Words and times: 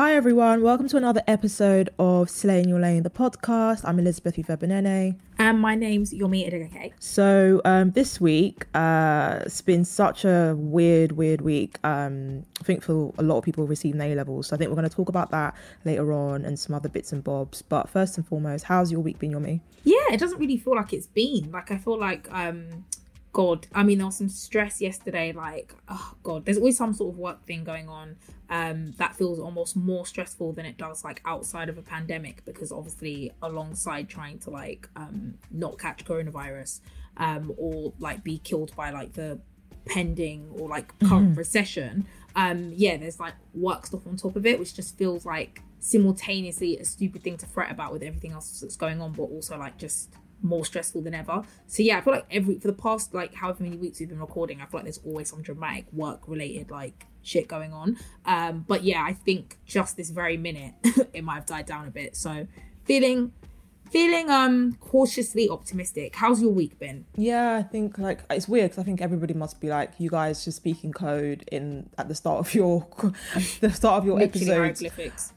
Hi 0.00 0.14
everyone, 0.14 0.62
welcome 0.62 0.88
to 0.88 0.96
another 0.96 1.22
episode 1.26 1.90
of 1.98 2.30
Slaying 2.30 2.70
Your 2.70 2.80
Lane, 2.80 3.02
the 3.02 3.10
podcast. 3.10 3.82
I'm 3.84 3.98
Elizabeth 3.98 4.36
Uviebinené. 4.36 5.14
And 5.38 5.60
my 5.60 5.74
name's 5.74 6.14
Yomi 6.14 6.50
Adegoke. 6.50 6.94
So 6.98 7.60
um, 7.66 7.90
this 7.90 8.18
week, 8.18 8.64
uh, 8.72 9.40
it's 9.44 9.60
been 9.60 9.84
such 9.84 10.24
a 10.24 10.54
weird, 10.56 11.12
weird 11.12 11.42
week. 11.42 11.76
Um, 11.84 12.46
I 12.62 12.64
think 12.64 12.82
for 12.82 13.12
a 13.18 13.22
lot 13.22 13.36
of 13.36 13.44
people 13.44 13.66
receiving 13.66 14.00
A 14.00 14.14
levels. 14.14 14.46
So 14.46 14.56
I 14.56 14.58
think 14.58 14.70
we're 14.70 14.76
going 14.76 14.88
to 14.88 14.96
talk 14.96 15.10
about 15.10 15.32
that 15.32 15.54
later 15.84 16.14
on 16.14 16.46
and 16.46 16.58
some 16.58 16.74
other 16.74 16.88
bits 16.88 17.12
and 17.12 17.22
bobs. 17.22 17.60
But 17.60 17.90
first 17.90 18.16
and 18.16 18.26
foremost, 18.26 18.64
how's 18.64 18.90
your 18.90 19.02
week 19.02 19.18
been, 19.18 19.32
Yomi? 19.32 19.60
Yeah, 19.84 20.14
it 20.14 20.18
doesn't 20.18 20.38
really 20.38 20.56
feel 20.56 20.76
like 20.76 20.94
it's 20.94 21.08
been. 21.08 21.50
Like 21.52 21.70
I 21.70 21.76
feel 21.76 22.00
like 22.00 22.26
um 22.32 22.86
God, 23.32 23.68
I 23.72 23.84
mean, 23.84 23.98
there 23.98 24.06
was 24.06 24.16
some 24.16 24.28
stress 24.28 24.80
yesterday. 24.80 25.32
Like, 25.32 25.74
oh 25.88 26.14
God, 26.22 26.44
there's 26.44 26.56
always 26.56 26.76
some 26.76 26.92
sort 26.92 27.14
of 27.14 27.18
work 27.18 27.46
thing 27.46 27.62
going 27.64 27.88
on 27.88 28.16
um, 28.50 28.92
that 28.98 29.14
feels 29.14 29.38
almost 29.38 29.76
more 29.76 30.04
stressful 30.04 30.52
than 30.52 30.66
it 30.66 30.76
does 30.76 31.04
like 31.04 31.22
outside 31.24 31.68
of 31.68 31.78
a 31.78 31.82
pandemic 31.82 32.44
because 32.44 32.72
obviously 32.72 33.32
alongside 33.42 34.08
trying 34.08 34.40
to 34.40 34.50
like 34.50 34.88
um, 34.96 35.34
not 35.52 35.78
catch 35.78 36.04
coronavirus 36.04 36.80
um, 37.16 37.52
or 37.56 37.92
like 38.00 38.24
be 38.24 38.38
killed 38.38 38.74
by 38.74 38.90
like 38.90 39.12
the 39.12 39.38
pending 39.86 40.48
or 40.58 40.68
like 40.68 40.98
current 40.98 41.30
mm-hmm. 41.30 41.38
recession, 41.38 42.06
um, 42.34 42.72
yeah, 42.74 42.96
there's 42.96 43.20
like 43.20 43.34
work 43.54 43.86
stuff 43.86 44.06
on 44.06 44.16
top 44.16 44.34
of 44.34 44.44
it, 44.44 44.58
which 44.58 44.74
just 44.74 44.98
feels 44.98 45.24
like 45.24 45.62
simultaneously 45.78 46.76
a 46.78 46.84
stupid 46.84 47.22
thing 47.22 47.36
to 47.36 47.46
fret 47.46 47.70
about 47.70 47.92
with 47.92 48.02
everything 48.02 48.32
else 48.32 48.60
that's 48.60 48.76
going 48.76 49.00
on, 49.00 49.12
but 49.12 49.24
also 49.24 49.56
like 49.56 49.78
just 49.78 50.12
more 50.42 50.64
stressful 50.64 51.02
than 51.02 51.14
ever. 51.14 51.42
So 51.66 51.82
yeah, 51.82 51.98
I 51.98 52.00
feel 52.00 52.14
like 52.14 52.26
every 52.30 52.58
for 52.58 52.68
the 52.68 52.74
past 52.74 53.14
like 53.14 53.34
however 53.34 53.62
many 53.62 53.76
weeks 53.76 54.00
we've 54.00 54.08
been 54.08 54.20
recording, 54.20 54.60
I 54.60 54.66
feel 54.66 54.78
like 54.78 54.84
there's 54.84 55.00
always 55.04 55.30
some 55.30 55.42
dramatic 55.42 55.86
work 55.92 56.22
related 56.26 56.70
like 56.70 57.06
shit 57.22 57.48
going 57.48 57.72
on. 57.72 57.98
Um, 58.24 58.64
but 58.66 58.84
yeah, 58.84 59.02
I 59.04 59.12
think 59.12 59.58
just 59.66 59.96
this 59.96 60.10
very 60.10 60.36
minute 60.36 60.74
it 61.12 61.24
might 61.24 61.34
have 61.34 61.46
died 61.46 61.66
down 61.66 61.86
a 61.86 61.90
bit. 61.90 62.16
So 62.16 62.46
feeling 62.84 63.32
feeling 63.90 64.30
um 64.30 64.76
cautiously 64.80 65.48
optimistic. 65.48 66.14
How's 66.14 66.40
your 66.40 66.52
week 66.52 66.78
been? 66.78 67.04
Yeah, 67.16 67.56
I 67.56 67.62
think 67.62 67.98
like 67.98 68.20
it's 68.30 68.48
weird 68.48 68.70
because 68.70 68.82
I 68.82 68.84
think 68.84 69.00
everybody 69.02 69.34
must 69.34 69.60
be 69.60 69.68
like 69.68 69.92
you 69.98 70.08
guys 70.10 70.44
just 70.44 70.56
speaking 70.56 70.92
code 70.92 71.44
in 71.50 71.90
at 71.98 72.08
the 72.08 72.14
start 72.14 72.38
of 72.38 72.54
your 72.54 72.86
the 73.60 73.70
start 73.70 73.98
of 73.98 74.06
your 74.06 74.20
episode. 74.20 74.80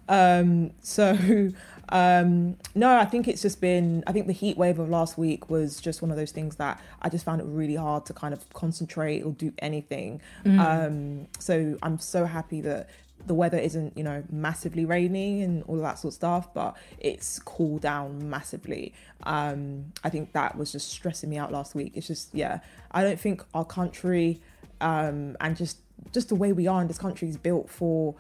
Um, 0.07 0.71
so 0.81 1.51
um, 1.89 2.57
no, 2.75 2.97
I 2.97 3.05
think 3.05 3.27
it's 3.27 3.41
just 3.41 3.59
been, 3.59 4.03
I 4.07 4.11
think 4.11 4.27
the 4.27 4.33
heat 4.33 4.57
wave 4.57 4.79
of 4.79 4.89
last 4.89 5.17
week 5.17 5.49
was 5.49 5.81
just 5.81 6.01
one 6.01 6.11
of 6.11 6.17
those 6.17 6.31
things 6.31 6.55
that 6.55 6.79
I 7.01 7.09
just 7.09 7.25
found 7.25 7.41
it 7.41 7.45
really 7.47 7.75
hard 7.75 8.05
to 8.07 8.13
kind 8.13 8.33
of 8.33 8.51
concentrate 8.53 9.21
or 9.21 9.31
do 9.31 9.53
anything. 9.59 10.21
Mm. 10.45 10.59
Um, 10.59 11.27
so 11.39 11.77
I'm 11.83 11.99
so 11.99 12.25
happy 12.25 12.61
that 12.61 12.89
the 13.25 13.33
weather 13.33 13.57
isn't, 13.57 13.97
you 13.97 14.03
know, 14.03 14.23
massively 14.29 14.85
rainy 14.85 15.41
and 15.41 15.63
all 15.63 15.75
of 15.75 15.81
that 15.81 15.99
sort 15.99 16.11
of 16.11 16.15
stuff, 16.15 16.53
but 16.53 16.75
it's 16.99 17.39
cooled 17.39 17.81
down 17.81 18.29
massively. 18.29 18.93
Um, 19.23 19.93
I 20.03 20.09
think 20.09 20.33
that 20.33 20.57
was 20.57 20.71
just 20.71 20.89
stressing 20.89 21.29
me 21.29 21.37
out 21.37 21.51
last 21.51 21.75
week. 21.75 21.93
It's 21.95 22.07
just, 22.07 22.29
yeah, 22.33 22.59
I 22.91 23.03
don't 23.03 23.19
think 23.19 23.43
our 23.53 23.65
country 23.65 24.41
um, 24.81 25.37
and 25.39 25.55
just 25.55 25.77
just 26.11 26.29
the 26.29 26.35
way 26.35 26.51
we 26.51 26.67
are 26.67 26.81
in 26.81 26.87
this 26.87 26.97
country 26.97 27.29
is 27.29 27.37
built 27.37 27.69
for 27.69 28.15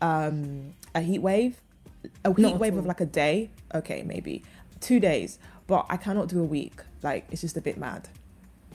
um, 0.00 0.74
a 0.94 1.00
heat 1.00 1.18
wave 1.18 1.60
a 2.24 2.34
heat 2.34 2.42
Not 2.42 2.58
wave 2.58 2.76
of 2.76 2.86
like 2.86 3.00
a 3.00 3.06
day, 3.06 3.50
okay, 3.74 4.02
maybe 4.02 4.42
two 4.80 5.00
days, 5.00 5.38
but 5.66 5.86
I 5.88 5.96
cannot 5.96 6.28
do 6.28 6.40
a 6.40 6.44
week. 6.44 6.80
Like 7.02 7.26
it's 7.30 7.40
just 7.40 7.56
a 7.56 7.60
bit 7.60 7.78
mad. 7.78 8.08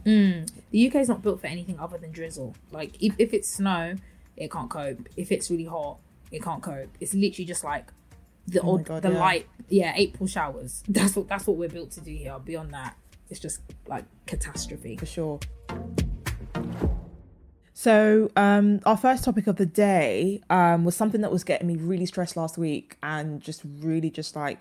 Mm. 0.06 0.50
The 0.72 0.88
UK 0.88 0.96
is 0.96 1.10
not 1.10 1.22
built 1.22 1.42
for 1.42 1.48
anything 1.48 1.80
other 1.80 1.98
than 1.98 2.12
drizzle. 2.12 2.56
Like 2.72 3.02
if, 3.02 3.14
if 3.18 3.34
it's 3.34 3.50
snow, 3.50 3.96
it 4.38 4.52
can't 4.52 4.70
cope. 4.70 5.08
If 5.16 5.32
it's 5.32 5.52
really 5.52 5.66
hot, 5.66 6.00
it 6.32 6.42
can't 6.42 6.62
cope. 6.62 6.90
It's 7.00 7.14
literally 7.14 7.46
just 7.46 7.64
like 7.64 7.92
the 8.48 8.62
oh 8.62 8.76
odd, 8.76 8.86
God, 8.86 9.02
the 9.04 9.12
yeah. 9.12 9.20
light, 9.20 9.48
yeah, 9.70 9.94
April 9.96 10.28
showers. 10.28 10.84
That's 10.88 11.16
what 11.16 11.28
that's 11.28 11.48
what 11.48 11.58
we're 11.58 11.70
built 11.70 11.92
to 11.92 12.02
do 12.02 12.12
here. 12.12 12.38
Beyond 12.44 12.74
that, 12.74 12.96
it's 13.30 13.40
just 13.40 13.62
like 13.88 14.06
catastrophe 14.26 14.98
for 14.98 15.06
sure. 15.06 15.40
So, 17.82 18.30
um, 18.36 18.80
our 18.86 18.96
first 18.96 19.24
topic 19.24 19.48
of 19.48 19.56
the 19.56 19.66
day 19.66 20.44
um, 20.52 20.86
was 20.86 20.96
something 20.96 21.22
that 21.22 21.32
was 21.32 21.44
getting 21.44 21.66
me 21.66 21.78
really 21.78 22.06
stressed 22.06 22.38
last 22.38 22.56
week 22.56 22.96
and 23.02 23.42
just 23.42 23.64
really 23.80 24.12
just 24.12 24.36
like 24.36 24.60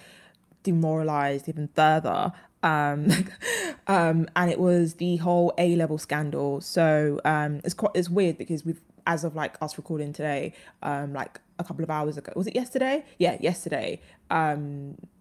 demoralized 0.63 1.47
even 1.47 1.69
further. 1.77 2.33
Um, 2.63 3.11
um, 3.87 4.27
and 4.37 4.51
it 4.51 4.59
was 4.59 4.95
the 4.95 5.19
whole 5.19 5.53
A 5.59 5.77
level 5.77 5.99
scandal. 5.99 6.63
So, 6.63 7.21
um, 7.27 7.61
it's 7.63 7.75
quite 7.75 7.93
it's 7.95 8.09
weird 8.09 8.39
because 8.39 8.65
we've 8.65 8.81
as 9.07 9.23
of 9.23 9.35
like 9.37 9.55
us 9.61 9.77
recording 9.77 10.15
today, 10.15 10.55
um, 10.83 11.13
like 11.13 11.43
a 11.59 11.65
couple 11.65 11.85
of 11.85 11.91
hours 11.91 12.17
ago, 12.17 12.33
was 12.37 12.47
it 12.47 12.55
yesterday? 12.55 13.05
Yeah, 13.19 13.37
yesterday. 13.39 14.01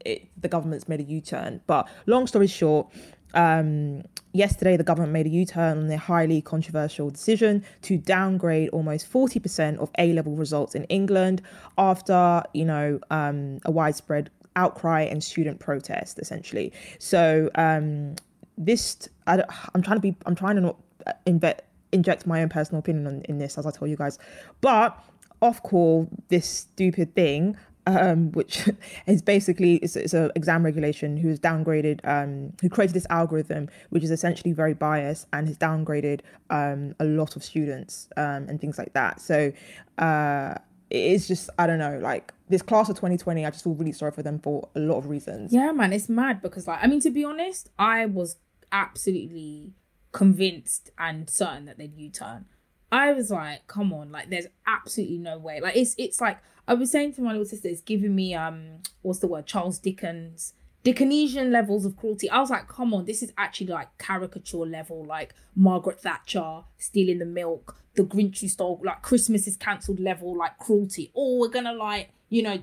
It, 0.05 0.29
the 0.41 0.47
government's 0.47 0.87
made 0.87 1.01
a 1.01 1.03
U 1.03 1.19
turn. 1.19 1.59
But 1.67 1.89
long 2.05 2.27
story 2.27 2.47
short, 2.47 2.87
um, 3.33 4.03
yesterday, 4.33 4.77
the 4.77 4.83
government 4.83 5.13
made 5.13 5.25
a 5.25 5.29
U 5.29 5.45
turn 5.45 5.77
on 5.77 5.87
their 5.87 5.97
highly 5.97 6.41
controversial 6.41 7.09
decision 7.09 7.63
to 7.83 7.97
downgrade 7.97 8.69
almost 8.69 9.11
40% 9.11 9.77
of 9.77 9.91
A 9.97 10.13
level 10.13 10.35
results 10.35 10.75
in 10.75 10.83
England 10.85 11.41
after, 11.77 12.43
you 12.53 12.65
know, 12.65 12.99
um, 13.11 13.59
a 13.65 13.71
widespread 13.71 14.29
outcry 14.55 15.01
and 15.01 15.23
student 15.23 15.59
protest, 15.59 16.19
essentially. 16.19 16.73
So, 16.97 17.49
um, 17.55 18.15
this, 18.57 19.07
I, 19.25 19.43
am 19.73 19.81
trying 19.81 19.97
to 19.97 20.01
be, 20.01 20.15
I'm 20.25 20.35
trying 20.35 20.55
to 20.55 20.61
not 20.61 20.77
inve- 21.25 21.59
inject 21.91 22.27
my 22.27 22.41
own 22.41 22.49
personal 22.49 22.79
opinion 22.79 23.07
on, 23.07 23.21
in 23.23 23.37
this, 23.37 23.57
as 23.57 23.65
I 23.65 23.71
tell 23.71 23.87
you 23.87 23.95
guys. 23.95 24.19
But 24.61 25.01
Ofqual, 25.41 26.09
this 26.27 26.47
stupid 26.47 27.15
thing, 27.15 27.55
um, 27.87 28.31
which 28.31 28.69
is 29.07 29.21
basically 29.21 29.75
it's, 29.75 29.95
it's 29.95 30.13
an 30.13 30.31
exam 30.35 30.63
regulation 30.63 31.17
who 31.17 31.29
has 31.29 31.39
downgraded 31.39 31.99
um, 32.03 32.53
who 32.61 32.69
created 32.69 32.93
this 32.93 33.07
algorithm 33.09 33.69
which 33.89 34.03
is 34.03 34.11
essentially 34.11 34.53
very 34.53 34.73
biased 34.73 35.27
and 35.33 35.47
has 35.47 35.57
downgraded 35.57 36.21
um, 36.49 36.95
a 36.99 37.05
lot 37.05 37.35
of 37.35 37.43
students 37.43 38.09
um, 38.17 38.47
and 38.47 38.61
things 38.61 38.77
like 38.77 38.93
that. 38.93 39.21
So 39.21 39.51
uh, 39.97 40.55
it 40.89 41.03
is 41.03 41.27
just 41.27 41.51
i 41.59 41.67
don't 41.67 41.77
know 41.77 41.99
like 41.99 42.33
this 42.47 42.63
class 42.63 42.89
of 42.89 42.95
2020 42.95 43.45
i 43.45 43.51
just 43.51 43.63
feel 43.63 43.75
really 43.75 43.91
sorry 43.91 44.11
for 44.11 44.23
them 44.23 44.39
for 44.39 44.67
a 44.75 44.79
lot 44.79 44.97
of 44.97 45.07
reasons. 45.07 45.53
Yeah 45.53 45.71
man 45.71 45.93
it's 45.93 46.09
mad 46.09 46.41
because 46.41 46.67
like 46.67 46.79
i 46.81 46.87
mean 46.87 46.99
to 47.01 47.11
be 47.11 47.23
honest 47.23 47.69
i 47.77 48.07
was 48.07 48.37
absolutely 48.71 49.73
convinced 50.11 50.89
and 50.97 51.29
certain 51.29 51.65
that 51.65 51.77
they'd 51.77 51.95
u-turn. 51.95 52.45
I 52.91 53.13
was 53.13 53.29
like, 53.29 53.67
come 53.67 53.93
on, 53.93 54.11
like 54.11 54.29
there's 54.29 54.47
absolutely 54.65 55.19
no 55.19 55.37
way. 55.37 55.61
Like 55.61 55.75
it's 55.75 55.93
it's 55.97 56.19
like 56.19 56.39
I 56.69 56.75
was 56.75 56.91
saying 56.91 57.13
to 57.13 57.21
my 57.21 57.31
little 57.31 57.45
sister, 57.45 57.67
it's 57.67 57.81
giving 57.81 58.13
me 58.13 58.35
um 58.35 58.77
what's 59.01 59.19
the 59.19 59.27
word? 59.27 59.47
Charles 59.47 59.79
Dickens 59.79 60.53
Dickensian 60.83 61.51
levels 61.51 61.83
of 61.83 61.97
cruelty. 61.97 62.29
I 62.29 62.39
was 62.39 62.51
like, 62.51 62.67
come 62.69 62.93
on, 62.93 63.05
this 63.05 63.21
is 63.21 63.33
actually 63.37 63.67
like 63.67 63.97
caricature 63.97 64.57
level, 64.59 65.03
like 65.03 65.33
Margaret 65.55 65.99
Thatcher 65.99 66.61
stealing 66.77 67.17
the 67.19 67.25
milk, 67.25 67.75
the 67.95 68.03
Grinch 68.03 68.39
who 68.39 68.47
stole 68.47 68.79
like 68.83 69.01
Christmas 69.01 69.47
is 69.47 69.57
cancelled 69.57 69.99
level, 69.99 70.37
like 70.37 70.57
cruelty. 70.59 71.11
Oh, 71.15 71.39
we're 71.39 71.49
gonna 71.49 71.73
like, 71.73 72.11
you 72.29 72.43
know, 72.43 72.59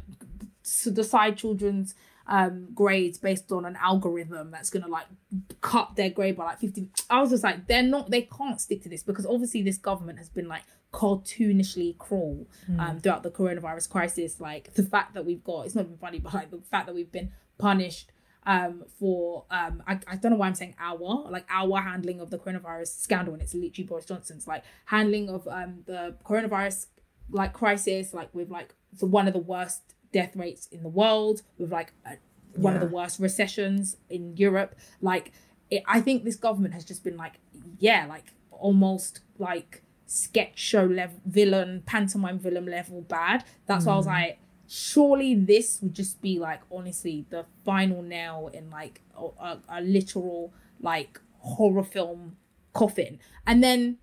decide 0.93 1.37
children's 1.37 1.94
um, 2.29 2.69
grades 2.75 3.19
based 3.19 3.52
on 3.52 3.64
an 3.64 3.76
algorithm 3.76 4.50
that's 4.50 4.70
gonna 4.70 4.88
like 4.88 5.06
cut 5.61 5.97
their 5.97 6.11
grade 6.11 6.37
by 6.37 6.44
like 6.44 6.61
50. 6.61 6.88
I 7.11 7.20
was 7.20 7.31
just 7.31 7.44
like, 7.44 7.67
they're 7.67 7.82
not, 7.82 8.11
they 8.11 8.23
can't 8.23 8.61
stick 8.61 8.82
to 8.85 8.88
this 8.88 9.02
because 9.02 9.26
obviously 9.26 9.62
this 9.62 9.79
government 9.79 10.19
has 10.19 10.29
been 10.29 10.49
like 10.49 10.62
cartoonishly 10.96 11.98
cruel 11.98 12.46
um, 12.70 12.96
mm. 12.96 13.02
throughout 13.02 13.22
the 13.22 13.31
coronavirus 13.31 13.90
crisis. 13.90 14.40
Like 14.40 14.72
the 14.72 14.82
fact 14.82 15.12
that 15.12 15.26
we've 15.26 15.44
got, 15.44 15.66
it's 15.66 15.75
not 15.75 15.84
even 15.84 15.98
funny, 15.98 16.19
but 16.19 16.32
like 16.32 16.50
the 16.50 16.62
fact 16.70 16.87
that 16.87 16.94
we've 16.94 17.12
been 17.12 17.32
punished 17.58 18.12
um, 18.46 18.84
for 18.98 19.44
um, 19.50 19.82
I, 19.87 19.98
I 20.06 20.16
don't 20.16 20.32
know 20.32 20.38
why 20.38 20.46
I'm 20.46 20.54
saying 20.54 20.75
our 20.81 21.28
like 21.31 21.44
our 21.50 21.82
handling 21.82 22.20
of 22.20 22.31
the 22.31 22.38
coronavirus 22.38 22.98
scandal 23.02 23.34
and 23.34 23.43
it's 23.43 23.52
literally 23.54 23.87
Boris 23.87 24.06
Johnson's 24.06 24.46
like 24.46 24.62
handling 24.87 25.28
of 25.28 25.46
um, 25.48 25.82
the 25.84 26.16
coronavirus 26.25 26.87
like 27.31 27.52
crisis, 27.52 28.14
like 28.14 28.34
with 28.34 28.50
like 28.50 28.75
the 28.99 29.06
one 29.06 29.26
of 29.26 29.34
the 29.34 29.40
worst 29.40 29.82
death 30.12 30.34
rates 30.34 30.66
in 30.72 30.82
the 30.82 30.88
world, 30.88 31.42
with 31.58 31.70
like 31.70 31.92
a, 32.06 32.16
one 32.54 32.75
of 32.75 32.81
the 32.81 32.87
worst 32.87 33.20
recessions 33.20 33.99
in 34.08 34.34
Europe. 34.37 34.76
Like, 35.02 35.32
it, 35.70 35.82
I 35.87 36.00
think 36.00 36.25
this 36.25 36.37
government 36.37 36.72
has 36.72 36.87
just 36.87 37.04
been 37.04 37.19
like, 37.19 37.34
yeah, 37.78 38.06
like 38.08 38.32
almost 38.50 39.20
like 39.38 39.82
sketch 40.06 40.58
show 40.58 40.85
level 40.85 41.20
villain, 41.26 41.82
pantomime 41.85 42.38
villain 42.38 42.67
level 42.67 43.03
bad. 43.03 43.44
That's 43.67 43.87
why 43.87 43.94
I 43.94 43.97
was 43.97 44.06
like, 44.06 44.38
surely 44.69 45.35
this 45.35 45.81
would 45.82 45.94
just 45.94 46.20
be 46.20 46.38
like 46.38 46.61
honestly 46.73 47.26
the 47.31 47.44
final 47.64 48.03
nail 48.03 48.50
in 48.53 48.70
like 48.70 49.03
a, 49.17 49.25
a, 49.25 49.62
a 49.69 49.81
literal 49.81 50.53
like 50.81 51.20
horror 51.38 51.85
film 51.85 52.37
coffin. 52.73 53.19
And 53.47 53.62
then 53.62 53.99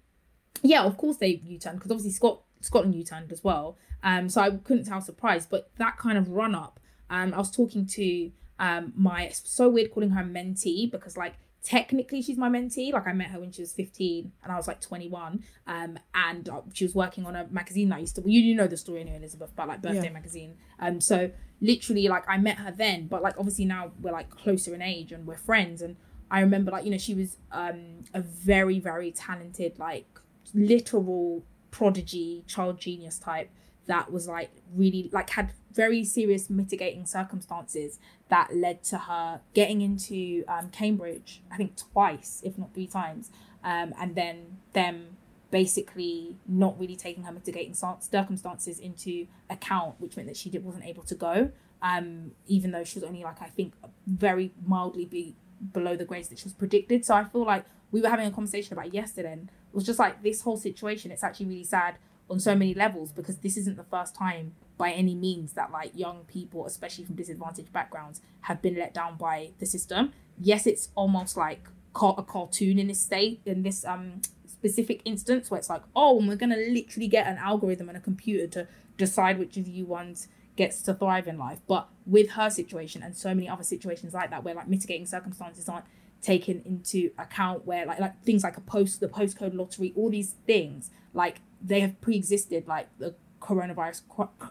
yeah, 0.62 0.84
of 0.84 0.98
course 0.98 1.18
they 1.18 1.42
U-turned 1.44 1.80
because 1.80 1.92
obviously 1.92 2.12
Scott 2.12 2.42
Scotland 2.62 2.96
U-turned 2.96 3.32
as 3.32 3.44
well. 3.44 3.78
Um, 4.04 4.30
so 4.30 4.42
I 4.42 4.52
couldn't 4.52 4.86
tell 4.86 5.02
surprised, 5.02 5.50
but 5.50 5.70
that 5.78 5.98
kind 5.98 6.18
of 6.18 6.30
run 6.30 6.56
up. 6.56 6.80
Um, 7.10 7.34
I 7.34 7.38
was 7.38 7.52
talking 7.52 7.86
to 7.88 8.32
um 8.60 8.94
my 8.96 9.30
so 9.34 9.70
weird 9.70 9.92
calling 9.92 10.12
her 10.12 10.24
mentee 10.24 10.90
because 10.90 11.18
like 11.18 11.34
technically 11.64 12.22
she's 12.22 12.38
my 12.38 12.50
mentee. 12.50 12.92
Like 12.94 13.08
I 13.08 13.14
met 13.14 13.30
her 13.30 13.40
when 13.40 13.52
she 13.52 13.62
was 13.62 13.72
15 13.72 14.32
and 14.44 14.52
I 14.52 14.58
was 14.58 14.68
like 14.68 14.82
21. 14.82 15.44
Um, 15.66 15.98
and 16.14 16.50
uh, 16.50 16.62
she 16.74 16.84
was 16.84 16.94
working 16.94 17.26
on 17.26 17.36
a 17.36 17.48
magazine 17.50 17.90
that 17.90 17.96
I 17.96 18.00
used 18.00 18.16
to. 18.18 18.22
You, 18.26 18.42
you 18.42 18.54
know 18.56 18.68
the 18.68 18.78
story 18.78 19.02
anyway, 19.02 19.18
Elizabeth, 19.18 19.52
but 19.56 19.68
like 19.68 19.82
birthday 19.82 20.04
Yeah. 20.04 20.10
magazine. 20.12 20.58
Um, 20.80 21.00
so 21.00 21.32
literally 21.62 22.08
like 22.10 22.26
I 22.28 22.38
met 22.38 22.58
her 22.58 22.72
then, 22.72 23.08
but 23.08 23.22
like 23.24 23.36
obviously 23.38 23.66
now 23.66 23.92
we're 24.02 24.12
like 24.12 24.30
closer 24.30 24.76
in 24.76 24.82
age 24.82 25.12
and 25.14 25.26
we're 25.26 25.38
friends. 25.38 25.82
And 25.82 25.96
I 26.30 26.42
remember 26.42 26.72
like 26.72 26.84
you 26.84 26.92
know 26.92 26.98
she 26.98 27.14
was 27.14 27.38
um 27.52 28.04
a 28.14 28.22
very 28.22 28.80
very 28.80 29.12
talented 29.12 29.80
like 29.80 30.08
literal 30.54 31.44
prodigy 31.72 32.44
child 32.48 32.80
genius 32.80 33.18
type 33.18 33.50
that 33.88 34.12
was 34.12 34.28
like 34.28 34.52
really 34.74 35.10
like 35.12 35.30
had 35.32 35.52
very 35.74 36.04
serious 36.06 36.50
mitigating 36.50 37.06
circumstances 37.06 38.00
that 38.34 38.56
led 38.56 38.84
to 38.84 38.98
her 38.98 39.42
getting 39.54 39.82
into 39.82 40.44
um, 40.48 40.70
Cambridge 40.72 41.42
I 41.52 41.58
think 41.58 41.78
twice 41.78 42.42
if 42.44 42.58
not 42.58 42.74
three 42.74 42.88
times 42.88 43.30
um, 43.64 43.94
and 44.00 44.16
then 44.16 44.58
them 44.74 45.18
basically 45.52 46.38
not 46.48 46.80
really 46.80 46.96
taking 46.96 47.26
her 47.26 47.32
mitigating 47.32 47.76
circumstances 47.76 48.80
into 48.80 49.28
account 49.52 49.96
which 50.00 50.18
meant 50.18 50.28
that 50.28 50.36
she 50.36 50.50
did, 50.50 50.66
wasn't 50.66 50.86
able 50.86 51.04
to 51.04 51.14
go 51.14 51.52
um, 51.84 52.32
even 52.48 52.72
though 52.72 52.84
she 52.84 52.98
was 52.98 53.08
only 53.08 53.24
like 53.24 53.40
I 53.40 53.48
think 53.48 53.74
very 54.08 54.52
mildly 54.66 55.06
be 55.06 55.36
below 55.72 55.96
the 55.96 56.06
grades 56.06 56.30
that 56.30 56.40
she 56.40 56.46
was 56.46 56.54
predicted. 56.54 57.06
So 57.06 57.14
I 57.14 57.24
feel 57.26 57.46
like 57.46 57.66
we 57.92 58.02
were 58.02 58.10
having 58.10 58.26
a 58.26 58.32
conversation 58.32 58.74
about 58.74 58.94
yesterday 58.94 59.34
and 59.34 59.44
it 59.44 59.76
was 59.76 59.86
just 59.86 60.00
like 60.00 60.24
this 60.24 60.42
whole 60.42 60.58
situation 60.58 61.12
it's 61.12 61.24
actually 61.24 61.46
really 61.48 61.64
sad 61.64 61.96
on 62.30 62.40
so 62.40 62.56
many 62.56 62.74
levels 62.74 63.12
because 63.12 63.38
this 63.38 63.58
isn't 63.58 63.78
the 63.78 63.84
first 63.84 64.16
time 64.16 64.54
by 64.78 64.92
any 64.92 65.14
means 65.16 65.54
that 65.54 65.72
like 65.72 65.92
young 65.96 66.24
people 66.26 66.66
especially 66.66 67.04
from 67.04 67.16
disadvantaged 67.16 67.72
backgrounds 67.72 68.22
have 68.42 68.62
been 68.62 68.76
let 68.76 68.94
down 68.94 69.18
by 69.18 69.52
the 69.60 69.66
system. 69.66 70.14
Yes 70.40 70.66
it's 70.66 70.90
almost 70.96 71.38
like 71.38 71.68
a 71.96 72.24
cartoon 72.24 72.80
in 72.80 72.88
this 72.88 73.02
state 73.02 73.42
in 73.46 73.62
this 73.62 73.86
um 73.86 74.22
specific 74.48 75.02
instance 75.06 75.52
where 75.52 75.60
it's 75.60 75.70
like 75.70 75.84
oh 75.96 76.16
we're 76.16 76.36
gonna 76.36 76.58
literally 76.58 77.08
get 77.08 77.28
an 77.28 77.38
algorithm 77.38 77.88
and 77.90 77.98
a 77.98 78.02
computer 78.02 78.48
to 78.48 78.68
decide 78.98 79.38
which 79.38 79.58
of 79.58 79.68
you 79.68 79.86
ones 79.86 80.28
gets 80.56 80.82
to 80.84 80.94
thrive 80.94 81.28
in 81.28 81.38
life. 81.38 81.60
But 81.68 81.90
with 82.06 82.32
her 82.32 82.50
situation 82.50 83.02
and 83.04 83.16
so 83.16 83.34
many 83.34 83.50
other 83.50 83.64
situations 83.64 84.14
like 84.14 84.30
that 84.30 84.44
where 84.44 84.54
like 84.54 84.68
mitigating 84.68 85.06
circumstances 85.06 85.68
aren't 85.68 85.86
taken 86.22 86.62
into 86.66 87.12
account 87.18 87.66
where 87.66 87.86
like 87.86 88.00
like 88.00 88.24
things 88.24 88.44
like 88.44 88.56
a 88.56 88.62
post 88.62 89.02
the 89.02 89.08
postcode 89.10 89.54
lottery 89.54 89.92
all 89.96 90.10
these 90.10 90.36
things 90.46 90.90
like 91.14 91.42
they 91.64 91.80
have 91.80 92.00
pre-existed 92.02 92.68
like 92.68 92.88
the 93.00 93.16
coronavirus 93.40 94.02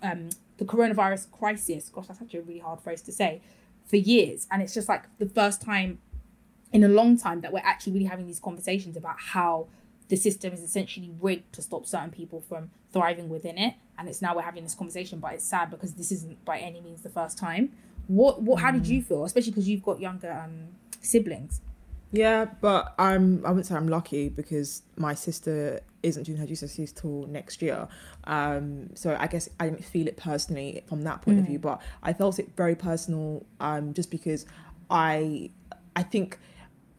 um 0.03 0.31
the 0.59 0.65
coronavirus 0.65 1.31
crisis. 1.31 1.89
Gosh 1.89 2.07
that's 2.07 2.21
actually 2.21 2.41
a 2.41 2.43
really 2.43 2.61
hard 2.61 2.81
phrase 2.81 3.03
to 3.03 3.13
say. 3.13 3.41
For 3.87 3.97
years. 3.97 4.47
And 4.51 4.63
it's 4.63 4.73
just 4.73 4.89
like 4.89 5.05
the 5.19 5.29
first 5.29 5.61
time 5.61 5.99
in 6.73 6.85
a 6.85 6.89
long 6.89 7.19
time 7.19 7.43
that 7.43 7.53
we're 7.53 7.61
actually 7.65 7.93
really 7.93 8.07
having 8.07 8.27
these 8.27 8.41
conversations 8.41 8.97
about 8.97 9.17
how 9.19 9.67
the 10.09 10.17
system 10.17 10.53
is 10.53 10.63
essentially 10.63 11.11
rigged 11.21 11.53
to 11.55 11.63
stop 11.63 11.87
certain 11.87 12.11
people 12.11 12.41
from 12.41 12.71
thriving 12.93 13.29
within 13.29 13.59
it. 13.59 13.75
And 13.99 14.09
it's 14.09 14.23
now 14.23 14.35
we're 14.35 14.43
having 14.43 14.63
this 14.63 14.75
conversation 14.75 15.19
but 15.19 15.35
it's 15.35 15.45
sad 15.45 15.71
because 15.71 15.95
this 15.95 16.11
isn't 16.13 16.45
by 16.45 16.59
any 16.59 16.81
means 16.81 17.03
the 17.03 17.11
first 17.11 17.37
time. 17.37 17.73
What 18.07 18.43
what 18.43 18.61
how 18.61 18.71
did 18.71 18.87
you 18.87 19.03
feel? 19.03 19.25
Especially 19.25 19.51
because 19.51 19.69
you've 19.69 19.83
got 19.83 20.01
younger 20.01 20.33
um 20.33 20.69
siblings. 21.01 21.61
Yeah, 22.13 22.47
but 22.61 22.95
I'm 22.99 23.45
I 23.45 23.49
wouldn't 23.49 23.67
say 23.67 23.75
I'm 23.75 23.89
lucky 23.89 24.29
because 24.29 24.83
my 24.97 25.15
sister 25.15 25.81
isn't 26.03 26.25
doing 26.25 26.39
her 26.39 26.47
GCSEs 26.47 26.95
till 26.95 27.27
next 27.27 27.63
year. 27.63 27.89
Um, 28.25 28.95
so 28.95 29.17
I 29.19 29.27
guess 29.27 29.49
I 29.61 29.69
didn't 29.69 29.85
feel 29.85 30.09
it 30.09 30.17
personally 30.17 30.83
from 30.87 31.03
that 31.03 31.23
point 31.23 31.39
of 31.39 31.47
view, 31.47 31.59
but 31.59 31.81
I 32.03 32.13
felt 32.13 32.39
it 32.39 32.49
very 32.57 32.75
personal 32.75 33.45
um, 33.61 33.95
just 33.95 34.11
because 34.11 34.47
I 34.91 35.51
I 35.97 36.03
think 36.03 36.39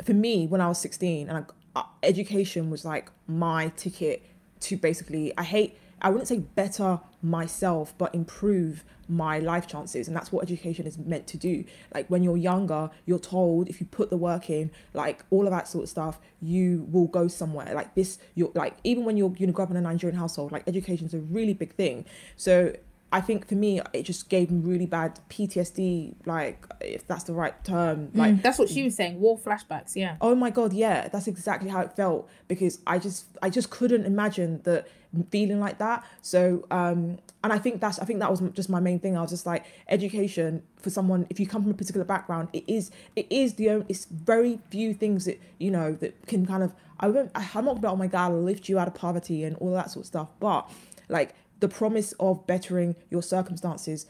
for 0.04 0.14
me 0.14 0.48
when 0.48 0.62
I 0.62 0.68
was 0.68 0.80
16 0.80 1.30
and 1.30 1.46
I, 1.76 1.80
uh, 1.80 1.84
education 2.04 2.70
was 2.70 2.86
like 2.86 3.10
my 3.28 3.70
ticket 3.76 4.24
to 4.62 4.78
basically 4.78 5.34
I 5.38 5.44
hate 5.44 5.78
I 6.04 6.10
wouldn't 6.10 6.28
say 6.28 6.40
better 6.40 7.00
myself 7.22 7.94
but 7.98 8.14
improve 8.14 8.84
my 9.08 9.40
life 9.40 9.68
chances. 9.68 10.08
And 10.08 10.16
that's 10.16 10.32
what 10.32 10.44
education 10.44 10.86
is 10.86 10.98
meant 10.98 11.28
to 11.28 11.38
do. 11.38 11.64
Like 11.94 12.08
when 12.08 12.24
you're 12.24 12.38
younger 12.38 12.90
you're 13.06 13.20
told 13.20 13.70
if 13.70 13.80
you 13.80 13.88
put 13.88 14.10
the 14.10 14.18
work 14.18 14.50
in 14.50 14.72
like 14.94 15.24
all 15.30 15.46
of 15.46 15.52
that 15.52 15.68
sort 15.68 15.86
of 15.86 15.90
stuff 15.90 16.20
you 16.42 16.88
will 16.92 17.08
go 17.08 17.28
somewhere. 17.28 17.74
Like 17.74 17.96
this 17.96 18.20
you're 18.36 18.52
like 18.54 18.76
even 18.84 19.06
when 19.06 19.18
you're 19.18 19.34
you 19.38 19.48
know 19.48 19.54
grow 19.54 19.64
up 19.66 19.72
in 19.72 19.78
a 19.78 19.82
Nigerian 19.82 20.18
household 20.18 20.52
like 20.52 20.68
education 20.68 21.06
is 21.06 21.14
a 21.14 21.20
really 21.20 21.54
big 21.54 21.74
thing. 21.76 22.06
So 22.36 22.74
I 23.14 23.22
think 23.22 23.48
for 23.48 23.54
me 23.54 23.80
it 23.94 24.04
just 24.04 24.28
gave 24.28 24.50
me 24.50 24.60
really 24.60 24.88
bad 24.88 25.20
PTSD 25.30 26.16
like 26.26 26.66
if 26.82 27.06
that's 27.06 27.26
the 27.26 27.34
right 27.34 27.64
term 27.64 28.10
like 28.16 28.42
that's 28.42 28.58
what 28.58 28.70
she 28.70 28.84
was 28.84 28.96
saying 28.96 29.22
war 29.22 29.38
flashbacks 29.38 29.96
yeah. 29.96 30.18
Oh 30.20 30.34
my 30.34 30.50
god 30.50 30.74
yeah 30.74 31.08
that's 31.10 31.28
exactly 31.28 31.70
how 31.70 31.82
it 31.82 31.96
felt 31.96 32.28
because 32.48 32.80
i 32.88 32.98
just 32.98 33.26
i 33.44 33.50
just 33.52 33.70
couldn't 33.70 34.06
imagine 34.06 34.62
that 34.64 34.88
feeling 35.30 35.60
like 35.60 35.78
that. 35.78 36.04
So 36.22 36.66
um 36.72 37.20
and 37.44 37.54
i 37.54 37.60
think 37.60 37.82
that's 37.82 38.00
i 38.00 38.06
think 38.06 38.20
that 38.20 38.32
was 38.32 38.42
just 38.54 38.68
my 38.68 38.80
main 38.80 39.00
thing. 39.00 39.16
I 39.16 39.22
was 39.22 39.30
just 39.30 39.46
like 39.46 39.66
education 39.88 40.64
for 40.78 40.90
someone 40.90 41.28
if 41.30 41.40
you 41.40 41.46
come 41.46 41.62
from 41.62 41.72
a 41.72 41.76
particular 41.76 42.06
background 42.06 42.50
it 42.52 42.64
is 42.68 42.90
it 43.16 43.28
is 43.30 43.54
the 43.54 43.70
only 43.70 43.86
it's 43.90 44.06
very 44.06 44.60
few 44.72 44.94
things 44.94 45.26
that 45.26 45.40
you 45.60 45.70
know 45.70 45.94
that 45.94 46.26
can 46.26 46.46
kind 46.46 46.64
of 46.64 46.74
i 47.00 47.08
won't 47.08 47.32
i'm 47.36 47.66
not 47.66 47.78
about 47.78 47.94
oh 47.94 47.96
my 47.96 48.08
god 48.08 48.32
i'll 48.32 48.42
lift 48.42 48.68
you 48.68 48.80
out 48.80 48.88
of 48.88 48.96
poverty 48.96 49.44
and 49.44 49.56
all 49.58 49.72
that 49.72 49.92
sort 49.92 50.04
of 50.04 50.08
stuff 50.08 50.30
but 50.40 50.70
like 51.10 51.36
the 51.64 51.70
promise 51.70 52.12
of 52.20 52.46
bettering 52.46 52.94
your 53.10 53.24
circumstances 53.24 54.06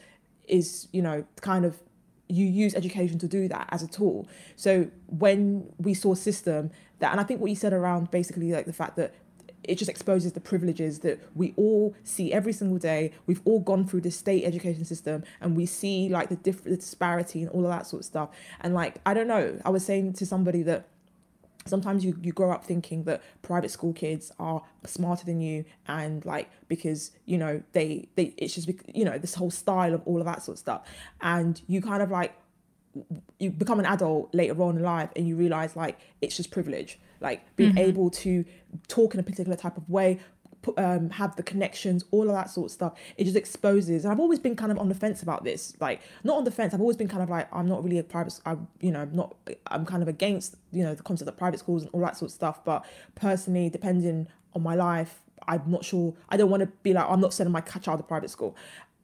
is 0.48 0.88
you 0.90 1.00
know 1.00 1.24
kind 1.40 1.64
of 1.64 1.80
you 2.26 2.44
use 2.44 2.74
education 2.74 3.16
to 3.16 3.28
do 3.28 3.46
that 3.46 3.68
as 3.70 3.80
a 3.80 3.86
tool. 3.86 4.26
So 4.56 4.90
when 5.06 5.72
we 5.78 5.94
saw 5.94 6.14
system 6.14 6.72
that, 6.98 7.12
and 7.12 7.20
I 7.20 7.22
think 7.22 7.40
what 7.40 7.50
you 7.50 7.54
said 7.54 7.72
around 7.72 8.10
basically 8.10 8.50
like 8.50 8.66
the 8.66 8.72
fact 8.72 8.96
that 8.96 9.14
it 9.62 9.78
just 9.78 9.88
exposes 9.88 10.32
the 10.32 10.40
privileges 10.40 10.98
that 11.00 11.20
we 11.36 11.54
all 11.56 11.94
see 12.02 12.32
every 12.32 12.52
single 12.52 12.78
day. 12.78 13.12
We've 13.26 13.40
all 13.44 13.60
gone 13.60 13.86
through 13.86 14.00
the 14.00 14.10
state 14.10 14.42
education 14.44 14.84
system 14.84 15.22
and 15.40 15.56
we 15.56 15.64
see 15.64 16.08
like 16.08 16.30
the 16.30 16.36
diff- 16.36 16.64
the 16.64 16.76
disparity 16.76 17.42
and 17.42 17.50
all 17.50 17.62
of 17.64 17.70
that 17.70 17.86
sort 17.86 18.00
of 18.00 18.06
stuff. 18.06 18.30
And 18.62 18.74
like, 18.74 18.96
I 19.06 19.14
don't 19.14 19.28
know, 19.28 19.60
I 19.64 19.70
was 19.70 19.84
saying 19.84 20.14
to 20.14 20.26
somebody 20.26 20.64
that 20.64 20.88
sometimes 21.66 22.04
you, 22.04 22.16
you 22.22 22.32
grow 22.32 22.50
up 22.50 22.64
thinking 22.64 23.04
that 23.04 23.22
private 23.42 23.70
school 23.70 23.92
kids 23.92 24.32
are 24.38 24.62
smarter 24.84 25.24
than 25.24 25.40
you 25.40 25.64
and 25.86 26.24
like 26.24 26.50
because 26.68 27.12
you 27.24 27.38
know 27.38 27.62
they 27.72 28.08
they 28.16 28.34
it's 28.36 28.54
just 28.54 28.70
you 28.92 29.04
know 29.04 29.18
this 29.18 29.34
whole 29.34 29.50
style 29.50 29.94
of 29.94 30.02
all 30.04 30.18
of 30.18 30.26
that 30.26 30.42
sort 30.42 30.56
of 30.56 30.60
stuff. 30.60 30.86
And 31.20 31.60
you 31.66 31.80
kind 31.80 32.02
of 32.02 32.10
like 32.10 32.34
you 33.38 33.50
become 33.50 33.80
an 33.80 33.86
adult 33.86 34.32
later 34.34 34.60
on 34.62 34.76
in 34.76 34.82
life 34.82 35.10
and 35.16 35.26
you 35.26 35.36
realize 35.36 35.76
like 35.76 35.98
it's 36.20 36.36
just 36.36 36.50
privilege. 36.50 36.98
Like 37.20 37.56
being 37.56 37.70
mm-hmm. 37.70 37.78
able 37.78 38.10
to 38.10 38.44
talk 38.88 39.14
in 39.14 39.20
a 39.20 39.22
particular 39.22 39.56
type 39.56 39.76
of 39.76 39.88
way 39.88 40.20
um, 40.76 41.10
have 41.10 41.36
the 41.36 41.42
connections 41.42 42.04
all 42.10 42.28
of 42.28 42.34
that 42.34 42.50
sort 42.50 42.66
of 42.66 42.72
stuff 42.72 42.92
it 43.16 43.24
just 43.24 43.36
exposes 43.36 44.04
and 44.04 44.12
i've 44.12 44.20
always 44.20 44.38
been 44.38 44.56
kind 44.56 44.72
of 44.72 44.78
on 44.78 44.88
the 44.88 44.94
fence 44.94 45.22
about 45.22 45.44
this 45.44 45.74
like 45.80 46.00
not 46.22 46.36
on 46.36 46.44
the 46.44 46.50
fence 46.50 46.74
i've 46.74 46.80
always 46.80 46.96
been 46.96 47.08
kind 47.08 47.22
of 47.22 47.30
like 47.30 47.48
i'm 47.52 47.68
not 47.68 47.82
really 47.82 47.98
a 47.98 48.04
private 48.04 48.38
i 48.46 48.56
you 48.80 48.90
know 48.90 49.02
i'm 49.02 49.14
not 49.14 49.34
i'm 49.68 49.84
kind 49.84 50.02
of 50.02 50.08
against 50.08 50.56
you 50.72 50.82
know 50.82 50.94
the 50.94 51.02
concept 51.02 51.28
of 51.28 51.36
private 51.36 51.58
schools 51.58 51.82
and 51.82 51.90
all 51.92 52.00
that 52.00 52.16
sort 52.16 52.30
of 52.30 52.34
stuff 52.34 52.64
but 52.64 52.84
personally 53.14 53.68
depending 53.68 54.26
on 54.54 54.62
my 54.62 54.74
life 54.74 55.20
i'm 55.48 55.62
not 55.66 55.84
sure 55.84 56.14
i 56.28 56.36
don't 56.36 56.50
want 56.50 56.60
to 56.60 56.66
be 56.82 56.92
like 56.92 57.06
i'm 57.08 57.20
not 57.20 57.32
sending 57.32 57.52
my 57.52 57.60
child 57.60 57.98
to 57.98 58.04
private 58.04 58.30
school 58.30 58.56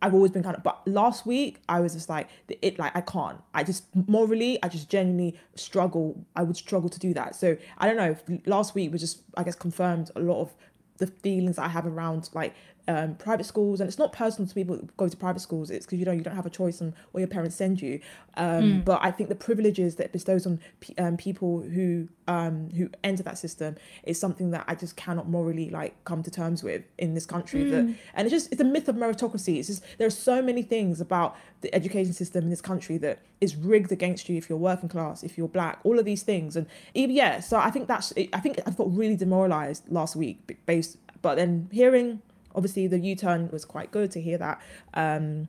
I've 0.03 0.15
always 0.15 0.31
been 0.31 0.43
kind 0.43 0.57
of, 0.57 0.63
but 0.63 0.81
last 0.87 1.27
week 1.27 1.61
I 1.69 1.81
was 1.81 1.93
just 1.93 2.09
like, 2.09 2.29
it 2.49 2.79
like 2.79 2.97
I 2.97 3.03
can't. 3.03 3.41
I 3.53 3.65
just 3.65 3.85
morally, 4.09 4.59
I 4.63 4.69
just 4.69 4.89
genuinely 4.89 5.39
struggle. 5.57 6.25
I 6.35 6.43
would 6.43 6.57
struggle 6.57 6.89
to 6.89 6.99
do 6.99 7.13
that. 7.15 7.35
So 7.35 7.57
I 7.79 7.87
don't 7.87 7.97
know. 7.97 8.41
Last 8.47 8.75
week 8.75 8.93
was 8.93 9.01
just, 9.01 9.23
I 9.37 9.43
guess, 9.43 9.55
confirmed 9.55 10.11
a 10.17 10.21
lot 10.21 10.41
of 10.41 10.55
the 11.01 11.09
feelings 11.09 11.59
I 11.59 11.69
have 11.69 11.87
around 11.87 12.31
like 12.33 12.55
um, 12.91 13.15
private 13.15 13.47
schools, 13.47 13.81
and 13.81 13.87
it's 13.89 13.99
not 13.99 14.13
personal 14.13 14.49
to 14.49 14.55
people 14.55 14.75
who 14.77 14.89
go 14.97 15.07
to 15.09 15.17
private 15.17 15.41
schools. 15.41 15.71
It's 15.71 15.87
because 15.87 15.99
you 16.01 16.05
know 16.05 16.13
you 16.13 16.23
don't 16.23 16.35
have 16.35 16.47
a 16.47 16.51
choice 16.51 16.83
on 16.83 16.89
where 17.13 17.21
your 17.21 17.29
parents 17.29 17.55
send 17.57 17.81
you. 17.81 18.01
Um, 18.37 18.83
But 18.85 18.99
I 19.03 19.11
think 19.13 19.29
the 19.29 19.41
privileges 19.49 19.91
that 19.97 20.07
it 20.07 20.13
bestows 20.13 20.47
on 20.47 20.61
pe- 20.81 20.95
um, 21.05 21.17
people 21.17 21.61
who 21.61 22.09
um, 22.27 22.71
who 22.77 22.89
enter 23.05 23.23
that 23.23 23.39
system 23.39 23.77
is 24.03 24.19
something 24.19 24.51
that 24.51 24.65
I 24.67 24.75
just 24.75 24.97
cannot 24.97 25.29
morally 25.29 25.69
like 25.71 25.93
come 26.05 26.23
to 26.23 26.31
terms 26.31 26.63
with 26.65 26.83
in 26.99 27.15
this 27.15 27.27
country. 27.27 27.63
That 27.71 27.85
and 28.15 28.27
it's 28.27 28.33
just 28.33 28.51
it's 28.53 28.61
a 28.61 28.65
myth 28.65 28.89
of 28.89 28.97
meritocracy. 28.97 29.59
It's 29.59 29.69
just 29.69 29.83
there 29.99 30.07
are 30.07 30.19
so 30.31 30.43
many 30.43 30.63
things 30.63 31.01
about 31.01 31.37
the 31.61 31.73
education 31.75 32.13
system 32.13 32.45
in 32.45 32.51
this 32.51 32.63
country 32.63 32.97
that 32.99 33.17
is 33.41 33.55
rigged 33.57 33.93
against 33.93 34.29
you 34.29 34.37
if 34.37 34.49
you're 34.49 34.59
working 34.59 34.89
class, 34.89 35.23
if 35.23 35.37
you're 35.39 35.49
black, 35.49 35.79
all 35.85 35.99
of 35.99 36.05
these 36.05 36.23
things. 36.23 36.57
And 36.57 36.67
even 36.95 37.15
yeah, 37.15 37.41
so 37.41 37.59
I 37.59 37.71
think 37.71 37.87
that's 37.87 38.13
I 38.33 38.41
think 38.41 38.59
I've 38.67 38.77
got 38.77 38.89
really 38.97 39.17
demoralized 39.17 39.83
last 39.91 40.17
week 40.17 40.59
based, 40.67 40.97
but 41.23 41.35
then 41.37 41.69
hearing 41.71 42.23
obviously 42.55 42.87
the 42.87 42.99
U-turn 42.99 43.49
was 43.51 43.65
quite 43.65 43.91
good 43.91 44.11
to 44.13 44.21
hear 44.21 44.39
that. 44.39 44.61
Um, 44.95 45.49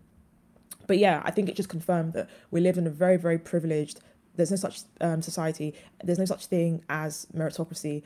but 0.87 0.97
yeah, 0.97 1.21
I 1.23 1.31
think 1.31 1.49
it 1.49 1.55
just 1.55 1.69
confirmed 1.69 2.13
that 2.13 2.29
we 2.49 2.61
live 2.61 2.77
in 2.77 2.87
a 2.87 2.89
very, 2.89 3.17
very 3.17 3.37
privileged. 3.37 3.99
There's 4.35 4.51
no 4.51 4.57
such 4.57 4.81
um, 4.99 5.21
society. 5.21 5.73
There's 6.03 6.19
no 6.19 6.25
such 6.25 6.47
thing 6.47 6.83
as 6.89 7.27
meritocracy. 7.35 8.03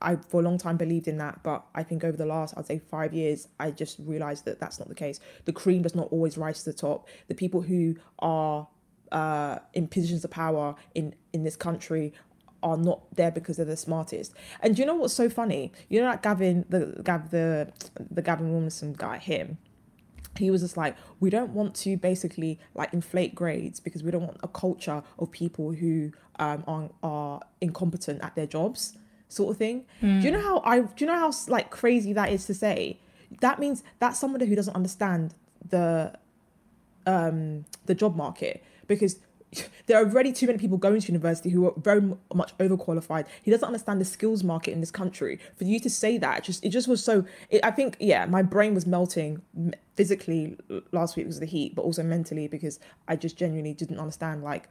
I 0.00 0.16
for 0.16 0.40
a 0.40 0.44
long 0.44 0.58
time 0.58 0.76
believed 0.76 1.08
in 1.08 1.18
that, 1.18 1.42
but 1.42 1.64
I 1.74 1.82
think 1.82 2.04
over 2.04 2.16
the 2.16 2.26
last 2.26 2.54
I'd 2.56 2.66
say 2.66 2.78
five 2.78 3.12
years, 3.12 3.48
I 3.58 3.70
just 3.70 3.98
realized 3.98 4.44
that 4.44 4.60
that's 4.60 4.78
not 4.78 4.88
the 4.88 4.94
case. 4.94 5.20
The 5.44 5.52
cream 5.52 5.82
does 5.82 5.94
not 5.94 6.08
always 6.10 6.38
rise 6.38 6.62
to 6.62 6.70
the 6.70 6.76
top. 6.76 7.08
The 7.26 7.34
people 7.34 7.62
who 7.62 7.96
are 8.20 8.68
uh, 9.10 9.58
in 9.74 9.88
positions 9.88 10.24
of 10.24 10.30
power 10.30 10.74
in 10.94 11.14
in 11.32 11.42
this 11.44 11.56
country 11.56 12.12
are 12.62 12.76
not 12.76 13.02
there 13.14 13.30
because 13.30 13.56
they're 13.56 13.66
the 13.66 13.76
smartest. 13.76 14.32
And 14.60 14.74
do 14.74 14.82
you 14.82 14.86
know 14.86 14.94
what's 14.94 15.14
so 15.14 15.28
funny? 15.28 15.72
You 15.88 16.00
know 16.00 16.10
that 16.10 16.22
Gavin, 16.22 16.64
the 16.68 17.00
Gav, 17.02 17.30
the 17.30 17.72
the 18.10 18.22
Gavin 18.22 18.50
Williamson 18.50 18.94
guy, 18.94 19.18
him 19.18 19.58
he 20.38 20.50
was 20.50 20.62
just 20.62 20.76
like 20.76 20.96
we 21.20 21.30
don't 21.30 21.50
want 21.50 21.74
to 21.74 21.96
basically 21.96 22.58
like 22.74 22.92
inflate 22.92 23.34
grades 23.34 23.80
because 23.80 24.02
we 24.02 24.10
don't 24.10 24.22
want 24.22 24.38
a 24.42 24.48
culture 24.48 25.02
of 25.18 25.30
people 25.30 25.72
who 25.72 26.10
um 26.38 26.64
are, 26.66 26.90
are 27.02 27.40
incompetent 27.60 28.22
at 28.22 28.34
their 28.34 28.46
jobs 28.46 28.96
sort 29.28 29.50
of 29.50 29.56
thing 29.58 29.84
do 30.00 30.26
you 30.26 30.30
know 30.30 30.40
how 30.40 30.62
i 30.64 30.80
do 30.80 31.04
you 31.04 31.06
know 31.06 31.18
how 31.18 31.30
like 31.48 31.70
crazy 31.70 32.12
that 32.12 32.30
is 32.30 32.46
to 32.46 32.54
say 32.54 32.98
that 33.40 33.58
means 33.58 33.82
that's 33.98 34.18
somebody 34.18 34.46
who 34.46 34.54
doesn't 34.54 34.74
understand 34.74 35.34
the 35.68 36.12
um 37.06 37.64
the 37.86 37.94
job 37.94 38.16
market 38.16 38.64
because 38.86 39.18
there 39.86 39.96
are 39.96 40.04
already 40.04 40.32
too 40.32 40.46
many 40.46 40.58
people 40.58 40.76
going 40.76 41.00
to 41.00 41.06
university 41.08 41.50
who 41.50 41.66
are 41.66 41.74
very 41.76 42.02
much 42.34 42.56
overqualified. 42.58 43.26
He 43.42 43.50
doesn't 43.50 43.66
understand 43.66 44.00
the 44.00 44.04
skills 44.04 44.44
market 44.44 44.72
in 44.72 44.80
this 44.80 44.90
country. 44.90 45.38
For 45.56 45.64
you 45.64 45.80
to 45.80 45.90
say 45.90 46.18
that, 46.18 46.38
it 46.38 46.44
just 46.44 46.64
it 46.64 46.70
just 46.70 46.88
was 46.88 47.02
so. 47.02 47.24
It, 47.50 47.64
I 47.64 47.70
think 47.70 47.96
yeah, 48.00 48.26
my 48.26 48.42
brain 48.42 48.74
was 48.74 48.86
melting 48.86 49.42
physically 49.94 50.56
last 50.92 51.16
week 51.16 51.26
because 51.26 51.36
of 51.36 51.40
the 51.40 51.46
heat, 51.46 51.74
but 51.74 51.82
also 51.82 52.02
mentally 52.02 52.48
because 52.48 52.78
I 53.06 53.16
just 53.16 53.36
genuinely 53.36 53.74
didn't 53.74 53.98
understand 53.98 54.42
like 54.42 54.68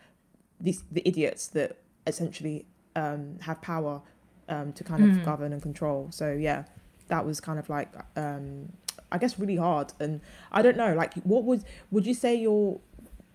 these 0.60 0.84
the 0.92 1.08
idiots 1.08 1.48
that 1.48 1.78
essentially 2.06 2.66
um, 2.96 3.38
have 3.42 3.62
power 3.62 4.02
um, 4.50 4.74
to 4.74 4.84
kind 4.84 5.04
of 5.04 5.26
govern 5.26 5.54
and 5.54 5.62
control. 5.62 6.08
So 6.12 6.32
yeah, 6.32 6.64
that 7.08 7.26
was 7.26 7.40
kind 7.40 7.60
of 7.60 7.70
like 7.70 7.90
um, 8.16 8.72
I 9.12 9.18
guess 9.18 9.40
really 9.40 9.56
hard. 9.56 9.94
And 10.00 10.22
I 10.52 10.62
don't 10.62 10.78
know, 10.78 10.94
like 10.94 11.14
what 11.24 11.44
would 11.44 11.64
would 11.92 12.06
you 12.06 12.14
say 12.14 12.36
your 12.36 12.80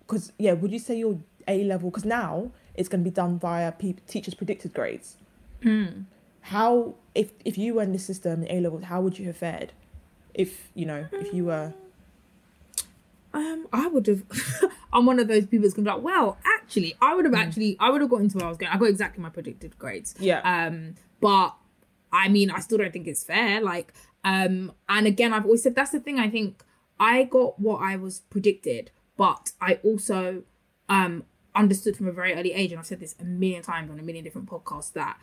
because 0.05 0.31
yeah, 0.37 0.53
would 0.53 0.71
you 0.71 0.79
say 0.79 0.97
your 0.97 1.19
A 1.47 1.63
level? 1.63 1.89
Because 1.89 2.05
now 2.05 2.51
it's 2.75 2.89
going 2.89 3.03
to 3.03 3.09
be 3.09 3.13
done 3.13 3.37
via 3.39 3.71
pe- 3.71 3.95
teachers' 4.07 4.33
predicted 4.33 4.73
grades. 4.73 5.15
How 6.41 6.95
if 7.15 7.31
if 7.45 7.57
you 7.57 7.75
were 7.75 7.83
in 7.83 7.93
the 7.93 7.99
system 7.99 8.45
A 8.49 8.59
level, 8.59 8.83
how 8.83 9.01
would 9.01 9.17
you 9.17 9.25
have 9.27 9.37
fared? 9.37 9.71
If 10.33 10.69
you 10.73 10.85
know, 10.85 11.07
if 11.13 11.33
you 11.33 11.45
were 11.45 11.73
Um, 13.33 13.67
I 13.73 13.87
would 13.87 14.05
have. 14.07 14.23
I'm 14.93 15.05
one 15.07 15.19
of 15.19 15.27
those 15.27 15.45
people 15.47 15.63
that's 15.63 15.73
gonna 15.73 15.89
be 15.89 15.95
like, 15.95 16.03
well, 16.03 16.37
actually, 16.45 16.95
I 17.01 17.15
would 17.15 17.25
have 17.25 17.33
actually, 17.33 17.77
I 17.79 17.89
would 17.89 18.01
have 18.01 18.09
got 18.09 18.21
into 18.21 18.37
where 18.37 18.45
I 18.45 18.49
was 18.49 18.57
going. 18.57 18.71
I 18.71 18.77
got 18.77 18.89
exactly 18.89 19.23
my 19.23 19.29
predicted 19.29 19.77
grades. 19.79 20.13
Yeah. 20.19 20.41
Um, 20.41 20.95
but 21.19 21.55
I 22.11 22.27
mean, 22.27 22.51
I 22.51 22.59
still 22.59 22.77
don't 22.77 22.93
think 22.93 23.07
it's 23.07 23.23
fair. 23.23 23.59
Like, 23.61 23.91
um, 24.23 24.71
and 24.87 25.07
again, 25.07 25.33
I've 25.33 25.45
always 25.45 25.63
said 25.63 25.73
that's 25.75 25.91
the 25.91 25.99
thing. 25.99 26.19
I 26.19 26.29
think 26.29 26.63
I 26.99 27.23
got 27.23 27.59
what 27.59 27.81
I 27.81 27.95
was 27.95 28.19
predicted, 28.29 28.91
but 29.17 29.51
I 29.59 29.79
also 29.83 30.43
um 30.89 31.23
understood 31.55 31.95
from 31.95 32.07
a 32.07 32.11
very 32.11 32.33
early 32.33 32.53
age, 32.53 32.71
and 32.71 32.79
I've 32.79 32.85
said 32.85 32.99
this 32.99 33.15
a 33.19 33.23
million 33.23 33.61
times 33.63 33.91
on 33.91 33.99
a 33.99 34.03
million 34.03 34.23
different 34.23 34.49
podcasts 34.49 34.93
that 34.93 35.17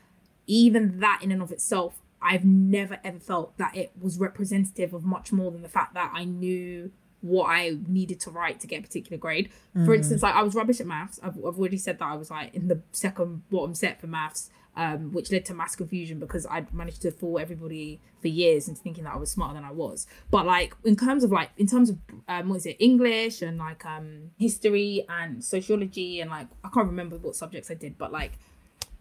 even 0.47 1.01
that 1.01 1.21
in 1.23 1.33
and 1.33 1.43
of 1.43 1.53
itself, 1.53 2.01
I've 2.23 2.45
never 2.45 2.99
ever 3.03 3.19
felt 3.19 3.57
that 3.59 3.77
it 3.77 3.93
was 4.01 4.19
representative 4.19 4.93
of 4.93 5.05
much 5.05 5.33
more 5.33 5.51
than 5.51 5.63
the 5.63 5.69
fact 5.69 5.95
that 5.95 6.13
I 6.15 6.25
knew 6.25 6.93
what 7.23 7.47
I 7.47 7.77
needed 7.87 8.19
to 8.21 8.31
write 8.31 8.61
to 8.61 8.67
get 8.67 8.81
a 8.81 8.83
particular 8.83 9.19
grade. 9.19 9.51
For 9.75 9.93
mm. 9.93 9.97
instance, 9.97 10.23
like 10.23 10.35
I 10.35 10.43
was 10.43 10.55
rubbish 10.55 10.81
at 10.81 10.87
maths. 10.87 11.21
I've, 11.23 11.37
I've 11.37 11.59
already 11.59 11.77
said 11.77 11.99
that 11.99 12.07
I 12.07 12.17
was 12.17 12.31
like 12.31 12.55
in 12.55 12.69
the 12.69 12.81
second 12.93 13.49
bottom 13.51 13.75
set 13.75 14.01
for 14.01 14.07
maths, 14.07 14.51
um, 14.81 15.13
which 15.13 15.31
led 15.31 15.45
to 15.45 15.53
mass 15.53 15.77
confusion 15.77 16.19
because 16.19 16.47
I'd 16.47 16.73
managed 16.73 17.03
to 17.03 17.11
fool 17.11 17.39
everybody 17.39 18.01
for 18.23 18.29
years 18.29 18.67
into 18.67 18.81
thinking 18.81 19.05
that 19.05 19.13
I 19.13 19.19
was 19.19 19.31
smarter 19.31 19.53
than 19.53 19.65
I 19.65 19.73
was. 19.73 20.07
But 20.31 20.47
like 20.47 20.75
in 20.85 20.97
terms 20.97 21.23
of 21.23 21.31
like 21.31 21.51
in 21.59 21.67
terms 21.67 21.91
of 21.91 21.99
um, 22.27 22.49
what 22.49 22.57
is 22.57 22.67
it 22.67 22.77
English 22.79 23.43
and 23.43 23.59
like 23.59 23.85
um 23.85 24.31
history 24.39 25.05
and 25.07 25.45
sociology 25.45 26.23
and 26.23 26.31
like 26.31 26.47
I 26.65 26.71
can't 26.71 26.87
remember 26.87 27.19
what 27.19 27.37
subjects 27.37 27.71
I 27.71 27.75
did, 27.75 27.99
but 27.99 28.11
like 28.11 28.33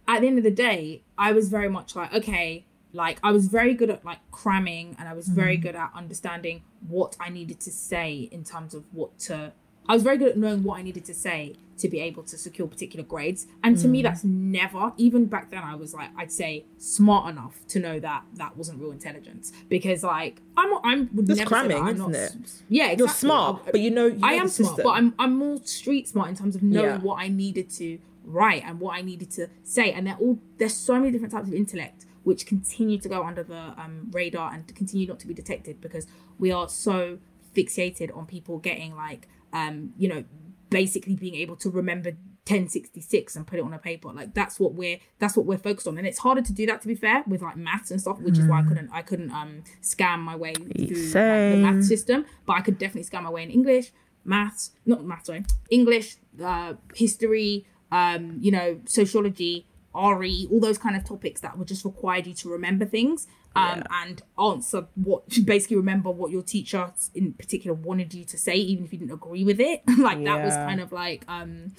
at 0.05 0.19
the 0.19 0.27
end 0.27 0.38
of 0.38 0.43
the 0.43 0.51
day, 0.51 1.01
I 1.17 1.31
was 1.31 1.48
very 1.48 1.69
much 1.69 1.95
like, 1.95 2.13
okay, 2.13 2.65
like 2.91 3.17
I 3.24 3.31
was 3.31 3.48
very 3.48 3.74
good 3.74 3.89
at 3.89 4.03
like 4.03 4.19
cramming 4.31 4.98
and 5.00 5.07
I 5.07 5.13
was 5.13 5.29
very 5.29 5.55
good 5.55 5.75
at 5.77 5.91
understanding 5.95 6.63
what 6.89 7.15
I 7.21 7.29
needed 7.29 7.62
to 7.62 7.71
say 7.71 8.27
in 8.33 8.43
terms 8.43 8.74
of 8.74 8.83
what 8.91 9.17
to 9.19 9.53
I 9.89 9.93
was 9.96 10.03
very 10.03 10.17
good 10.17 10.29
at 10.29 10.38
knowing 10.38 10.63
what 10.63 10.79
I 10.79 10.84
needed 10.84 11.03
to 11.05 11.13
say 11.13 11.55
to 11.79 11.88
be 11.89 12.00
able 12.01 12.24
to 12.24 12.38
secure 12.38 12.67
particular 12.67 13.05
grades. 13.05 13.48
And 13.63 13.77
to 13.79 13.88
me 13.88 14.01
that's 14.03 14.24
never 14.24 14.93
even 14.98 15.25
back 15.25 15.50
then 15.50 15.63
I 15.63 15.75
was 15.75 15.93
like 15.93 16.10
I'd 16.17 16.31
say 16.31 16.65
smart 16.77 17.29
enough 17.31 17.55
to 17.69 17.79
know 17.79 18.00
that 18.01 18.24
that 18.36 18.55
wasn't 18.58 18.79
real 18.81 18.91
intelligence 18.91 19.51
because 19.69 20.03
like 20.03 20.41
I'm 20.58 20.72
I'm 20.84 21.10
would 21.15 21.25
That's 21.27 21.39
never 21.39 21.50
say 21.50 21.67
that 21.69 21.77
I'm 21.77 21.96
isn't 21.96 22.12
not 22.12 22.15
it? 22.15 22.31
Yeah, 22.67 22.84
exactly. 22.84 22.98
you're 23.00 23.08
smart, 23.10 23.65
but 23.65 23.79
you 23.79 23.91
know 23.91 24.05
you 24.08 24.19
I 24.22 24.36
know 24.36 24.41
am 24.43 24.48
smart, 24.50 24.77
but 24.84 24.89
I'm 24.89 25.13
I'm 25.17 25.36
more 25.38 25.60
street 25.63 26.08
smart 26.08 26.29
in 26.29 26.36
terms 26.36 26.55
of 26.55 26.62
knowing 26.62 26.86
Yeah. 26.86 26.98
what 27.00 27.15
I 27.19 27.27
needed 27.29 27.69
to 27.72 27.98
write 28.25 28.63
and 28.65 28.79
what 28.79 28.96
I 28.96 29.01
needed 29.01 29.31
to 29.31 29.48
say. 29.63 29.91
And 29.93 30.05
they're 30.05 30.17
all 30.17 30.38
there's 30.60 30.75
so 30.75 30.96
many 31.00 31.12
different 31.12 31.34
types 31.34 31.48
of 31.48 31.53
intellect 31.53 32.05
which 32.24 32.46
continue 32.46 33.00
to 33.00 33.08
go 33.10 33.24
under 33.24 33.41
the 33.43 33.74
um, 33.77 34.10
radar 34.12 34.53
and 34.53 34.67
continue 34.75 35.08
not 35.08 35.19
to 35.22 35.27
be 35.27 35.34
detected 35.34 35.79
because 35.81 36.05
we 36.38 36.51
are 36.51 36.67
so 36.67 37.17
fixated 37.55 38.15
on 38.15 38.25
people 38.25 38.60
getting 38.60 38.96
like 38.96 39.27
um 39.53 39.93
you 39.97 40.07
know 40.07 40.23
basically 40.69 41.15
being 41.15 41.35
able 41.35 41.55
to 41.55 41.69
remember 41.69 42.11
1066 42.49 43.35
and 43.35 43.45
put 43.45 43.59
it 43.59 43.61
on 43.61 43.73
a 43.73 43.77
paper. 43.77 44.11
Like 44.11 44.33
that's 44.33 44.59
what 44.59 44.73
we're 44.73 44.99
that's 45.19 45.37
what 45.37 45.45
we're 45.45 45.57
focused 45.57 45.87
on. 45.87 45.97
And 45.97 46.07
it's 46.07 46.19
harder 46.19 46.41
to 46.41 46.53
do 46.53 46.65
that 46.65 46.81
to 46.81 46.87
be 46.87 46.95
fair 46.95 47.23
with 47.27 47.41
like 47.41 47.57
maths 47.57 47.91
and 47.91 48.01
stuff 48.01 48.19
which 48.19 48.37
is 48.37 48.45
why 48.45 48.59
i 48.59 48.63
couldn't 48.63 48.89
i 48.91 49.01
couldn't 49.01 49.31
um 49.31 49.63
scam 49.81 50.19
my 50.19 50.35
way 50.35 50.53
through 50.53 50.65
like, 50.71 51.51
the 51.53 51.57
math 51.61 51.83
system. 51.83 52.25
But 52.45 52.53
i 52.53 52.61
could 52.61 52.77
definitely 52.77 53.09
scam 53.09 53.23
my 53.23 53.29
way 53.29 53.43
in 53.43 53.51
english 53.51 53.91
maths 54.25 54.71
not 54.85 55.05
maths 55.05 55.27
sorry 55.27 55.45
english 55.69 56.17
uh 56.43 56.73
history 56.93 57.65
um 57.91 58.37
you 58.41 58.51
know 58.51 58.79
sociology 58.85 59.65
re 59.93 60.48
all 60.51 60.60
those 60.60 60.77
kind 60.77 60.96
of 60.96 61.03
topics 61.03 61.41
that 61.41 61.58
would 61.58 61.67
just 61.67 61.84
required 61.84 62.27
you 62.27 62.34
to 62.34 62.50
remember 62.50 62.86
things 62.86 63.27
um 63.55 63.84
and 63.91 64.22
answer 64.38 64.88
what 64.96 65.24
basically 65.46 65.75
remember 65.75 66.10
what 66.12 66.31
your 66.31 66.43
teacher 66.43 66.91
in 67.15 67.34
particular 67.34 67.74
wanted 67.75 68.13
you 68.13 68.24
to 68.24 68.38
say 68.38 68.55
even 68.55 68.86
if 68.86 68.93
you 68.93 69.00
didn't 69.00 69.13
agree 69.13 69.43
with 69.43 69.60
it. 69.60 69.81
Like 69.98 70.24
that 70.24 70.43
was 70.43 70.53
kind 70.53 70.79
of 70.79 70.91
like 70.91 71.25
um 71.27 71.74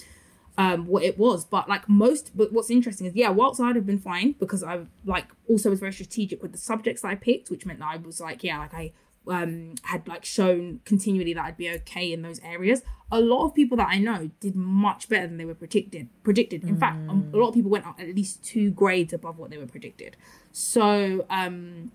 um 0.58 0.86
what 0.86 1.02
it 1.04 1.16
was. 1.18 1.44
But 1.44 1.68
like 1.68 1.88
most 1.88 2.36
but 2.36 2.52
what's 2.52 2.70
interesting 2.70 3.06
is 3.06 3.14
yeah 3.14 3.30
whilst 3.30 3.60
i'd 3.60 3.76
have 3.76 3.86
been 3.86 3.98
fine 3.98 4.32
because 4.32 4.62
i 4.62 4.80
like 5.04 5.26
also 5.48 5.70
was 5.70 5.80
very 5.80 5.92
strategic 5.92 6.42
with 6.42 6.52
the 6.52 6.58
subjects 6.58 7.02
that 7.02 7.08
i 7.08 7.14
picked 7.14 7.50
which 7.50 7.64
meant 7.64 7.78
that 7.78 7.88
i 7.88 7.96
was 7.96 8.20
like 8.20 8.42
yeah 8.44 8.58
like 8.58 8.74
i 8.74 8.92
um 9.30 9.74
had 9.84 10.06
like 10.06 10.24
shown 10.24 10.80
continually 10.84 11.32
that 11.32 11.44
i'd 11.44 11.56
be 11.56 11.70
okay 11.70 12.12
in 12.12 12.22
those 12.22 12.40
areas 12.40 12.82
a 13.12 13.20
lot 13.20 13.44
of 13.44 13.54
people 13.54 13.76
that 13.76 13.88
i 13.88 13.98
know 13.98 14.30
did 14.40 14.54
much 14.54 15.08
better 15.08 15.26
than 15.26 15.36
they 15.36 15.44
were 15.44 15.54
predicted 15.54 16.08
predicted 16.22 16.62
in 16.64 16.76
fact 16.76 16.96
um, 17.08 17.30
a 17.32 17.36
lot 17.36 17.48
of 17.48 17.54
people 17.54 17.70
went 17.70 17.86
up 17.86 17.98
at 18.00 18.06
least 18.14 18.44
two 18.44 18.70
grades 18.70 19.12
above 19.12 19.38
what 19.38 19.50
they 19.50 19.58
were 19.58 19.66
predicted 19.66 20.16
so 20.52 21.24
um 21.30 21.90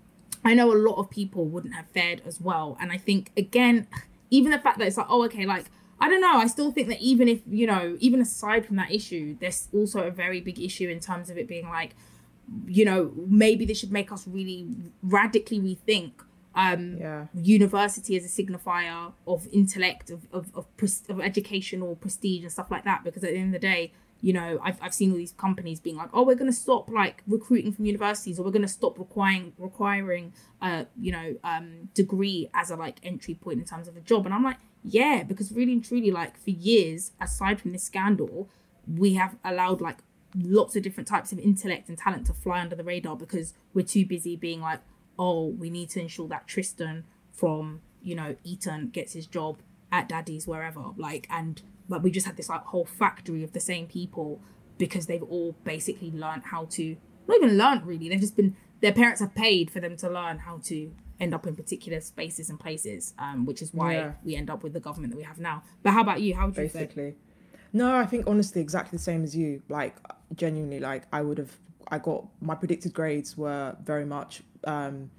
I 0.46 0.54
know 0.54 0.72
a 0.72 0.78
lot 0.78 0.94
of 0.94 1.10
people 1.10 1.44
wouldn't 1.44 1.74
have 1.74 1.88
fared 1.88 2.22
as 2.24 2.40
well. 2.40 2.76
And 2.80 2.92
I 2.92 2.98
think, 2.98 3.32
again, 3.36 3.88
even 4.30 4.52
the 4.52 4.60
fact 4.60 4.78
that 4.78 4.86
it's 4.86 4.96
like, 4.96 5.08
oh, 5.08 5.24
okay, 5.24 5.44
like, 5.44 5.64
I 5.98 6.08
don't 6.08 6.20
know. 6.20 6.36
I 6.36 6.46
still 6.46 6.70
think 6.70 6.86
that 6.86 7.00
even 7.00 7.26
if, 7.26 7.40
you 7.48 7.66
know, 7.66 7.96
even 7.98 8.20
aside 8.20 8.64
from 8.64 8.76
that 8.76 8.92
issue, 8.92 9.36
there's 9.40 9.66
also 9.74 10.04
a 10.04 10.10
very 10.12 10.40
big 10.40 10.60
issue 10.60 10.88
in 10.88 11.00
terms 11.00 11.30
of 11.30 11.36
it 11.36 11.48
being 11.48 11.68
like, 11.68 11.96
you 12.68 12.84
know, 12.84 13.12
maybe 13.26 13.64
this 13.64 13.80
should 13.80 13.90
make 13.90 14.12
us 14.12 14.28
really 14.28 14.68
radically 15.02 15.58
rethink 15.58 16.12
um, 16.56 16.96
Yeah. 16.96 17.26
university 17.34 18.16
as 18.16 18.24
a 18.24 18.42
signifier 18.42 19.12
of 19.26 19.46
intellect, 19.52 20.10
of, 20.10 20.26
of, 20.32 20.50
of, 20.54 20.66
of 21.08 21.20
education 21.20 21.82
or 21.82 21.94
prestige 21.96 22.42
and 22.42 22.50
stuff 22.50 22.70
like 22.70 22.84
that. 22.84 23.04
Because 23.04 23.22
at 23.22 23.30
the 23.30 23.36
end 23.38 23.54
of 23.54 23.60
the 23.60 23.66
day, 23.66 23.92
you 24.22 24.32
know, 24.32 24.58
I've, 24.62 24.78
I've 24.82 24.94
seen 24.94 25.10
all 25.10 25.18
these 25.18 25.32
companies 25.32 25.78
being 25.78 25.96
like, 25.96 26.08
oh, 26.14 26.22
we're 26.22 26.34
going 26.34 26.50
to 26.50 26.56
stop 26.56 26.88
like 26.88 27.22
recruiting 27.26 27.72
from 27.72 27.84
universities 27.84 28.38
or 28.38 28.44
we're 28.44 28.50
going 28.50 28.62
to 28.62 28.68
stop 28.68 28.98
requiring, 28.98 29.52
requiring, 29.58 30.32
uh, 30.62 30.84
you 30.98 31.12
know, 31.12 31.36
um, 31.44 31.90
degree 31.94 32.48
as 32.54 32.70
a 32.70 32.76
like 32.76 32.96
entry 33.02 33.34
point 33.34 33.58
in 33.58 33.66
terms 33.66 33.88
of 33.88 33.96
a 33.96 34.00
job. 34.00 34.24
And 34.24 34.34
I'm 34.34 34.42
like, 34.42 34.56
yeah, 34.82 35.22
because 35.22 35.52
really 35.52 35.74
and 35.74 35.84
truly, 35.84 36.10
like 36.10 36.38
for 36.38 36.50
years, 36.50 37.12
aside 37.20 37.60
from 37.60 37.72
this 37.72 37.84
scandal, 37.84 38.48
we 38.86 39.14
have 39.14 39.36
allowed 39.44 39.80
like 39.82 39.98
lots 40.34 40.76
of 40.76 40.82
different 40.82 41.08
types 41.08 41.32
of 41.32 41.38
intellect 41.38 41.88
and 41.88 41.98
talent 41.98 42.26
to 42.26 42.32
fly 42.32 42.60
under 42.60 42.76
the 42.76 42.84
radar 42.84 43.16
because 43.16 43.52
we're 43.74 43.84
too 43.84 44.06
busy 44.06 44.34
being 44.36 44.60
like, 44.60 44.80
oh, 45.18 45.46
we 45.46 45.70
need 45.70 45.90
to 45.90 46.00
ensure 46.00 46.28
that 46.28 46.46
Tristan 46.46 47.04
from, 47.32 47.80
you 48.02 48.14
know, 48.14 48.36
Eton 48.44 48.88
gets 48.88 49.12
his 49.12 49.26
job 49.26 49.58
at 49.92 50.08
daddy's 50.08 50.46
wherever. 50.46 50.84
Like, 50.96 51.26
and 51.30 51.62
but 51.88 52.02
we 52.02 52.10
just 52.10 52.26
had 52.26 52.36
this 52.36 52.48
like 52.48 52.64
whole 52.64 52.86
factory 52.86 53.44
of 53.44 53.52
the 53.52 53.60
same 53.60 53.86
people 53.86 54.40
because 54.78 55.06
they've 55.06 55.22
all 55.22 55.56
basically 55.64 56.10
learned 56.10 56.42
how 56.46 56.66
to 56.66 56.96
not 57.28 57.36
even 57.36 57.56
learned 57.56 57.86
really. 57.86 58.08
They've 58.08 58.20
just 58.20 58.36
been 58.36 58.56
their 58.80 58.92
parents 58.92 59.20
have 59.20 59.34
paid 59.34 59.70
for 59.70 59.80
them 59.80 59.96
to 59.98 60.10
learn 60.10 60.38
how 60.38 60.60
to 60.64 60.92
end 61.18 61.34
up 61.34 61.46
in 61.46 61.56
particular 61.56 62.00
spaces 62.00 62.50
and 62.50 62.60
places, 62.60 63.14
um, 63.18 63.46
which 63.46 63.62
is 63.62 63.72
why 63.72 63.94
yeah. 63.94 64.12
we 64.22 64.36
end 64.36 64.50
up 64.50 64.62
with 64.62 64.72
the 64.72 64.80
government 64.80 65.12
that 65.12 65.16
we 65.16 65.22
have 65.24 65.38
now. 65.38 65.62
But 65.82 65.92
how 65.92 66.02
about 66.02 66.20
you? 66.20 66.34
How 66.34 66.46
would 66.46 66.56
you 66.56 66.64
basically? 66.64 67.12
Say? 67.12 67.16
No, 67.72 67.96
I 67.96 68.06
think 68.06 68.26
honestly 68.26 68.60
exactly 68.60 68.96
the 68.96 69.02
same 69.02 69.24
as 69.24 69.34
you. 69.34 69.62
Like 69.68 69.96
genuinely, 70.34 70.80
like 70.80 71.04
I 71.12 71.22
would 71.22 71.38
have. 71.38 71.52
I 71.88 71.98
got 71.98 72.26
my 72.40 72.56
predicted 72.56 72.92
grades 72.92 73.36
were 73.36 73.76
very 73.84 74.04
much 74.04 74.42
um, 74.64 75.10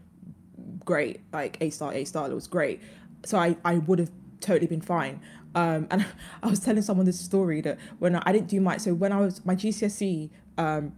great, 0.86 1.22
like 1.34 1.58
A 1.62 1.70
star, 1.70 1.94
A 1.94 2.06
star. 2.06 2.30
It 2.30 2.34
was 2.34 2.48
great. 2.48 2.82
So 3.26 3.38
I 3.38 3.58
I 3.64 3.80
would 3.80 4.00
have 4.00 4.12
totally 4.42 4.68
been 4.68 4.82
fine. 4.82 5.22
Um, 5.56 5.88
and 5.90 6.06
I 6.44 6.48
was 6.48 6.60
telling 6.60 6.82
someone 6.82 7.06
this 7.06 7.20
story 7.20 7.62
that 7.62 7.78
when 8.00 8.16
I, 8.16 8.24
I 8.26 8.32
didn't 8.32 8.48
do 8.48 8.62
my 8.62 8.78
so 8.78 8.94
when 8.94 9.12
I 9.12 9.20
was 9.20 9.46
my 9.46 9.56
GCSE 9.56 10.30
um, 10.58 10.94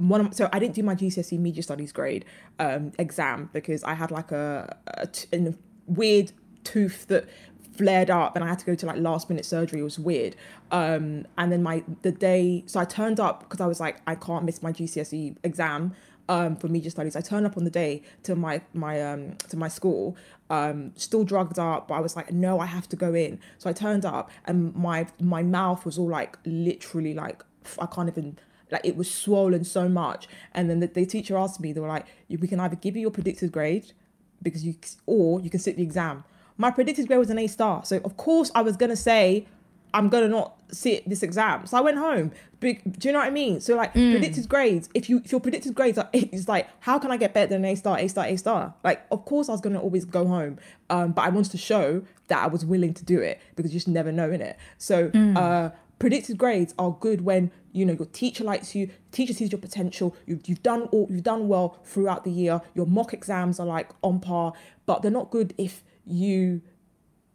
one 0.00 0.26
of, 0.26 0.34
so 0.34 0.48
I 0.52 0.58
didn't 0.58 0.74
do 0.74 0.82
my 0.82 0.94
GCSE 0.94 1.38
media 1.38 1.62
studies 1.62 1.92
grade 1.92 2.24
um, 2.58 2.92
exam 2.98 3.50
because 3.52 3.84
I 3.84 3.94
had 3.94 4.10
like 4.10 4.32
a, 4.32 4.76
a, 4.86 5.08
a 5.32 5.54
weird 5.86 6.32
tooth 6.64 7.06
that 7.08 7.28
flared 7.76 8.10
up 8.10 8.34
and 8.34 8.44
I 8.44 8.48
had 8.48 8.58
to 8.60 8.66
go 8.66 8.74
to 8.74 8.86
like 8.86 8.96
last 8.98 9.28
minute 9.28 9.44
surgery. 9.44 9.80
It 9.80 9.84
was 9.84 9.98
weird. 9.98 10.36
Um, 10.70 11.26
and 11.36 11.52
then 11.52 11.62
my 11.62 11.84
the 12.02 12.12
day, 12.12 12.64
so 12.66 12.80
I 12.80 12.84
turned 12.84 13.20
up 13.20 13.40
because 13.40 13.60
I 13.60 13.66
was 13.66 13.78
like, 13.78 14.00
I 14.06 14.14
can't 14.14 14.44
miss 14.44 14.62
my 14.62 14.72
GCSE 14.72 15.36
exam 15.44 15.94
um, 16.30 16.54
for 16.54 16.68
media 16.68 16.92
studies. 16.92 17.16
I 17.16 17.20
turned 17.20 17.44
up 17.44 17.56
on 17.56 17.64
the 17.64 17.70
day 17.70 18.02
to 18.22 18.36
my 18.36 18.62
my 18.72 19.02
um, 19.02 19.36
to 19.48 19.56
my 19.56 19.66
school, 19.66 20.16
um, 20.48 20.92
still 20.94 21.24
drugged 21.24 21.58
up, 21.58 21.88
but 21.88 21.94
I 21.94 22.00
was 22.00 22.14
like, 22.14 22.32
no, 22.32 22.60
I 22.60 22.66
have 22.66 22.88
to 22.90 22.96
go 22.96 23.14
in. 23.14 23.40
So 23.58 23.68
I 23.68 23.72
turned 23.72 24.04
up 24.04 24.30
and 24.46 24.74
my 24.76 25.08
my 25.18 25.42
mouth 25.42 25.84
was 25.84 25.98
all 25.98 26.08
like 26.08 26.38
literally 26.46 27.14
like 27.14 27.42
I 27.80 27.86
can't 27.86 28.08
even 28.08 28.38
like 28.70 28.82
it 28.84 28.96
was 28.96 29.12
swollen 29.12 29.64
so 29.64 29.88
much. 29.88 30.28
And 30.54 30.70
then 30.70 30.78
the, 30.78 30.86
the 30.86 31.04
teacher 31.04 31.36
asked 31.36 31.58
me, 31.58 31.72
they 31.72 31.80
were 31.80 31.88
like, 31.88 32.06
we 32.28 32.46
can 32.46 32.60
either 32.60 32.76
give 32.76 32.94
you 32.94 33.02
your 33.02 33.10
predicted 33.10 33.50
grade 33.50 33.92
because 34.40 34.64
you 34.64 34.76
or 35.06 35.40
you 35.40 35.50
can 35.50 35.58
sit 35.58 35.76
the 35.76 35.82
exam. 35.82 36.22
My 36.56 36.70
predicted 36.70 37.08
grade 37.08 37.18
was 37.18 37.30
an 37.30 37.40
A 37.40 37.48
star, 37.48 37.84
so 37.84 37.96
of 38.04 38.16
course 38.16 38.52
I 38.54 38.62
was 38.62 38.76
gonna 38.76 38.94
say 38.94 39.46
I'm 39.94 40.08
gonna 40.08 40.28
not 40.28 40.56
sit 40.70 41.08
this 41.08 41.22
exam. 41.22 41.66
So 41.66 41.76
I 41.76 41.80
went 41.80 41.98
home. 41.98 42.32
do 42.60 42.76
you 43.02 43.12
know 43.12 43.18
what 43.18 43.26
I 43.26 43.30
mean? 43.30 43.60
So 43.60 43.74
like 43.74 43.94
mm. 43.94 44.12
predicted 44.12 44.48
grades, 44.48 44.88
if 44.94 45.08
you 45.08 45.20
if 45.24 45.32
your 45.32 45.40
predicted 45.40 45.74
grades 45.74 45.98
are 45.98 46.08
it's 46.12 46.48
like, 46.48 46.68
how 46.80 46.98
can 46.98 47.10
I 47.10 47.16
get 47.16 47.34
better 47.34 47.48
than 47.48 47.64
A 47.64 47.74
star, 47.74 47.98
A 47.98 48.08
star, 48.08 48.26
A 48.26 48.36
star? 48.36 48.74
Like, 48.84 49.04
of 49.10 49.24
course 49.24 49.48
I 49.48 49.52
was 49.52 49.60
gonna 49.60 49.80
always 49.80 50.04
go 50.04 50.26
home. 50.26 50.58
Um, 50.88 51.12
but 51.12 51.22
I 51.22 51.28
wanted 51.30 51.52
to 51.52 51.58
show 51.58 52.02
that 52.28 52.42
I 52.42 52.46
was 52.46 52.64
willing 52.64 52.94
to 52.94 53.04
do 53.04 53.20
it 53.20 53.40
because 53.56 53.72
you 53.72 53.78
just 53.78 53.88
never 53.88 54.12
know 54.12 54.30
in 54.30 54.40
it. 54.40 54.56
So 54.78 55.10
mm. 55.10 55.36
uh 55.36 55.70
predicted 56.00 56.38
grades 56.38 56.74
are 56.78 56.96
good 56.98 57.20
when 57.20 57.52
you 57.72 57.84
know 57.84 57.92
your 57.92 58.06
teacher 58.06 58.42
likes 58.42 58.74
you 58.74 58.90
teacher 59.12 59.32
sees 59.32 59.52
your 59.52 59.60
potential 59.60 60.16
you've, 60.26 60.40
you've 60.48 60.62
done 60.62 60.82
all 60.92 61.06
you've 61.10 61.22
done 61.22 61.46
well 61.46 61.78
throughout 61.84 62.24
the 62.24 62.30
year 62.30 62.60
your 62.74 62.86
mock 62.86 63.12
exams 63.12 63.60
are 63.60 63.66
like 63.66 63.90
on 64.02 64.18
par 64.18 64.52
but 64.86 65.02
they're 65.02 65.10
not 65.10 65.30
good 65.30 65.54
if 65.58 65.84
you 66.04 66.62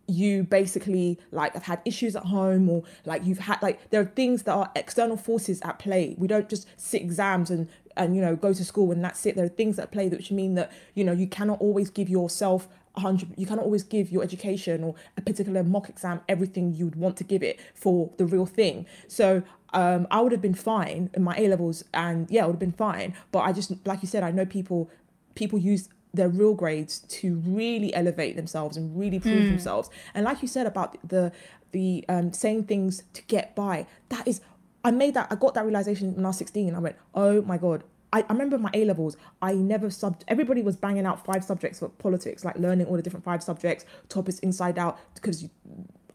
you 0.08 0.44
basically 0.44 1.20
like 1.32 1.54
have 1.54 1.64
had 1.64 1.82
issues 1.86 2.16
at 2.16 2.24
home 2.24 2.70
or 2.70 2.84
like 3.06 3.26
you've 3.26 3.40
had 3.40 3.62
like 3.62 3.90
there 3.90 4.02
are 4.02 4.06
things 4.06 4.44
that 4.44 4.54
are 4.54 4.72
external 4.76 5.18
forces 5.18 5.62
at 5.64 5.80
play. 5.80 6.16
We 6.18 6.28
don't 6.28 6.50
just 6.50 6.68
sit 6.78 7.02
exams 7.02 7.50
and 7.50 7.68
and 7.98 8.16
you 8.16 8.22
know 8.22 8.36
go 8.36 8.54
to 8.54 8.66
school 8.66 8.92
and 8.92 9.04
that's 9.04 9.26
it. 9.26 9.36
There 9.36 9.46
are 9.46 9.50
things 9.50 9.80
at 9.80 9.92
play 9.92 10.08
which 10.10 10.32
mean 10.32 10.56
that 10.56 10.72
you 10.94 11.04
know 11.04 11.12
you 11.12 11.28
cannot 11.28 11.60
always 11.60 11.90
give 11.90 12.10
yourself 12.10 12.68
100 12.94 13.34
you 13.36 13.46
cannot 13.46 13.66
always 13.66 13.84
give 13.84 14.10
your 14.10 14.24
education 14.24 14.82
or 14.84 14.96
a 15.18 15.22
particular 15.22 15.64
mock 15.64 15.90
exam 15.90 16.22
everything 16.30 16.74
you 16.74 16.86
would 16.86 16.96
want 16.96 17.18
to 17.18 17.26
give 17.26 17.44
it 17.44 17.60
for 17.74 18.12
the 18.18 18.26
real 18.26 18.46
thing. 18.46 18.86
So 19.08 19.44
um, 19.74 20.08
I 20.10 20.22
would 20.22 20.32
have 20.32 20.42
been 20.42 20.56
fine 20.56 21.10
in 21.14 21.24
my 21.24 21.36
A 21.38 21.50
levels, 21.50 21.84
and 21.94 22.32
yeah, 22.32 22.44
I 22.44 22.46
would 22.48 22.54
have 22.54 22.60
been 22.60 22.72
fine. 22.72 23.14
But 23.34 23.40
I 23.40 23.52
just, 23.52 23.74
like 23.86 24.02
you 24.02 24.08
said, 24.08 24.24
I 24.24 24.32
know 24.32 24.46
people 24.46 24.90
people 25.36 25.60
use 25.60 25.90
their 26.16 26.30
real 26.30 26.54
grades 26.54 27.00
to 27.00 27.36
really 27.46 27.94
elevate 27.94 28.36
themselves 28.36 28.78
and 28.78 28.98
really 28.98 29.20
prove 29.20 29.44
mm. 29.44 29.50
themselves. 29.50 29.90
And 30.14 30.26
like 30.26 30.42
you 30.42 30.48
said 30.48 30.66
about 30.68 30.98
the 31.08 31.32
the 31.72 32.06
um, 32.08 32.32
saying 32.32 32.64
things 32.64 33.04
to 33.14 33.22
get 33.24 33.54
by, 33.54 33.86
that 34.08 34.26
is, 34.26 34.40
I 34.86 34.92
made 34.92 35.14
that, 35.16 35.28
I 35.30 35.36
got 35.36 35.56
that 35.56 35.66
realization 35.66 36.16
when 36.16 36.24
I 36.26 36.30
was 36.30 36.38
16. 36.38 36.74
I 36.74 36.80
went, 36.80 36.96
oh 37.14 37.42
my 37.42 37.58
God. 37.58 37.84
I, 38.14 38.22
I 38.22 38.32
remember 38.32 38.58
my 38.58 38.70
A 38.74 38.86
levels, 38.86 39.18
I 39.42 39.56
never 39.56 39.90
sub, 39.90 40.24
everybody 40.30 40.62
was 40.62 40.78
banging 40.78 41.06
out 41.06 41.26
five 41.26 41.44
subjects 41.44 41.80
for 41.80 41.90
politics, 41.90 42.46
like 42.46 42.58
learning 42.58 42.88
all 42.88 42.96
the 42.96 43.02
different 43.02 43.26
five 43.26 43.44
subjects, 43.44 43.84
topics 44.08 44.40
inside 44.40 44.78
out, 44.80 44.98
because 45.16 45.44
you, 45.44 45.50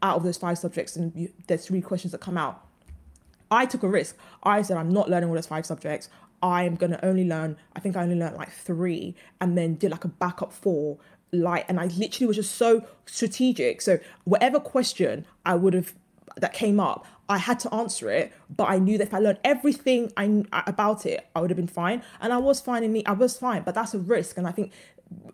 out 0.02 0.16
of 0.16 0.22
those 0.22 0.38
five 0.38 0.56
subjects, 0.56 0.96
and 0.96 1.14
you, 1.14 1.30
there's 1.46 1.66
three 1.66 1.82
questions 1.82 2.12
that 2.12 2.22
come 2.22 2.38
out. 2.38 2.64
I 3.50 3.66
took 3.66 3.82
a 3.82 3.88
risk. 3.88 4.16
I 4.42 4.62
said, 4.62 4.78
I'm 4.78 4.90
not 4.90 5.10
learning 5.10 5.28
all 5.28 5.34
those 5.34 5.46
five 5.46 5.66
subjects. 5.66 6.08
I'm 6.42 6.76
gonna 6.76 7.00
only 7.02 7.24
learn, 7.24 7.56
I 7.74 7.80
think 7.80 7.96
I 7.96 8.02
only 8.02 8.16
learned 8.16 8.36
like 8.36 8.50
three 8.50 9.14
and 9.40 9.56
then 9.56 9.74
did 9.74 9.90
like 9.90 10.04
a 10.04 10.08
backup 10.08 10.52
four. 10.52 10.98
Like, 11.32 11.64
and 11.68 11.78
I 11.78 11.86
literally 11.86 12.26
was 12.26 12.36
just 12.36 12.56
so 12.56 12.84
strategic. 13.06 13.82
So, 13.82 13.98
whatever 14.24 14.58
question 14.58 15.26
I 15.46 15.54
would 15.54 15.74
have 15.74 15.94
that 16.36 16.52
came 16.52 16.80
up, 16.80 17.06
I 17.28 17.38
had 17.38 17.60
to 17.60 17.72
answer 17.72 18.10
it, 18.10 18.32
but 18.54 18.68
I 18.68 18.78
knew 18.78 18.98
that 18.98 19.08
if 19.08 19.14
I 19.14 19.20
learned 19.20 19.38
everything 19.44 20.12
I 20.16 20.44
about 20.66 21.06
it, 21.06 21.28
I 21.34 21.40
would 21.40 21.50
have 21.50 21.56
been 21.56 21.68
fine. 21.68 22.02
And 22.20 22.32
I 22.32 22.38
was 22.38 22.60
fine 22.60 22.82
in 22.82 22.92
me, 22.92 23.04
I 23.06 23.12
was 23.12 23.38
fine, 23.38 23.62
but 23.62 23.74
that's 23.74 23.94
a 23.94 23.98
risk. 23.98 24.36
And 24.36 24.48
I 24.48 24.50
think 24.50 24.72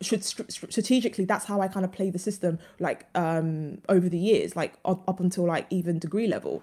should 0.00 0.24
strategically 0.24 1.24
that's 1.24 1.44
how 1.44 1.60
I 1.60 1.68
kind 1.68 1.84
of 1.84 1.92
play 1.92 2.08
the 2.08 2.18
system 2.18 2.58
like 2.80 3.06
um 3.14 3.78
over 3.88 4.08
the 4.08 4.18
years, 4.18 4.56
like 4.56 4.74
up, 4.84 5.08
up 5.08 5.20
until 5.20 5.46
like 5.46 5.66
even 5.70 5.98
degree 5.98 6.26
level. 6.26 6.62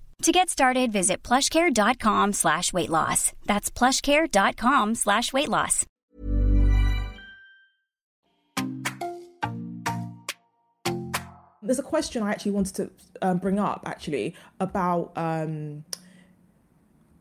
To 0.21 0.31
get 0.31 0.51
started, 0.51 0.91
visit 0.91 1.23
plushcare.com 1.23 2.33
slash 2.33 2.71
weight 2.71 2.91
loss. 2.91 3.33
That's 3.47 3.71
plushcare.com 3.71 4.93
slash 4.93 5.33
weight 5.33 5.49
loss. 5.49 5.87
There's 11.63 11.79
a 11.79 11.83
question 11.83 12.21
I 12.21 12.29
actually 12.29 12.51
wanted 12.51 12.75
to 12.75 12.91
um, 13.23 13.39
bring 13.39 13.57
up 13.57 13.81
actually 13.87 14.35
about 14.59 15.11
um, 15.15 15.85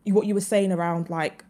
what 0.05 0.27
you 0.27 0.35
were 0.35 0.43
saying 0.43 0.71
around 0.71 1.09
like 1.09 1.43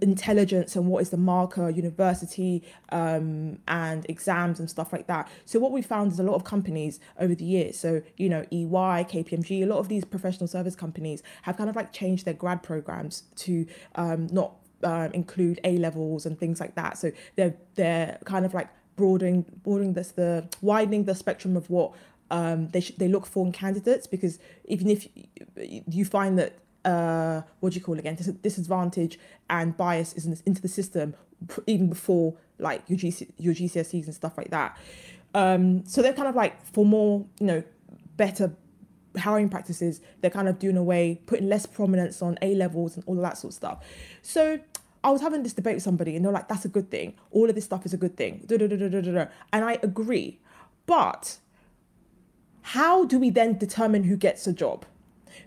intelligence 0.00 0.76
and 0.76 0.86
what 0.86 1.02
is 1.02 1.10
the 1.10 1.16
marker, 1.16 1.68
university 1.68 2.62
um, 2.90 3.58
and 3.68 4.08
exams 4.08 4.60
and 4.60 4.70
stuff 4.70 4.92
like 4.92 5.06
that. 5.06 5.28
So 5.44 5.58
what 5.58 5.72
we 5.72 5.82
found 5.82 6.12
is 6.12 6.18
a 6.18 6.22
lot 6.22 6.34
of 6.34 6.44
companies 6.44 7.00
over 7.18 7.34
the 7.34 7.44
years, 7.44 7.78
so 7.78 8.02
you 8.16 8.28
know 8.28 8.42
EY, 8.50 9.04
KPMG, 9.04 9.62
a 9.62 9.66
lot 9.66 9.78
of 9.78 9.88
these 9.88 10.04
professional 10.04 10.46
service 10.46 10.76
companies 10.76 11.22
have 11.42 11.56
kind 11.56 11.68
of 11.68 11.76
like 11.76 11.92
changed 11.92 12.24
their 12.24 12.34
grad 12.34 12.62
programs 12.62 13.24
to 13.36 13.66
um, 13.96 14.28
not 14.28 14.56
uh, 14.82 15.08
include 15.12 15.60
A 15.64 15.78
levels 15.78 16.26
and 16.26 16.38
things 16.38 16.60
like 16.60 16.74
that. 16.74 16.98
So 16.98 17.12
they're 17.36 17.54
they're 17.74 18.18
kind 18.24 18.44
of 18.44 18.54
like 18.54 18.68
broadening 18.96 19.44
broadening 19.62 19.94
this 19.94 20.12
the 20.12 20.48
widening 20.60 21.04
the 21.04 21.14
spectrum 21.14 21.56
of 21.56 21.70
what 21.70 21.92
um, 22.30 22.68
they 22.68 22.80
sh- 22.80 22.94
they 22.96 23.08
look 23.08 23.26
for 23.26 23.44
in 23.44 23.52
candidates 23.52 24.06
because 24.06 24.38
even 24.64 24.88
if 24.88 25.08
you 25.56 26.04
find 26.04 26.38
that 26.38 26.58
uh, 26.84 27.42
what 27.60 27.72
do 27.72 27.78
you 27.78 27.84
call 27.84 27.94
it 27.94 28.00
again 28.00 28.14
Dis- 28.14 28.26
disadvantage 28.28 29.18
and 29.48 29.76
bias 29.76 30.12
is 30.14 30.24
in 30.24 30.30
this, 30.30 30.40
into 30.42 30.60
the 30.62 30.68
system 30.68 31.14
even 31.66 31.88
before 31.88 32.34
like 32.58 32.82
your 32.88 32.98
GC, 32.98 33.30
your 33.38 33.54
GCSEs 33.54 34.04
and 34.06 34.14
stuff 34.14 34.36
like 34.38 34.50
that. 34.50 34.76
Um, 35.34 35.84
so 35.86 36.02
they're 36.02 36.12
kind 36.12 36.28
of 36.28 36.34
like 36.34 36.64
for 36.66 36.84
more 36.84 37.24
you 37.40 37.46
know 37.46 37.64
better 38.16 38.54
hiring 39.18 39.48
practices, 39.48 40.00
they're 40.20 40.30
kind 40.30 40.48
of 40.48 40.58
doing 40.58 40.76
away, 40.76 41.20
putting 41.26 41.48
less 41.48 41.66
prominence 41.66 42.22
on 42.22 42.38
A 42.42 42.54
levels 42.54 42.96
and 42.96 43.04
all 43.06 43.16
of 43.16 43.22
that 43.22 43.38
sort 43.38 43.52
of 43.52 43.54
stuff. 43.54 43.84
So 44.22 44.60
I 45.04 45.10
was 45.10 45.20
having 45.20 45.42
this 45.42 45.52
debate 45.52 45.74
with 45.74 45.82
somebody 45.82 46.16
and 46.16 46.24
they're 46.24 46.32
like, 46.32 46.48
that's 46.48 46.64
a 46.64 46.68
good 46.68 46.90
thing. 46.90 47.14
All 47.30 47.48
of 47.48 47.54
this 47.54 47.64
stuff 47.64 47.84
is 47.84 47.92
a 47.92 47.96
good 47.96 48.16
thing. 48.16 48.46
And 49.52 49.64
I 49.64 49.78
agree. 49.82 50.38
But 50.86 51.38
how 52.62 53.04
do 53.04 53.18
we 53.18 53.30
then 53.30 53.58
determine 53.58 54.04
who 54.04 54.16
gets 54.16 54.46
a 54.46 54.52
job? 54.52 54.84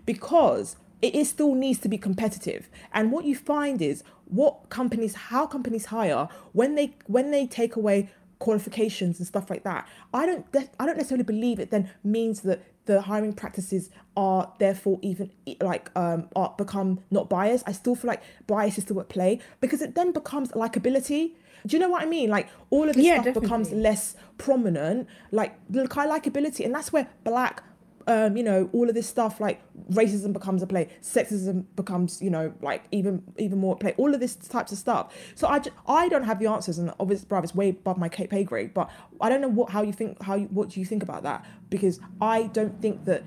Because 0.04 0.76
it 1.02 1.14
is 1.14 1.28
still 1.28 1.54
needs 1.54 1.78
to 1.80 1.88
be 1.88 1.98
competitive. 1.98 2.68
And 2.92 3.12
what 3.12 3.24
you 3.24 3.36
find 3.36 3.82
is 3.82 4.02
what 4.26 4.68
companies, 4.70 5.14
how 5.14 5.46
companies 5.46 5.86
hire 5.86 6.28
when 6.52 6.74
they 6.74 6.94
when 7.06 7.30
they 7.30 7.46
take 7.46 7.76
away 7.76 8.10
qualifications 8.38 9.18
and 9.18 9.26
stuff 9.26 9.50
like 9.50 9.64
that. 9.64 9.88
I 10.12 10.26
don't 10.26 10.46
I 10.78 10.86
don't 10.86 10.96
necessarily 10.96 11.24
believe 11.24 11.58
it 11.58 11.70
then 11.70 11.90
means 12.04 12.40
that 12.42 12.62
the 12.86 13.02
hiring 13.02 13.32
practices 13.32 13.90
are 14.16 14.52
therefore 14.58 14.98
even 15.02 15.30
like 15.60 15.90
um 15.96 16.28
are 16.34 16.54
become 16.56 17.00
not 17.10 17.28
biased. 17.28 17.64
I 17.68 17.72
still 17.72 17.94
feel 17.94 18.08
like 18.08 18.22
bias 18.46 18.78
is 18.78 18.84
still 18.84 19.00
at 19.00 19.08
play 19.08 19.40
because 19.60 19.82
it 19.82 19.94
then 19.94 20.12
becomes 20.12 20.52
likability. 20.52 21.32
Do 21.66 21.76
you 21.76 21.80
know 21.80 21.88
what 21.88 22.02
I 22.02 22.06
mean? 22.06 22.30
Like 22.30 22.48
all 22.70 22.88
of 22.88 22.94
this 22.94 23.04
yeah, 23.04 23.14
stuff 23.14 23.24
definitely. 23.26 23.46
becomes 23.46 23.72
less 23.72 24.16
prominent, 24.38 25.08
like 25.32 25.58
the 25.68 25.88
kind 25.88 26.10
of 26.10 26.16
likability, 26.16 26.64
and 26.64 26.74
that's 26.74 26.92
where 26.92 27.08
black 27.24 27.62
um, 28.06 28.36
you 28.36 28.42
know, 28.42 28.70
all 28.72 28.88
of 28.88 28.94
this 28.94 29.08
stuff 29.08 29.40
like 29.40 29.60
racism 29.90 30.32
becomes 30.32 30.62
a 30.62 30.66
play, 30.66 30.88
sexism 31.02 31.64
becomes, 31.74 32.22
you 32.22 32.30
know, 32.30 32.52
like 32.62 32.84
even 32.92 33.22
even 33.38 33.58
more 33.58 33.76
play. 33.76 33.94
All 33.96 34.14
of 34.14 34.20
this 34.20 34.36
types 34.36 34.72
of 34.72 34.78
stuff. 34.78 35.14
So 35.34 35.48
I, 35.48 35.58
just, 35.58 35.76
I 35.86 36.08
don't 36.08 36.24
have 36.24 36.38
the 36.38 36.46
answers, 36.46 36.78
and 36.78 36.92
obviously, 37.00 37.26
bruv, 37.26 37.44
it's 37.44 37.54
way 37.54 37.70
above 37.70 37.98
my 37.98 38.08
pay 38.08 38.44
grade. 38.44 38.74
But 38.74 38.90
I 39.20 39.28
don't 39.28 39.40
know 39.40 39.48
what 39.48 39.70
how 39.70 39.82
you 39.82 39.92
think 39.92 40.22
how 40.22 40.36
you, 40.36 40.46
what 40.46 40.70
do 40.70 40.80
you 40.80 40.86
think 40.86 41.02
about 41.02 41.24
that? 41.24 41.44
Because 41.68 42.00
I 42.20 42.44
don't 42.44 42.80
think 42.80 43.04
that 43.06 43.24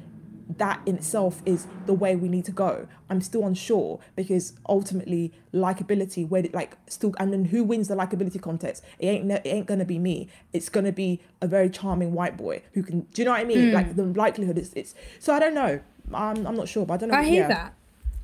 that 0.57 0.81
in 0.85 0.95
itself 0.97 1.41
is 1.45 1.67
the 1.85 1.93
way 1.93 2.15
we 2.15 2.27
need 2.27 2.45
to 2.45 2.51
go. 2.51 2.87
I'm 3.09 3.21
still 3.21 3.45
unsure 3.45 3.99
because 4.15 4.53
ultimately 4.67 5.31
likability, 5.53 6.27
where 6.27 6.43
it, 6.43 6.53
like 6.53 6.75
still, 6.87 7.13
and 7.19 7.31
then 7.31 7.45
who 7.45 7.63
wins 7.63 7.87
the 7.87 7.95
likability 7.95 8.41
contest? 8.41 8.83
It 8.97 9.07
ain't 9.07 9.31
it 9.31 9.45
ain't 9.45 9.67
gonna 9.67 9.85
be 9.85 9.99
me. 9.99 10.27
It's 10.51 10.69
gonna 10.69 10.91
be 10.91 11.21
a 11.41 11.47
very 11.47 11.69
charming 11.69 12.13
white 12.13 12.35
boy 12.35 12.63
who 12.73 12.83
can. 12.83 13.01
Do 13.13 13.21
you 13.21 13.25
know 13.25 13.31
what 13.31 13.41
I 13.41 13.43
mean? 13.43 13.57
Mm. 13.57 13.73
Like 13.73 13.95
the 13.95 14.05
likelihood 14.05 14.57
is 14.57 14.73
it's. 14.73 14.95
So 15.19 15.33
I 15.33 15.39
don't 15.39 15.53
know. 15.53 15.79
I'm 16.13 16.47
I'm 16.47 16.55
not 16.55 16.67
sure, 16.67 16.85
but 16.85 16.95
I 16.95 16.97
don't 16.97 17.09
know. 17.09 17.17
I 17.17 17.23
hear 17.23 17.43
yeah. 17.43 17.47
that. 17.47 17.73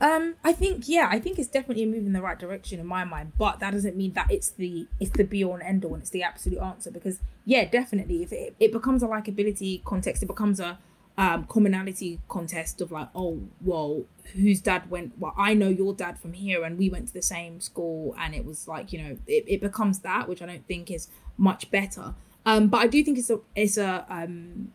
Um, 0.02 0.36
I 0.44 0.52
think 0.52 0.90
yeah, 0.90 1.08
I 1.10 1.20
think 1.20 1.40
it's 1.40 1.48
definitely 1.48 1.84
a 1.84 1.88
move 1.88 2.06
in 2.06 2.12
the 2.12 2.22
right 2.22 2.38
direction 2.38 2.80
in 2.80 2.86
my 2.86 3.06
mind, 3.06 3.34
but 3.38 3.60
that 3.60 3.72
doesn't 3.72 3.96
mean 3.96 4.14
that 4.14 4.30
it's 4.30 4.50
the 4.50 4.88
it's 5.00 5.12
the 5.12 5.24
be 5.24 5.44
all 5.44 5.54
and 5.54 5.64
end 5.64 5.86
all 5.86 5.94
and 5.94 6.02
it's 6.02 6.10
the 6.10 6.24
absolute 6.24 6.60
answer 6.60 6.92
because 6.92 7.20
yeah, 7.46 7.64
definitely 7.64 8.22
if 8.22 8.34
it, 8.34 8.56
it 8.60 8.74
becomes 8.74 9.04
a 9.04 9.08
likability 9.08 9.84
context, 9.86 10.22
it 10.22 10.26
becomes 10.26 10.60
a 10.60 10.80
um, 11.18 11.46
commonality 11.46 12.20
contest 12.28 12.82
of 12.82 12.92
like, 12.92 13.10
oh, 13.16 13.42
well, 13.62 14.04
whose 14.34 14.62
dad 14.62 14.90
went? 14.90 15.18
Well, 15.18 15.34
I 15.38 15.54
know 15.54 15.70
your 15.70 15.94
dad 15.94 16.20
from 16.20 16.34
here, 16.34 16.64
and 16.64 16.78
we 16.78 16.90
went 16.90 17.08
to 17.08 17.14
the 17.14 17.22
same 17.22 17.62
school, 17.62 18.16
and 18.20 18.36
it 18.36 18.46
was 18.46 18.68
like, 18.68 18.92
you 18.92 19.02
know, 19.02 19.18
it, 19.28 19.46
it 19.48 19.62
becomes 19.62 20.00
that, 20.00 20.28
which 20.28 20.42
I 20.42 20.46
don't 20.46 20.68
think 20.68 20.92
is 20.92 21.08
much 21.38 21.72
better. 21.72 22.16
Um, 22.46 22.68
but 22.68 22.78
I 22.82 22.88
do 22.88 23.04
think 23.04 23.18
it's 23.18 23.30
a 23.30 23.40
it's 23.56 23.78
a 23.78 24.06
um, 24.10 24.74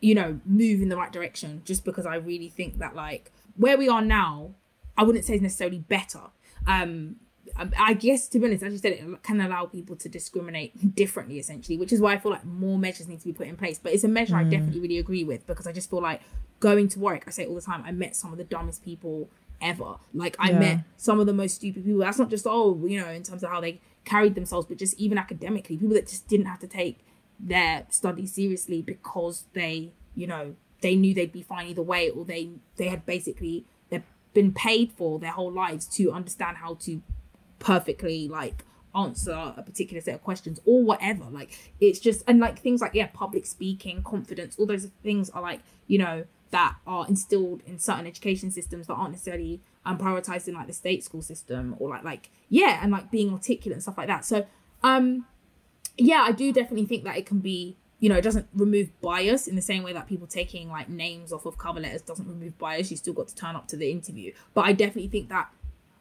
you 0.00 0.14
know, 0.14 0.40
move 0.44 0.80
in 0.82 0.88
the 0.88 0.96
right 0.96 1.12
direction, 1.12 1.62
just 1.64 1.84
because 1.84 2.06
I 2.06 2.16
really 2.16 2.48
think 2.48 2.78
that 2.78 2.96
like 2.96 3.30
where 3.56 3.76
we 3.76 3.88
are 3.88 4.02
now, 4.02 4.54
I 4.96 5.04
wouldn't 5.04 5.24
say 5.24 5.34
is 5.34 5.42
necessarily 5.42 5.78
better. 5.78 6.22
Um, 6.66 7.16
I 7.56 7.94
guess 7.94 8.28
to 8.28 8.38
be 8.38 8.46
honest, 8.46 8.62
as 8.62 8.72
you 8.72 8.78
said, 8.78 8.92
it 8.92 9.22
can 9.22 9.40
allow 9.40 9.66
people 9.66 9.96
to 9.96 10.08
discriminate 10.08 10.94
differently, 10.94 11.38
essentially, 11.38 11.76
which 11.76 11.92
is 11.92 12.00
why 12.00 12.14
I 12.14 12.18
feel 12.18 12.32
like 12.32 12.44
more 12.44 12.78
measures 12.78 13.08
need 13.08 13.20
to 13.20 13.26
be 13.26 13.32
put 13.32 13.46
in 13.46 13.56
place. 13.56 13.78
But 13.78 13.92
it's 13.92 14.04
a 14.04 14.08
measure 14.08 14.34
mm. 14.34 14.38
I 14.38 14.44
definitely 14.44 14.80
really 14.80 14.98
agree 14.98 15.24
with 15.24 15.46
because 15.46 15.66
I 15.66 15.72
just 15.72 15.90
feel 15.90 16.02
like 16.02 16.20
going 16.60 16.88
to 16.88 16.98
work, 16.98 17.24
I 17.26 17.30
say 17.30 17.46
all 17.46 17.54
the 17.54 17.60
time, 17.60 17.82
I 17.84 17.92
met 17.92 18.16
some 18.16 18.32
of 18.32 18.38
the 18.38 18.44
dumbest 18.44 18.84
people 18.84 19.28
ever. 19.60 19.96
Like 20.12 20.36
I 20.38 20.50
yeah. 20.50 20.58
met 20.58 20.78
some 20.96 21.20
of 21.20 21.26
the 21.26 21.32
most 21.32 21.54
stupid 21.56 21.84
people. 21.84 22.00
That's 22.00 22.18
not 22.18 22.30
just 22.30 22.46
oh, 22.46 22.84
you 22.86 23.00
know, 23.00 23.08
in 23.08 23.22
terms 23.22 23.42
of 23.42 23.50
how 23.50 23.60
they 23.60 23.80
carried 24.04 24.34
themselves, 24.34 24.66
but 24.66 24.78
just 24.78 24.98
even 24.98 25.18
academically, 25.18 25.76
people 25.76 25.94
that 25.94 26.08
just 26.08 26.28
didn't 26.28 26.46
have 26.46 26.60
to 26.60 26.66
take 26.66 26.98
their 27.38 27.86
studies 27.90 28.34
seriously 28.34 28.82
because 28.82 29.44
they, 29.52 29.92
you 30.14 30.26
know, 30.26 30.54
they 30.80 30.96
knew 30.96 31.14
they'd 31.14 31.32
be 31.32 31.42
fine 31.42 31.68
either 31.68 31.82
way, 31.82 32.10
or 32.10 32.24
they 32.24 32.50
they 32.76 32.88
had 32.88 33.06
basically 33.06 33.64
they've 33.90 34.02
been 34.34 34.52
paid 34.52 34.92
for 34.92 35.18
their 35.18 35.32
whole 35.32 35.52
lives 35.52 35.86
to 35.86 36.12
understand 36.12 36.58
how 36.58 36.74
to 36.74 37.02
perfectly 37.62 38.28
like 38.28 38.64
answer 38.94 39.54
a 39.56 39.62
particular 39.62 40.02
set 40.02 40.14
of 40.14 40.22
questions 40.22 40.60
or 40.64 40.82
whatever. 40.82 41.24
Like 41.24 41.58
it's 41.80 41.98
just 41.98 42.22
and 42.26 42.40
like 42.40 42.58
things 42.58 42.80
like 42.80 42.94
yeah 42.94 43.08
public 43.12 43.46
speaking 43.46 44.02
confidence 44.02 44.56
all 44.58 44.66
those 44.66 44.88
things 45.02 45.30
are 45.30 45.42
like 45.42 45.60
you 45.86 45.98
know 45.98 46.24
that 46.50 46.76
are 46.86 47.06
instilled 47.08 47.62
in 47.64 47.78
certain 47.78 48.06
education 48.06 48.50
systems 48.50 48.86
that 48.86 48.94
aren't 48.94 49.12
necessarily 49.12 49.60
um 49.86 49.96
prioritized 49.96 50.48
in 50.48 50.54
like 50.54 50.66
the 50.66 50.72
state 50.72 51.02
school 51.02 51.22
system 51.22 51.74
or 51.78 51.88
like 51.88 52.04
like 52.04 52.30
yeah 52.50 52.80
and 52.82 52.92
like 52.92 53.10
being 53.10 53.32
articulate 53.32 53.76
and 53.76 53.82
stuff 53.82 53.96
like 53.96 54.08
that. 54.08 54.24
So 54.24 54.46
um 54.82 55.26
yeah 55.98 56.24
i 56.26 56.32
do 56.32 56.50
definitely 56.54 56.86
think 56.86 57.04
that 57.04 57.18
it 57.18 57.26
can 57.26 57.38
be 57.38 57.76
you 58.00 58.08
know 58.08 58.16
it 58.16 58.22
doesn't 58.22 58.48
remove 58.54 58.88
bias 59.00 59.46
in 59.46 59.54
the 59.54 59.62
same 59.62 59.82
way 59.82 59.92
that 59.92 60.08
people 60.08 60.26
taking 60.26 60.68
like 60.68 60.88
names 60.88 61.32
off 61.32 61.46
of 61.46 61.56
cover 61.56 61.78
letters 61.78 62.02
doesn't 62.02 62.26
remove 62.26 62.58
bias. 62.58 62.90
You 62.90 62.96
still 62.96 63.12
got 63.12 63.28
to 63.28 63.34
turn 63.34 63.54
up 63.54 63.68
to 63.68 63.76
the 63.76 63.90
interview. 63.90 64.32
But 64.54 64.62
i 64.62 64.72
definitely 64.72 65.08
think 65.08 65.28
that 65.28 65.50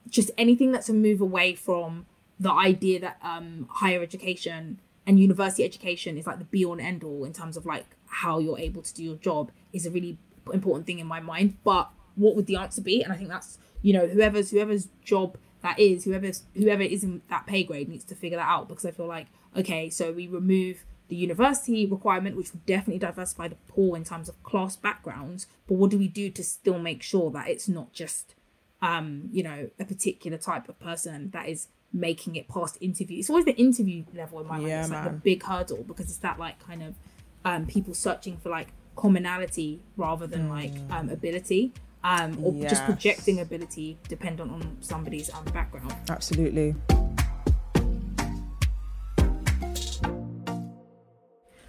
just 0.10 0.32
anything 0.38 0.72
that's 0.72 0.90
a 0.90 0.94
move 0.94 1.22
away 1.22 1.56
from 1.56 2.06
the 2.40 2.52
idea 2.52 3.00
that 3.00 3.18
um, 3.22 3.68
higher 3.70 4.02
education 4.02 4.80
and 5.06 5.20
university 5.20 5.64
education 5.64 6.18
is 6.18 6.28
like 6.28 6.40
the 6.40 6.46
be 6.46 6.66
all 6.66 6.74
and 6.74 6.82
end 6.82 7.04
all 7.04 7.24
in 7.24 7.34
terms 7.34 7.58
of 7.58 7.66
like 7.66 7.86
how 8.08 8.40
you're 8.40 8.60
able 8.60 8.82
to 8.82 8.94
do 8.94 9.04
your 9.04 9.16
job 9.16 9.52
is 9.74 9.86
a 9.86 9.92
really 9.92 10.18
important 10.54 10.86
thing 10.86 11.00
in 11.00 11.08
my 11.08 11.20
mind. 11.20 11.58
But 11.64 11.90
what 12.16 12.36
would 12.36 12.48
the 12.48 12.56
answer 12.56 12.82
be? 12.82 13.02
And 13.02 13.14
I 13.14 13.16
think 13.16 13.30
that's 13.30 13.58
you 13.82 13.94
know 13.94 14.08
whoever's 14.08 14.52
whoever's 14.52 14.90
job 15.04 15.38
that 15.62 15.80
is, 15.80 16.06
whoever's 16.06 16.44
whoever 16.56 16.82
is 16.82 17.04
in 17.04 17.22
that 17.30 17.46
pay 17.46 17.64
grade 17.64 17.90
needs 17.90 18.04
to 18.06 18.16
figure 18.16 18.38
that 18.38 18.48
out 18.48 18.68
because 18.68 18.86
I 18.86 18.92
feel 18.92 19.08
like 19.08 19.28
okay, 19.56 19.90
so 19.90 20.12
we 20.12 20.28
remove 20.28 20.86
the 21.10 21.16
university 21.16 21.86
requirement, 21.86 22.38
which 22.38 22.54
would 22.54 22.66
definitely 22.66 23.00
diversify 23.00 23.50
the 23.50 23.56
pool 23.68 23.96
in 23.96 24.04
terms 24.06 24.30
of 24.30 24.42
class 24.44 24.78
backgrounds. 24.78 25.46
But 25.68 25.76
what 25.76 25.92
do 25.92 25.98
we 25.98 26.08
do 26.08 26.30
to 26.32 26.44
still 26.44 26.80
make 26.80 27.04
sure 27.04 27.30
that 27.32 27.50
it's 27.50 27.68
not 27.68 27.92
just 27.92 28.34
um, 28.82 29.30
you 29.32 29.44
know, 29.44 29.70
a 29.80 29.86
particular 29.86 30.38
type 30.38 30.70
of 30.70 30.80
person 30.80 31.30
that 31.32 31.48
is 31.48 31.68
making 31.94 32.36
it 32.36 32.48
past 32.48 32.78
interview. 32.82 33.20
It's 33.20 33.30
always 33.30 33.46
the 33.46 33.56
interview 33.56 34.06
level 34.14 34.40
in 34.40 34.48
my 34.48 34.58
mind. 34.58 34.68
Yeah, 34.68 34.82
it's 34.82 34.90
like 34.90 35.04
man. 35.04 35.14
the 35.14 35.20
big 35.20 35.44
hurdle 35.44 35.84
because 35.84 36.06
it's 36.06 36.18
that 36.18 36.40
like 36.40 36.60
kind 36.66 36.84
of 36.84 36.96
um, 37.46 37.66
people 37.68 37.94
searching 37.94 38.38
for 38.38 38.50
like 38.50 38.70
commonality 38.96 39.82
rather 39.98 40.28
than 40.28 40.48
mm. 40.48 40.50
like 40.50 40.74
um, 40.90 41.10
ability. 41.10 41.74
Um, 42.04 42.44
or 42.44 42.52
yes. 42.52 42.72
just 42.72 42.86
projecting 42.86 43.40
ability 43.42 43.96
dependent 44.10 44.50
on 44.50 44.78
somebody's 44.80 45.32
um, 45.32 45.46
background. 45.46 45.94
Absolutely. 46.10 46.74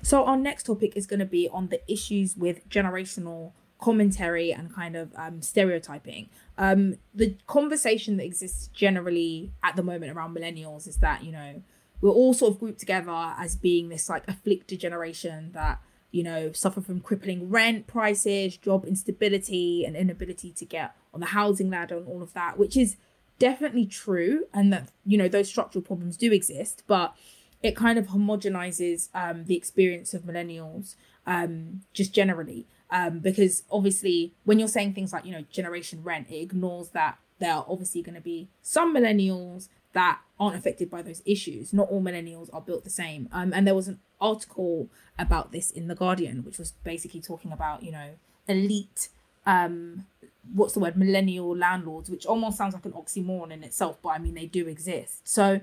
So 0.02 0.24
our 0.24 0.38
next 0.38 0.64
topic 0.64 0.96
is 0.96 1.06
going 1.06 1.20
to 1.20 1.26
be 1.26 1.50
on 1.50 1.68
the 1.68 1.80
issues 1.90 2.36
with 2.36 2.68
generational 2.68 3.52
commentary 3.82 4.52
and 4.52 4.72
kind 4.72 4.96
of 4.96 5.12
um, 5.16 5.42
stereotyping. 5.42 6.30
Um, 6.56 6.96
the 7.14 7.36
conversation 7.46 8.16
that 8.16 8.24
exists 8.24 8.68
generally 8.68 9.52
at 9.62 9.76
the 9.76 9.82
moment 9.82 10.12
around 10.12 10.36
millennials 10.36 10.86
is 10.86 10.98
that, 10.98 11.24
you 11.24 11.32
know, 11.32 11.62
we're 12.00 12.10
all 12.10 12.32
sort 12.32 12.52
of 12.52 12.60
grouped 12.60 12.80
together 12.80 13.34
as 13.36 13.56
being 13.56 13.88
this 13.88 14.08
like 14.08 14.26
afflicted 14.28 14.80
generation 14.80 15.50
that, 15.52 15.80
you 16.12 16.22
know, 16.22 16.52
suffer 16.52 16.80
from 16.80 17.00
crippling 17.00 17.50
rent 17.50 17.86
prices, 17.86 18.56
job 18.56 18.84
instability, 18.84 19.84
and 19.84 19.96
inability 19.96 20.52
to 20.52 20.64
get 20.64 20.94
on 21.12 21.20
the 21.20 21.26
housing 21.26 21.70
ladder 21.70 21.96
and 21.96 22.06
all 22.06 22.22
of 22.22 22.32
that, 22.34 22.58
which 22.58 22.76
is 22.76 22.96
definitely 23.38 23.86
true. 23.86 24.46
And 24.54 24.72
that, 24.72 24.90
you 25.04 25.18
know, 25.18 25.28
those 25.28 25.48
structural 25.48 25.82
problems 25.82 26.16
do 26.16 26.32
exist, 26.32 26.84
but 26.86 27.14
it 27.62 27.76
kind 27.76 27.98
of 27.98 28.08
homogenizes 28.08 29.08
um, 29.14 29.44
the 29.44 29.56
experience 29.56 30.14
of 30.14 30.22
millennials 30.22 30.96
um, 31.26 31.82
just 31.92 32.12
generally 32.12 32.66
um, 32.92 33.18
because 33.18 33.64
obviously 33.72 34.32
when 34.44 34.58
you're 34.58 34.68
saying 34.68 34.94
things 34.94 35.12
like 35.12 35.24
you 35.24 35.32
know 35.32 35.44
generation 35.50 36.02
rent 36.04 36.28
it 36.30 36.36
ignores 36.36 36.90
that 36.90 37.18
there 37.40 37.52
are 37.52 37.66
obviously 37.68 38.02
going 38.02 38.14
to 38.14 38.20
be 38.20 38.48
some 38.62 38.94
millennials 38.94 39.68
that 39.94 40.20
aren't 40.38 40.56
affected 40.56 40.88
by 40.88 41.02
those 41.02 41.22
issues. 41.26 41.72
Not 41.72 41.88
all 41.90 42.00
millennials 42.00 42.48
are 42.52 42.60
built 42.60 42.84
the 42.84 42.90
same. 42.90 43.28
Um, 43.32 43.52
and 43.52 43.66
there 43.66 43.74
was 43.74 43.88
an 43.88 43.98
article 44.20 44.88
about 45.18 45.52
this 45.52 45.70
in 45.70 45.88
the 45.88 45.94
Guardian, 45.94 46.44
which 46.44 46.58
was 46.58 46.72
basically 46.84 47.20
talking 47.20 47.52
about 47.52 47.82
you 47.82 47.92
know 47.92 48.10
elite 48.48 49.08
um 49.46 50.06
what's 50.52 50.74
the 50.74 50.80
word 50.80 50.96
millennial 50.96 51.56
landlords 51.56 52.10
which 52.10 52.26
almost 52.26 52.58
sounds 52.58 52.74
like 52.74 52.84
an 52.84 52.92
oxymoron 52.92 53.52
in 53.52 53.62
itself 53.62 53.96
but 54.02 54.10
i 54.10 54.18
mean 54.18 54.34
they 54.34 54.46
do 54.46 54.66
exist 54.66 55.26
so 55.26 55.60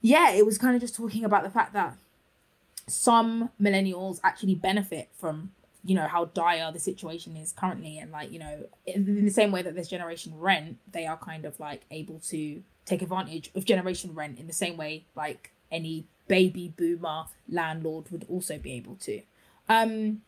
yeah 0.00 0.30
it 0.30 0.46
was 0.46 0.58
kind 0.58 0.76
of 0.76 0.80
just 0.80 0.94
talking 0.94 1.24
about 1.24 1.42
the 1.42 1.50
fact 1.50 1.72
that 1.72 1.96
some 2.86 3.50
millennials 3.60 4.20
actually 4.22 4.54
benefit 4.54 5.08
from 5.12 5.50
you 5.88 5.94
know 5.94 6.06
how 6.06 6.26
dire 6.26 6.70
the 6.70 6.78
situation 6.78 7.36
is 7.36 7.52
currently. 7.52 7.98
And 7.98 8.12
like 8.12 8.30
you 8.30 8.38
know 8.38 8.64
in 8.86 9.24
the 9.24 9.30
same 9.30 9.50
way 9.50 9.62
that 9.62 9.74
there's 9.74 9.88
generation 9.88 10.38
rent 10.38 10.76
they 10.92 11.06
are 11.06 11.16
kind 11.16 11.44
of 11.44 11.58
like 11.58 11.82
able 11.90 12.20
to 12.28 12.62
take 12.84 13.02
advantage 13.02 13.50
of 13.54 13.64
generation 13.64 14.14
rent 14.14 14.38
in 14.38 14.46
the 14.46 14.52
same 14.52 14.76
way 14.76 15.04
like 15.14 15.52
any 15.70 16.06
baby 16.26 16.72
boomer 16.76 17.24
landlord 17.48 18.10
would 18.10 18.26
also 18.28 18.58
be 18.58 18.72
able 18.72 18.96
to. 18.96 19.22
Um 19.68 20.22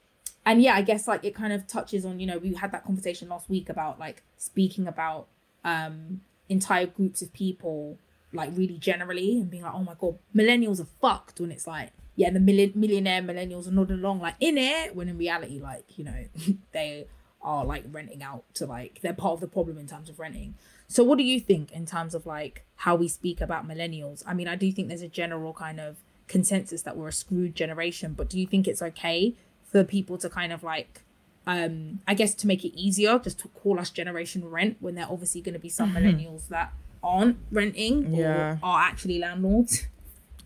and 0.47 0.63
yeah 0.63 0.75
i 0.75 0.81
guess 0.81 1.07
like 1.07 1.23
it 1.23 1.35
kind 1.35 1.53
of 1.53 1.67
touches 1.67 2.05
on 2.05 2.19
you 2.19 2.27
know 2.27 2.39
we 2.39 2.55
had 2.55 2.73
that 2.73 2.83
conversation 2.85 3.29
last 3.29 3.49
week 3.51 3.69
about 3.69 3.99
like 3.99 4.23
speaking 4.39 4.87
about 4.89 5.27
um 5.65 6.23
entire 6.49 6.87
groups 6.87 7.21
of 7.21 7.31
people 7.35 7.99
like 8.33 8.51
really 8.55 8.79
generally 8.79 9.39
and 9.39 9.51
being 9.51 9.63
like 9.63 9.75
oh 9.75 9.85
my 9.85 9.95
god 9.99 10.19
millennials 10.35 10.81
are 10.81 10.89
fucked 11.01 11.41
when 11.41 11.51
it's 11.51 11.67
like 11.67 11.91
yeah 12.17 12.31
the 12.31 12.41
million, 12.41 12.73
millionaire 12.75 13.23
millennials 13.23 13.67
are 13.67 13.73
nodding 13.73 13.99
along 13.99 14.21
like 14.21 14.35
in 14.41 14.59
it 14.59 14.95
when 14.97 15.09
in 15.09 15.17
reality 15.19 15.59
like 15.61 15.85
you 15.99 16.05
know 16.05 16.25
they 16.73 17.07
are 17.43 17.65
like 17.65 17.85
renting 17.91 18.23
out 18.23 18.45
to 18.55 18.67
like 18.67 19.01
they're 19.03 19.15
part 19.15 19.33
of 19.35 19.41
the 19.41 19.49
problem 19.49 19.79
in 19.79 19.87
terms 19.87 20.09
of 20.11 20.19
renting 20.19 20.55
so 20.89 21.03
what 21.05 21.17
do 21.17 21.25
you 21.25 21.41
think 21.41 21.73
in 21.73 21.87
terms 21.87 22.15
of 22.15 22.27
like 22.27 22.65
how 22.77 22.95
we 22.95 23.09
speak 23.09 23.41
about 23.41 23.67
millennials 23.67 24.23
i 24.27 24.35
mean 24.35 24.47
i 24.49 24.55
do 24.57 24.71
think 24.71 24.89
there's 24.89 25.01
a 25.03 25.09
general 25.09 25.53
kind 25.55 25.81
of 25.81 25.97
consensus 26.29 26.83
that 26.83 26.97
we're 26.97 27.09
a 27.09 27.13
screwed 27.13 27.55
generation 27.55 28.13
but 28.13 28.29
do 28.29 28.39
you 28.39 28.47
think 28.47 28.69
it's 28.69 28.83
okay 28.83 29.35
for 29.65 29.83
people 29.85 30.19
to 30.19 30.29
kind 30.29 30.53
of 30.53 30.63
like 30.63 31.01
um 31.47 32.01
i 32.07 32.13
guess 32.15 32.35
to 32.35 32.47
make 32.47 32.65
it 32.65 32.79
easier 32.79 33.19
just 33.19 33.39
to 33.39 33.49
call 33.49 33.81
us 33.81 33.89
generation 33.91 34.47
rent 34.49 34.77
when 34.81 34.95
they're 34.95 35.11
obviously 35.11 35.41
going 35.41 35.55
to 35.55 35.59
be 35.59 35.69
some 35.69 35.93
Mm-hmm. 35.93 36.07
millennials 36.07 36.49
that 36.49 36.73
aren't 37.03 37.39
renting 37.51 38.13
or 38.15 38.19
Yeah. 38.21 38.57
are 38.63 38.81
actually 38.83 39.19
landlords 39.19 39.87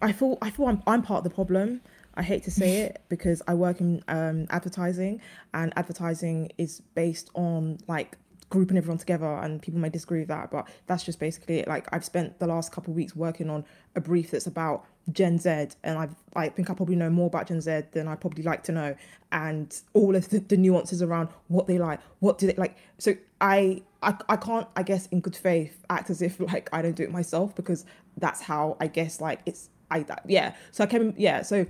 I 0.05 0.13
feel 0.13 0.37
I 0.43 0.51
feel 0.51 0.67
I'm 0.67 0.83
I'm 0.87 1.03
part 1.03 1.19
of 1.19 1.25
the 1.25 1.35
problem. 1.35 1.81
I 2.15 2.23
hate 2.23 2.45
to 2.45 2.51
say 2.51 2.83
it 2.83 3.03
because 3.09 3.41
I 3.49 3.55
work 3.55 3.81
in 3.81 4.05
um, 4.07 4.47
advertising, 4.51 5.23
and 5.55 5.73
advertising 5.77 6.53
is 6.59 6.83
based 6.95 7.31
on 7.35 7.79
like 7.89 8.19
grouping 8.51 8.77
everyone 8.77 8.99
together. 8.99 9.27
And 9.39 9.63
people 9.63 9.81
may 9.81 9.89
disagree 9.89 10.21
with 10.21 10.29
that, 10.29 10.51
but 10.51 10.69
that's 10.87 11.05
just 11.05 11.19
basically 11.19 11.61
it. 11.61 11.69
Like 11.69 11.89
I've 11.91 12.05
spent 12.05 12.39
the 12.39 12.47
last 12.47 12.71
couple 12.71 12.93
of 12.93 12.97
weeks 12.97 13.17
working 13.17 13.49
on 13.49 13.65
a 13.97 14.01
brief 14.01 14.31
that's 14.31 14.47
about 14.47 14.85
Gen 15.11 15.39
Z, 15.39 15.69
and 15.83 15.99
I've 15.99 16.15
I 16.37 16.51
think 16.51 16.69
I 16.69 16.75
probably 16.75 16.97
know 16.97 17.09
more 17.09 17.29
about 17.29 17.47
Gen 17.47 17.63
Z 17.63 17.85
than 17.93 18.07
I 18.07 18.15
probably 18.15 18.43
like 18.43 18.63
to 18.65 18.73
know, 18.73 18.95
and 19.33 19.75
all 19.95 20.15
of 20.15 20.29
the, 20.29 20.41
the 20.41 20.59
nuances 20.59 21.01
around 21.01 21.31
what 21.49 21.67
they 21.67 21.79
like, 21.79 21.99
what 22.19 22.37
do 22.37 22.47
they 22.47 22.55
like. 22.55 22.77
So 22.99 23.15
I, 23.41 23.83
I 24.03 24.15
I 24.29 24.37
can't 24.37 24.69
I 24.77 24.83
guess 24.83 25.07
in 25.07 25.21
good 25.21 25.37
faith 25.37 25.83
act 25.89 26.11
as 26.11 26.21
if 26.21 26.41
like 26.53 26.69
I 26.75 26.83
don't 26.83 26.95
do 26.95 27.05
it 27.05 27.11
myself 27.11 27.55
because 27.57 27.87
that's 28.19 28.43
how 28.43 28.77
I 28.81 28.87
guess 28.87 29.21
like 29.23 29.41
it's 29.47 29.71
I 29.95 30.03
that, 30.03 30.25
yeah. 30.27 30.55
So 30.73 30.85
I 30.85 30.87
came 30.87 31.15
yeah. 31.17 31.43
So 31.43 31.67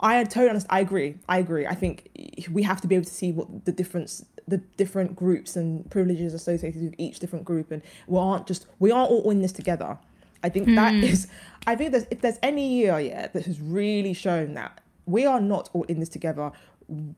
I 0.00 0.22
totally 0.24 0.50
honest. 0.50 0.66
I 0.70 0.80
agree. 0.80 1.16
I 1.28 1.38
agree. 1.38 1.66
I 1.66 1.74
think 1.74 2.08
we 2.50 2.62
have 2.62 2.80
to 2.82 2.86
be 2.86 2.94
able 2.94 3.04
to 3.04 3.12
see 3.12 3.32
what 3.32 3.64
the 3.64 3.72
difference, 3.72 4.24
the 4.46 4.58
different 4.76 5.16
groups 5.16 5.56
and 5.56 5.90
privileges 5.90 6.34
associated 6.34 6.82
with 6.82 6.94
each 6.98 7.18
different 7.18 7.44
group, 7.44 7.70
and 7.72 7.82
we 8.06 8.18
aren't 8.18 8.46
just 8.46 8.66
we 8.78 8.90
aren't 8.92 9.10
all 9.10 9.30
in 9.30 9.42
this 9.42 9.52
together. 9.52 9.98
I 10.42 10.48
think 10.48 10.66
that 10.76 10.94
hmm. 10.94 11.02
is. 11.02 11.26
I 11.66 11.74
think 11.74 11.90
there's 11.90 12.06
if 12.10 12.20
there's 12.20 12.38
any 12.42 12.68
year 12.68 12.98
yeah 13.00 13.26
that 13.26 13.44
has 13.46 13.60
really 13.60 14.14
shown 14.14 14.54
that 14.54 14.80
we 15.06 15.26
are 15.26 15.40
not 15.40 15.68
all 15.72 15.84
in 15.84 15.98
this 16.00 16.08
together. 16.08 16.52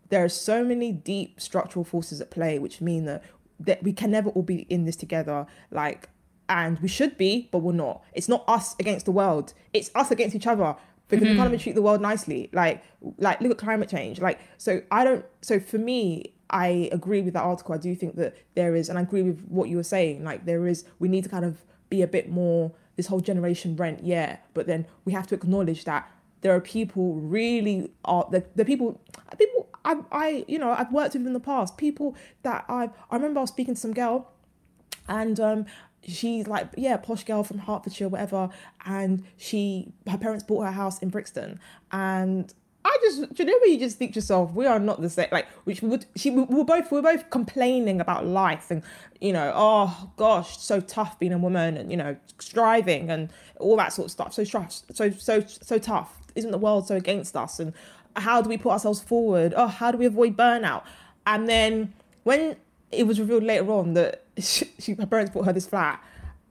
There 0.09 0.25
are 0.25 0.29
so 0.29 0.65
many 0.65 0.91
deep 0.91 1.41
structural 1.41 1.85
forces 1.85 2.21
at 2.21 2.31
play, 2.31 2.59
which 2.59 2.81
mean 2.81 3.05
that 3.05 3.23
that 3.61 3.83
we 3.83 3.93
can 3.93 4.11
never 4.11 4.31
all 4.31 4.43
be 4.43 4.67
in 4.71 4.87
this 4.87 4.97
together. 4.97 5.47
Like 5.71 6.09
and 6.51 6.81
we 6.81 6.89
should 6.89 7.17
be, 7.17 7.49
but 7.53 7.59
we're 7.59 7.73
not. 7.73 8.03
It's 8.13 8.29
not 8.29 8.45
us 8.49 8.75
against 8.79 9.07
the 9.07 9.13
world. 9.13 9.55
It's 9.73 9.91
us 9.95 10.11
against 10.11 10.35
each 10.35 10.49
other 10.49 10.75
because 11.09 11.27
we 11.27 11.37
can't 11.37 11.49
even 11.49 11.61
treat 11.61 11.75
the 11.77 11.83
world 11.83 12.01
nicely. 12.01 12.51
Like, 12.53 12.83
like 13.19 13.41
look 13.41 13.53
at 13.53 13.59
climate 13.59 13.89
change. 13.89 14.21
Like, 14.21 14.41
so 14.59 14.83
I 14.91 15.05
don't. 15.05 15.25
So 15.43 15.61
for 15.61 15.79
me, 15.79 16.35
I 16.51 16.91
agree 16.93 17.23
with 17.23 17.35
that 17.35 17.43
article. 17.43 17.75
I 17.75 17.79
do 17.79 17.95
think 17.95 18.17
that 18.17 18.37
there 18.57 18.75
is, 18.75 18.89
and 18.89 18.99
I 18.99 19.03
agree 19.03 19.23
with 19.23 19.41
what 19.47 19.69
you 19.69 19.77
were 19.77 19.85
saying. 19.85 20.25
Like, 20.25 20.45
there 20.45 20.67
is. 20.67 20.85
We 20.99 21.09
need 21.09 21.23
to 21.23 21.31
kind 21.31 21.45
of 21.45 21.65
be 21.89 22.03
a 22.03 22.09
bit 22.09 22.29
more 22.29 22.73
this 22.97 23.07
whole 23.07 23.21
generation 23.21 23.77
rent, 23.77 24.01
yeah. 24.03 24.39
But 24.53 24.67
then 24.67 24.87
we 25.05 25.13
have 25.13 25.29
to 25.29 25.37
acknowledge 25.37 25.85
that 25.85 26.11
there 26.41 26.55
are 26.55 26.61
people 26.61 27.15
really 27.15 27.93
are 28.05 28.27
the, 28.31 28.45
the 28.57 28.65
people 28.65 29.01
people 29.39 29.69
I 29.85 29.97
I 30.11 30.45
you 30.49 30.59
know 30.59 30.71
I've 30.71 30.93
worked 30.93 31.15
with 31.15 31.27
in 31.27 31.33
the 31.33 31.41
past 31.41 31.77
people 31.77 32.17
that 32.43 32.65
I 32.69 32.91
I 33.11 33.17
remember 33.17 33.39
I 33.39 33.43
was 33.43 33.51
speaking 33.51 33.75
to 33.75 33.81
some 33.81 33.93
girl 33.93 34.33
and 35.09 35.39
um 35.41 35.67
she's 36.07 36.47
like 36.47 36.69
yeah 36.77 36.97
posh 36.97 37.25
girl 37.25 37.43
from 37.43 37.59
hertfordshire 37.59 38.09
whatever 38.09 38.49
and 38.87 39.25
she 39.37 39.93
her 40.09 40.19
parents 40.19 40.43
bought 40.45 40.63
her 40.63 40.73
house 40.73 40.99
in 41.01 41.09
brixton. 41.09 41.61
And 41.93 42.53
i 42.85 42.97
just 43.03 43.35
do 43.35 43.43
you 43.43 43.45
know 43.45 43.59
when 43.61 43.73
you 43.73 43.79
just 43.79 43.99
think 43.99 44.13
to 44.13 44.17
yourself 44.17 44.53
we 44.55 44.67
are 44.67 44.79
not 44.79 45.03
the 45.03 45.11
same 45.11 45.29
like 45.31 45.47
which 45.65 45.83
would 45.83 46.07
she 46.17 46.31
we 46.31 46.43
were 46.45 46.65
both 46.65 46.91
we 46.91 46.97
were 46.97 47.03
both 47.03 47.29
complaining 47.29 48.01
about 48.01 48.25
life 48.25 48.71
and 48.71 48.83
you 49.21 49.35
know 49.35 49.53
oh 49.55 50.11
gosh 50.17 50.57
so 50.57 50.81
tough 50.81 51.19
being 51.19 51.35
a 51.35 51.39
woman 51.39 51.77
and 51.77 51.91
you 51.91 51.97
know 51.97 52.17
striving 52.39 53.11
and 53.11 53.31
all 53.59 53.77
that 53.77 53.93
sort 53.93 54.07
of 54.07 54.11
stuff. 54.11 54.33
So 54.33 54.45
stress 54.45 54.85
so 54.93 55.11
so 55.11 55.45
so 55.47 55.79
tough. 55.79 56.17
Isn't 56.35 56.51
the 56.51 56.59
world 56.59 56.87
so 56.89 56.97
against 56.97 57.37
us? 57.37 57.61
And 57.61 57.73
how 58.17 58.41
do 58.41 58.49
we 58.49 58.57
put 58.57 58.73
ourselves 58.73 59.01
forward? 59.01 59.55
Oh 59.57 59.69
how 59.69 59.91
do 59.93 59.99
we 59.99 60.07
avoid 60.07 60.37
burnout? 60.37 60.83
And 61.27 61.49
then 61.49 61.95
when 62.25 62.57
it 62.91 63.07
was 63.07 63.21
revealed 63.21 63.43
later 63.43 63.71
on 63.71 63.95
that 63.95 64.25
she, 64.39 64.71
she 64.79 64.95
her 64.95 65.07
parents 65.07 65.33
bought 65.33 65.47
her 65.47 65.53
this 65.53 65.67
flat 65.67 66.03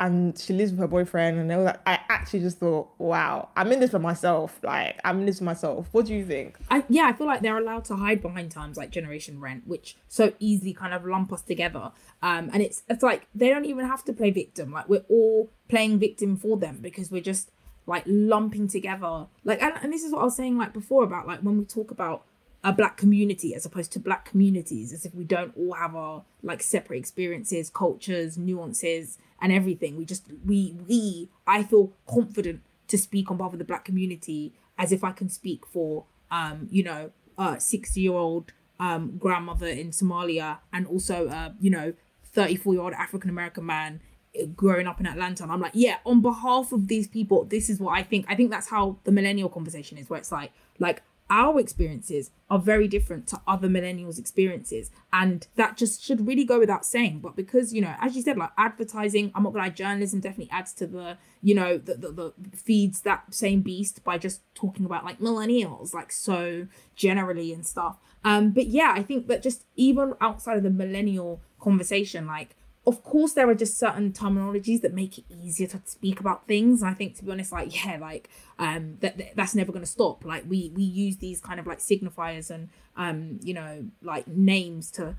and 0.02 0.38
she 0.40 0.54
lives 0.54 0.72
with 0.72 0.80
her 0.80 0.88
boyfriend 0.88 1.38
and 1.38 1.52
all 1.52 1.66
that 1.66 1.82
i 1.86 2.00
actually 2.10 2.40
just 2.40 2.58
thought 2.58 2.90
wow 2.98 3.50
i'm 3.58 3.72
in 3.72 3.80
this 3.80 3.92
for 3.92 4.00
myself 4.00 4.58
like 4.64 5.00
i'm 5.04 5.20
in 5.20 5.26
this 5.26 5.40
for 5.40 5.44
myself 5.44 5.88
what 5.92 6.06
do 6.06 6.14
you 6.14 6.26
think 6.26 6.58
I, 6.72 6.84
yeah, 6.90 7.04
I 7.04 7.14
feel 7.14 7.28
like 7.28 7.42
they're 7.42 7.58
allowed 7.58 7.86
to 7.86 7.96
hide 7.96 8.22
behind 8.22 8.52
terms 8.52 8.78
like 8.78 8.90
generation 8.90 9.40
rent, 9.40 9.68
which 9.68 9.96
so 10.08 10.34
easily 10.40 10.74
kind 10.74 10.94
of 10.94 11.06
lump 11.06 11.32
us 11.32 11.42
together. 11.42 11.92
Um, 12.22 12.50
and 12.52 12.62
it's 12.62 12.84
it's 12.90 13.04
like 13.04 13.28
they 13.34 13.50
don't 13.50 13.66
even 13.66 13.86
have 13.86 14.04
to 14.06 14.14
play 14.14 14.32
victim. 14.32 14.72
Like 14.72 14.90
we're 14.90 15.06
all 15.10 15.50
playing 15.68 16.00
victim 16.00 16.36
for 16.36 16.58
them 16.58 16.80
because 16.82 17.12
we're 17.12 17.22
just 17.22 17.52
like 17.86 18.04
lumping 18.06 18.68
together. 18.68 19.28
Like 19.44 19.62
and, 19.62 19.74
and 19.82 19.94
this 19.94 20.04
is 20.04 20.12
what 20.12 20.22
I 20.22 20.26
was 20.26 20.36
saying 20.36 20.58
like 20.58 20.74
before 20.74 21.04
about 21.04 21.28
like 21.28 21.40
when 21.42 21.58
we 21.58 21.66
talk 21.66 21.92
about 21.92 22.26
a 22.64 22.74
black 22.74 22.98
community 22.98 23.56
as 23.56 23.66
opposed 23.66 23.92
to 23.94 24.00
black 24.00 24.26
communities, 24.26 24.92
as 24.92 25.06
if 25.06 25.16
we 25.16 25.24
don't 25.24 25.56
all 25.56 25.74
have 25.74 25.96
our 25.96 26.24
like 26.44 26.62
separate 26.62 26.98
experiences, 26.98 27.70
cultures, 27.70 28.38
nuances, 28.38 29.18
and 29.42 29.52
everything. 29.52 29.98
We 29.98 30.06
just 30.06 30.26
we 30.46 30.76
we 30.88 31.30
I 31.48 31.64
feel 31.64 31.94
confident 32.08 32.62
to 32.90 32.98
speak 32.98 33.32
on 33.32 33.38
behalf 33.38 33.54
of 33.54 33.60
the 33.60 33.66
black 33.66 33.86
community 33.86 34.54
as 34.78 34.92
if 34.92 35.04
I 35.04 35.12
can 35.12 35.30
speak 35.30 35.66
for 35.66 36.06
um, 36.32 36.68
you 36.72 36.84
know, 36.84 37.12
a 37.38 37.60
60 37.60 38.00
year 38.00 38.14
old 38.14 38.52
um, 38.80 39.18
grandmother 39.18 39.68
in 39.68 39.90
Somalia 39.90 40.60
and 40.72 40.88
also, 40.88 41.28
uh, 41.28 41.52
you 41.60 41.70
know, 41.70 41.94
34 42.26 42.74
year 42.74 42.84
old 42.84 42.94
African 42.94 43.30
American 43.30 43.66
man 43.66 44.02
uh, 44.40 44.46
growing 44.56 44.88
up 44.88 45.00
in 45.00 45.08
Atlanta. 45.08 45.44
And 45.44 45.52
I'm 45.52 45.62
like, 45.62 45.74
yeah, 45.74 45.98
on 46.06 46.22
behalf 46.22 46.72
of 46.72 46.88
these 46.88 47.08
people, 47.08 47.46
this 47.46 47.70
is 47.70 47.80
what 47.80 47.98
I 47.98 48.04
think. 48.04 48.26
I 48.30 48.36
think 48.36 48.52
that's 48.52 48.70
how 48.70 48.98
the 49.04 49.12
millennial 49.12 49.50
conversation 49.50 49.98
is, 49.98 50.10
where 50.10 50.20
it's 50.20 50.32
like, 50.32 50.52
like, 50.78 51.02
our 51.30 51.60
experiences 51.60 52.32
are 52.50 52.60
very 52.60 52.88
different 52.88 53.28
to 53.28 53.40
other 53.48 53.68
millennials' 53.68 54.18
experiences. 54.18 54.90
And 55.14 55.48
that 55.56 55.78
just 55.78 56.04
should 56.04 56.26
really 56.26 56.44
go 56.44 56.60
without 56.60 56.86
saying. 56.86 57.20
But 57.20 57.36
because, 57.36 57.74
you 57.74 57.82
know, 57.82 57.94
as 58.00 58.16
you 58.16 58.22
said, 58.22 58.38
like 58.38 58.52
advertising, 58.58 59.32
I'm 59.36 59.44
not 59.44 59.54
gonna 59.54 59.66
lie, 59.66 59.70
journalism 59.70 60.20
definitely 60.20 60.52
adds 60.52 60.74
to 60.74 60.88
the, 60.88 61.18
you 61.42 61.54
know, 61.54 61.78
the, 61.78 61.96
the, 61.96 62.34
the 62.38 62.58
feeds 62.58 63.02
that 63.02 63.34
same 63.34 63.62
beast 63.62 64.04
by 64.04 64.18
just 64.18 64.42
talking 64.56 64.86
about 64.86 65.06
like 65.06 65.20
millennials, 65.20 65.94
like 65.94 66.12
so 66.12 66.68
generally 66.96 67.54
and 67.54 67.66
stuff. 67.66 67.98
Um, 68.24 68.52
but 68.52 68.68
yeah, 68.68 68.94
I 68.96 69.04
think 69.04 69.28
that 69.28 69.44
just 69.44 69.66
even 69.76 70.14
outside 70.20 70.58
of 70.58 70.64
the 70.64 70.70
millennial 70.70 71.42
conversation, 71.60 72.26
like 72.26 72.56
of 72.90 73.04
course 73.04 73.34
there 73.34 73.48
are 73.50 73.56
just 73.56 73.78
certain 73.78 74.12
terminologies 74.12 74.82
that 74.82 74.94
make 74.94 75.14
it 75.20 75.26
easier 75.44 75.68
to 75.68 75.80
speak 75.86 76.20
about 76.20 76.40
things. 76.48 76.82
And 76.82 76.90
i 76.92 76.94
think 76.94 77.16
to 77.18 77.24
be 77.26 77.32
honest 77.32 77.52
like 77.52 77.70
yeah 77.86 77.98
like 78.10 78.30
um 78.66 78.84
that, 79.02 79.18
that- 79.20 79.36
that's 79.36 79.56
never 79.56 79.72
going 79.72 79.86
to 79.90 79.94
stop. 80.00 80.26
Like 80.26 80.44
we 80.54 80.60
we 80.76 80.84
use 80.84 81.18
these 81.18 81.40
kind 81.48 81.60
of 81.62 81.66
like 81.72 81.80
signifiers 81.80 82.50
and 82.56 82.70
um 82.98 83.40
you 83.42 83.54
know 83.54 83.72
like 84.02 84.26
names 84.28 84.92
to 84.98 85.16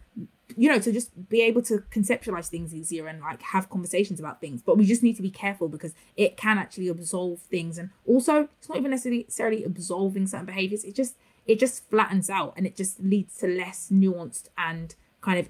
you 0.57 0.69
know 0.71 0.81
to 0.87 0.91
just 0.99 1.11
be 1.29 1.41
able 1.43 1.63
to 1.63 1.75
conceptualize 1.97 2.49
things 2.49 2.75
easier 2.75 3.07
and 3.07 3.21
like 3.21 3.41
have 3.55 3.71
conversations 3.71 4.19
about 4.19 4.41
things. 4.41 4.61
But 4.67 4.77
we 4.79 4.85
just 4.85 5.03
need 5.03 5.17
to 5.17 5.23
be 5.23 5.31
careful 5.31 5.69
because 5.69 5.93
it 6.17 6.37
can 6.37 6.59
actually 6.59 6.89
absolve 6.89 7.39
things. 7.55 7.79
And 7.79 7.91
also 8.05 8.49
it's 8.59 8.69
not 8.69 8.79
even 8.79 8.91
necessarily 8.91 9.23
necessarily 9.23 9.65
absolving 9.65 10.27
certain 10.27 10.47
behaviors. 10.47 10.83
It 10.85 10.95
just 10.97 11.15
it 11.47 11.59
just 11.59 11.89
flattens 11.91 12.29
out 12.39 12.53
and 12.57 12.67
it 12.67 12.75
just 12.77 13.01
leads 13.01 13.37
to 13.39 13.47
less 13.47 13.89
nuanced 13.93 14.47
and 14.59 14.95
kind 15.21 15.39
of 15.39 15.49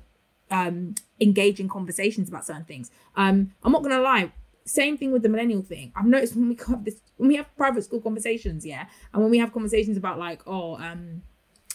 um 0.50 0.94
engage 1.20 1.61
in 1.61 1.68
conversations 1.68 2.28
about 2.28 2.46
certain 2.46 2.64
things. 2.64 2.90
Um, 3.16 3.52
I'm 3.62 3.72
not 3.72 3.83
gonna 3.83 4.00
lie. 4.00 4.33
Same 4.64 4.96
thing 4.96 5.12
with 5.12 5.22
the 5.22 5.28
millennial 5.28 5.62
thing. 5.62 5.92
I've 5.96 6.06
noticed 6.06 6.37
when 6.37 6.48
we 6.48 6.59
have 6.68 6.85
this, 6.85 7.00
when 7.16 7.28
we 7.28 7.37
have 7.37 7.54
private 7.56 7.85
school 7.85 8.00
conversations, 8.00 8.64
yeah, 8.64 8.87
and 9.12 9.22
when 9.22 9.30
we 9.30 9.38
have 9.38 9.52
conversations 9.52 9.96
about 9.96 10.18
like, 10.18 10.42
oh, 10.46 10.76
um, 10.76 11.22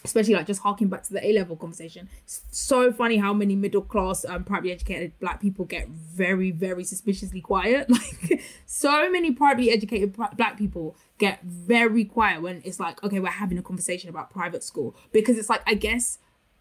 especially 0.06 0.34
like 0.34 0.46
just 0.46 0.62
harking 0.62 0.88
back 0.88 1.02
to 1.02 1.12
the 1.12 1.26
A 1.26 1.32
level 1.32 1.56
conversation. 1.56 2.08
It's 2.24 2.42
so 2.50 2.92
funny 2.92 3.18
how 3.18 3.34
many 3.34 3.56
middle 3.56 3.82
class, 3.82 4.24
um, 4.24 4.44
privately 4.44 4.72
educated 4.72 5.18
black 5.18 5.40
people 5.40 5.64
get 5.64 5.88
very, 5.88 6.50
very 6.50 6.84
suspiciously 6.84 7.40
quiet. 7.40 7.90
Like, 7.96 8.42
so 8.66 9.10
many 9.10 9.32
privately 9.32 9.70
educated 9.70 10.14
black 10.36 10.58
people 10.58 10.96
get 11.18 11.42
very 11.42 12.04
quiet 12.04 12.42
when 12.42 12.60
it's 12.64 12.78
like, 12.78 13.02
okay, 13.02 13.20
we're 13.20 13.30
having 13.30 13.58
a 13.58 13.62
conversation 13.62 14.10
about 14.10 14.30
private 14.30 14.62
school 14.62 14.94
because 15.12 15.38
it's 15.38 15.48
like, 15.48 15.62
I 15.66 15.74
guess 15.74 16.18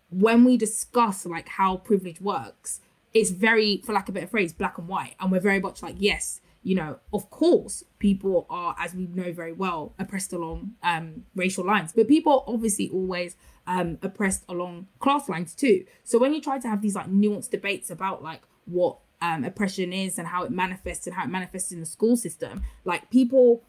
when 0.09 0.45
we 0.45 0.57
discuss 0.57 1.25
like 1.25 1.49
how 1.49 1.77
privilege 1.77 2.21
works, 2.21 2.81
it's 3.13 3.31
very, 3.31 3.81
for 3.85 3.93
lack 3.93 4.09
of 4.09 4.15
a 4.15 4.19
better 4.19 4.27
phrase, 4.27 4.53
black 4.53 4.77
and 4.77 4.87
white, 4.87 5.15
and 5.19 5.31
we're 5.31 5.39
very 5.39 5.59
much 5.59 5.81
like, 5.81 5.95
yes, 5.97 6.41
you 6.63 6.75
know, 6.75 6.99
of 7.13 7.29
course, 7.29 7.83
people 7.99 8.47
are, 8.49 8.75
as 8.79 8.93
we 8.93 9.05
know 9.05 9.31
very 9.31 9.53
well, 9.53 9.93
oppressed 9.99 10.33
along 10.33 10.71
um, 10.81 11.25
racial 11.35 11.63
lines, 11.63 11.93
but 11.93 12.07
people 12.07 12.33
are 12.33 12.53
obviously 12.53 12.89
always 12.89 13.37
um, 13.67 13.99
oppressed 14.01 14.43
along 14.49 14.87
class 14.99 15.29
lines 15.29 15.53
too. 15.53 15.85
So 16.03 16.17
when 16.17 16.33
you 16.33 16.41
try 16.41 16.59
to 16.59 16.67
have 16.67 16.81
these 16.81 16.95
like 16.95 17.07
nuanced 17.07 17.51
debates 17.51 17.89
about 17.91 18.23
like 18.23 18.41
what 18.65 18.97
um, 19.21 19.43
oppression 19.43 19.93
is 19.93 20.17
and 20.17 20.27
how 20.27 20.43
it 20.43 20.51
manifests 20.51 21.05
and 21.07 21.15
how 21.15 21.25
it 21.25 21.29
manifests 21.29 21.71
in 21.71 21.79
the 21.79 21.85
school 21.85 22.17
system, 22.17 22.63
like 22.83 23.11
people 23.11 23.63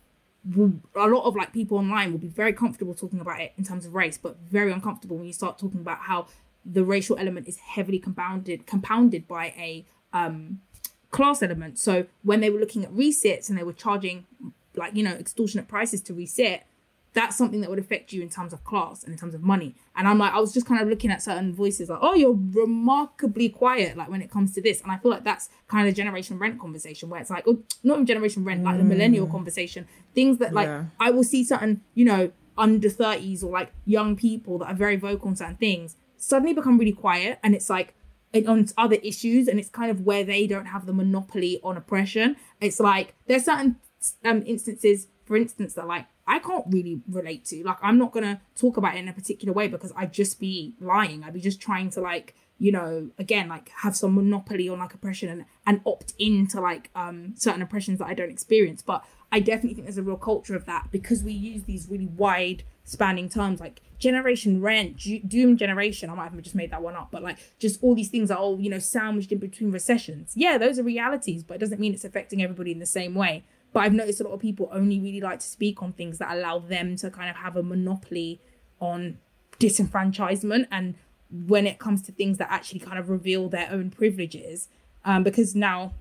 a 0.94 1.06
lot 1.06 1.24
of 1.24 1.35
like 1.35 1.52
people 1.52 1.78
online 1.78 2.12
will 2.12 2.18
be 2.18 2.28
very 2.28 2.52
comfortable 2.52 2.94
talking 2.94 3.20
about 3.20 3.40
it 3.40 3.52
in 3.59 3.64
terms 3.64 3.87
of 3.87 3.94
race, 3.94 4.18
but 4.18 4.37
very 4.50 4.72
uncomfortable 4.72 5.16
when 5.16 5.26
you 5.26 5.32
start 5.32 5.59
talking 5.59 5.80
about 5.80 6.00
how 6.00 6.26
the 6.64 6.85
racial 6.85 7.16
element 7.18 7.46
is 7.48 7.59
heavily 7.59 7.98
compounded 7.98 8.66
compounded 8.66 9.26
by 9.28 9.46
a 9.56 9.85
um, 10.12 10.61
class 11.11 11.42
element. 11.42 11.78
So 11.78 12.06
when 12.22 12.40
they 12.40 12.50
were 12.50 12.59
looking 12.59 12.85
at 12.85 12.92
resits 12.92 13.48
and 13.48 13.59
they 13.59 13.62
were 13.62 13.72
charging 13.72 14.26
like, 14.74 14.94
you 14.94 15.02
know, 15.02 15.12
extortionate 15.12 15.68
prices 15.68 16.00
to 16.02 16.12
resit, 16.12 16.61
that's 17.16 17.35
something 17.35 17.62
that 17.62 17.70
would 17.70 17.79
affect 17.79 18.12
you 18.12 18.20
in 18.20 18.29
terms 18.29 18.52
of 18.52 18.62
class 18.62 19.02
and 19.02 19.11
in 19.11 19.18
terms 19.18 19.33
of 19.33 19.42
money. 19.42 19.74
And 19.96 20.07
I'm 20.07 20.18
like, 20.18 20.35
I 20.35 20.38
was 20.38 20.52
just 20.52 20.66
kind 20.66 20.83
of 20.83 20.88
looking 20.88 21.11
at 21.11 21.22
certain 21.22 21.55
voices 21.55 21.88
like, 21.88 22.00
oh, 22.02 22.12
you're 22.12 22.38
remarkably 22.52 23.48
quiet, 23.48 23.96
like 23.96 24.11
when 24.11 24.20
it 24.20 24.31
comes 24.31 24.52
to 24.52 24.61
this. 24.61 24.83
And 24.83 24.92
I 24.92 24.98
feel 24.98 25.12
like 25.12 25.24
that's 25.24 25.48
kind 25.66 25.88
of 25.88 25.94
the 25.94 25.96
generation 25.96 26.38
rent 26.38 26.61
conversation 26.61 27.09
where 27.09 27.18
it's 27.18 27.31
like, 27.31 27.44
oh, 27.46 27.62
not 27.83 28.05
generation 28.05 28.44
rent, 28.44 28.62
like 28.62 28.76
the 28.76 28.83
mm. 28.83 28.88
millennial 28.88 29.26
conversation. 29.26 29.88
Things 30.14 30.37
that 30.38 30.52
like 30.52 30.66
yeah. 30.66 30.85
I 31.00 31.11
will 31.11 31.24
see 31.24 31.42
certain, 31.42 31.81
you 31.94 32.05
know, 32.05 32.33
under 32.59 32.90
30s 32.90 33.42
or 33.42 33.50
like 33.50 33.72
young 33.87 34.14
people 34.14 34.59
that 34.59 34.66
are 34.66 34.74
very 34.74 34.96
vocal 34.96 35.29
on 35.29 35.37
certain 35.37 35.57
things 35.57 35.96
suddenly 36.18 36.52
become 36.52 36.76
really 36.76 36.92
quiet. 36.92 37.38
And 37.42 37.55
it's 37.55 37.70
like, 37.70 37.94
on 38.46 38.68
other 38.76 38.96
issues 38.96 39.48
and 39.48 39.59
it's 39.59 39.70
kind 39.70 39.90
of 39.90 40.02
where 40.02 40.22
they 40.22 40.46
don't 40.46 40.66
have 40.66 40.85
the 40.85 40.92
monopoly 40.92 41.59
on 41.64 41.74
oppression 41.74 42.37
it's 42.61 42.79
like 42.79 43.14
there's 43.29 43.46
certain 43.46 43.76
um 44.26 44.42
instances 44.44 45.07
for 45.24 45.38
instance 45.38 45.72
that 45.72 45.87
like 45.87 46.05
i 46.26 46.38
can't 46.38 46.64
really 46.68 47.00
relate 47.08 47.44
to 47.44 47.62
like 47.64 47.78
i'm 47.82 47.98
not 47.98 48.12
gonna 48.12 48.40
talk 48.54 48.76
about 48.76 48.94
it 48.94 48.98
in 48.98 49.08
a 49.08 49.12
particular 49.12 49.52
way 49.52 49.68
because 49.68 49.92
i'd 49.96 50.12
just 50.12 50.38
be 50.40 50.74
lying 50.80 51.24
i'd 51.24 51.34
be 51.34 51.40
just 51.40 51.60
trying 51.60 51.90
to 51.90 52.00
like 52.00 52.34
you 52.58 52.72
know 52.72 53.10
again 53.18 53.48
like 53.48 53.70
have 53.82 53.96
some 53.96 54.14
monopoly 54.14 54.68
on 54.68 54.78
like 54.78 54.94
oppression 54.94 55.28
and, 55.28 55.44
and 55.66 55.80
opt 55.84 56.14
into 56.18 56.60
like 56.60 56.90
um 56.94 57.34
certain 57.36 57.62
oppressions 57.62 57.98
that 57.98 58.06
i 58.06 58.14
don't 58.14 58.30
experience 58.30 58.82
but 58.82 59.04
i 59.30 59.40
definitely 59.40 59.74
think 59.74 59.86
there's 59.86 59.98
a 59.98 60.02
real 60.02 60.16
culture 60.16 60.56
of 60.56 60.64
that 60.64 60.88
because 60.90 61.22
we 61.22 61.32
use 61.32 61.64
these 61.64 61.88
really 61.88 62.06
wide 62.06 62.62
spanning 62.84 63.28
terms 63.28 63.60
like 63.60 63.82
generation 63.98 64.60
rent, 64.60 65.02
doom 65.28 65.56
generation. 65.56 66.10
I 66.10 66.14
might 66.14 66.30
have 66.30 66.42
just 66.42 66.54
made 66.54 66.70
that 66.70 66.82
one 66.82 66.94
up, 66.94 67.08
but 67.10 67.22
like 67.22 67.38
just 67.58 67.82
all 67.82 67.94
these 67.94 68.08
things 68.08 68.30
are 68.30 68.38
all, 68.38 68.60
you 68.60 68.70
know, 68.70 68.78
sandwiched 68.78 69.32
in 69.32 69.38
between 69.38 69.70
recessions. 69.72 70.32
Yeah, 70.34 70.58
those 70.58 70.78
are 70.78 70.82
realities, 70.82 71.42
but 71.42 71.54
it 71.54 71.58
doesn't 71.60 71.80
mean 71.80 71.94
it's 71.94 72.04
affecting 72.04 72.42
everybody 72.42 72.72
in 72.72 72.78
the 72.78 72.86
same 72.86 73.14
way. 73.14 73.44
But 73.76 73.82
I've 73.82 73.92
noticed 73.92 74.22
a 74.22 74.24
lot 74.24 74.32
of 74.32 74.40
people 74.40 74.70
only 74.72 74.98
really 74.98 75.20
like 75.20 75.40
to 75.40 75.46
speak 75.46 75.82
on 75.82 75.92
things 75.92 76.16
that 76.16 76.34
allow 76.34 76.60
them 76.60 76.96
to 76.96 77.10
kind 77.10 77.28
of 77.28 77.36
have 77.36 77.56
a 77.56 77.62
monopoly 77.62 78.40
on 78.80 79.18
disenfranchisement 79.60 80.66
and 80.72 80.94
when 81.30 81.66
it 81.66 81.78
comes 81.78 82.00
to 82.04 82.12
things 82.12 82.38
that 82.38 82.50
actually 82.50 82.80
kind 82.80 82.98
of 82.98 83.10
reveal 83.10 83.50
their 83.50 83.68
own 83.70 83.90
privileges. 83.90 84.68
Um, 85.04 85.24
because 85.24 85.54
now 85.54 85.92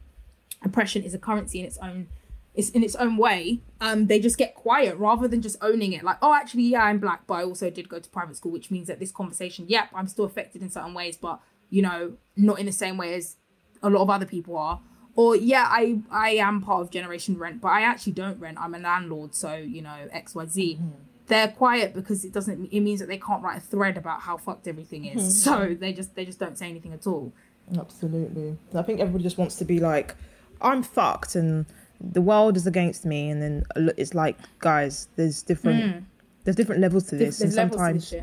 oppression 0.63 1.03
is 1.03 1.13
a 1.13 1.19
currency 1.19 1.59
in 1.59 1.65
its 1.65 1.77
own 1.79 2.07
it's 2.53 2.69
in 2.69 2.81
its 2.81 2.95
own 2.95 3.17
way, 3.17 3.59
um, 3.81 4.07
they 4.07 4.21
just 4.21 4.37
get 4.37 4.55
quiet 4.55 4.95
rather 4.95 5.27
than 5.27 5.41
just 5.41 5.57
owning 5.59 5.91
it. 5.91 6.01
Like, 6.01 6.19
oh, 6.21 6.33
actually, 6.33 6.63
yeah, 6.63 6.83
I'm 6.83 6.99
black, 6.99 7.27
but 7.27 7.33
I 7.33 7.43
also 7.43 7.69
did 7.69 7.89
go 7.89 7.99
to 7.99 8.09
private 8.09 8.37
school, 8.37 8.53
which 8.53 8.71
means 8.71 8.87
that 8.87 9.01
this 9.01 9.11
conversation, 9.11 9.65
yep, 9.67 9.89
I'm 9.93 10.07
still 10.07 10.23
affected 10.23 10.61
in 10.61 10.69
certain 10.69 10.93
ways, 10.93 11.17
but 11.17 11.41
you 11.69 11.81
know, 11.81 12.13
not 12.37 12.57
in 12.57 12.67
the 12.67 12.71
same 12.71 12.95
way 12.95 13.15
as 13.15 13.35
a 13.83 13.89
lot 13.89 14.01
of 14.01 14.09
other 14.09 14.25
people 14.25 14.55
are. 14.55 14.79
Or 15.15 15.35
yeah, 15.35 15.67
I 15.69 15.99
I 16.11 16.31
am 16.31 16.61
part 16.61 16.81
of 16.81 16.89
Generation 16.89 17.37
Rent, 17.37 17.61
but 17.61 17.69
I 17.69 17.81
actually 17.81 18.13
don't 18.13 18.39
rent. 18.39 18.57
I'm 18.59 18.75
a 18.75 18.79
landlord, 18.79 19.33
so 19.33 19.55
you 19.55 19.81
know 19.81 19.95
X 20.11 20.35
Y 20.35 20.45
Z. 20.45 20.79
Mm-hmm. 20.79 20.89
They're 21.27 21.47
quiet 21.47 21.93
because 21.93 22.25
it 22.25 22.33
doesn't. 22.33 22.69
It 22.71 22.81
means 22.81 22.99
that 22.99 23.07
they 23.07 23.17
can't 23.17 23.41
write 23.41 23.57
a 23.57 23.61
thread 23.61 23.97
about 23.97 24.21
how 24.21 24.37
fucked 24.37 24.67
everything 24.67 25.05
is. 25.05 25.21
Mm-hmm. 25.21 25.29
So 25.29 25.75
they 25.79 25.93
just 25.93 26.15
they 26.15 26.25
just 26.25 26.39
don't 26.39 26.57
say 26.57 26.67
anything 26.69 26.93
at 26.93 27.07
all. 27.07 27.31
Absolutely, 27.77 28.57
I 28.75 28.81
think 28.81 28.99
everybody 28.99 29.23
just 29.23 29.37
wants 29.37 29.55
to 29.55 29.65
be 29.65 29.79
like, 29.79 30.15
I'm 30.61 30.83
fucked 30.83 31.35
and 31.35 31.65
the 31.99 32.21
world 32.21 32.57
is 32.57 32.67
against 32.67 33.05
me 33.05 33.29
and 33.29 33.41
then 33.41 33.65
it's 33.97 34.13
like 34.13 34.37
guys 34.59 35.07
there's 35.15 35.41
different 35.41 35.83
mm. 35.83 36.03
there's 36.43 36.55
different 36.55 36.81
levels 36.81 37.05
to 37.05 37.15
this 37.15 37.41
and 37.41 37.53
sometimes 37.53 38.13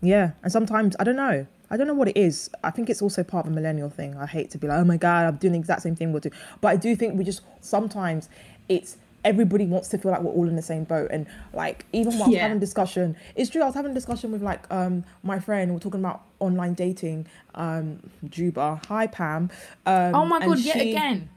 yeah 0.00 0.30
and 0.42 0.52
sometimes 0.52 0.94
i 1.00 1.04
don't 1.04 1.16
know 1.16 1.46
i 1.70 1.76
don't 1.76 1.86
know 1.86 1.94
what 1.94 2.08
it 2.08 2.16
is. 2.16 2.50
I 2.64 2.70
think 2.70 2.90
it's 2.90 3.02
also 3.02 3.22
part 3.22 3.46
of 3.46 3.52
a 3.52 3.54
millennial 3.54 3.90
thing. 3.90 4.16
I 4.16 4.26
hate 4.26 4.50
to 4.50 4.58
be 4.58 4.66
like 4.66 4.78
oh 4.78 4.84
my 4.84 4.96
god 4.96 5.26
i'm 5.26 5.36
doing 5.36 5.52
the 5.52 5.58
exact 5.58 5.82
same 5.82 5.96
thing 5.96 6.12
we'll 6.12 6.20
do. 6.20 6.30
But 6.60 6.68
i 6.68 6.76
do 6.76 6.94
think 6.96 7.18
we 7.18 7.24
just 7.24 7.42
sometimes 7.60 8.28
it's 8.68 8.96
everybody 9.24 9.66
wants 9.66 9.88
to 9.88 9.98
feel 9.98 10.12
like 10.12 10.22
we're 10.22 10.32
all 10.32 10.48
in 10.48 10.56
the 10.56 10.62
same 10.62 10.84
boat. 10.84 11.10
And 11.10 11.26
like 11.52 11.84
even 11.92 12.18
while 12.18 12.30
yeah. 12.30 12.42
having 12.42 12.58
discussion 12.58 13.16
it's 13.34 13.50
true 13.50 13.62
i 13.62 13.66
was 13.66 13.74
having 13.74 13.90
a 13.90 13.94
discussion 13.94 14.32
with 14.32 14.42
like 14.42 14.70
um 14.72 15.04
my 15.22 15.38
friend 15.38 15.72
we're 15.72 15.80
talking 15.80 16.00
about 16.00 16.22
online 16.40 16.74
dating 16.74 17.26
um 17.54 18.00
juba. 18.28 18.80
Hi 18.88 19.06
pam. 19.06 19.50
Um, 19.86 20.14
oh 20.14 20.24
my 20.24 20.38
god 20.40 20.58
yet 20.60 20.80
again. 20.80 21.28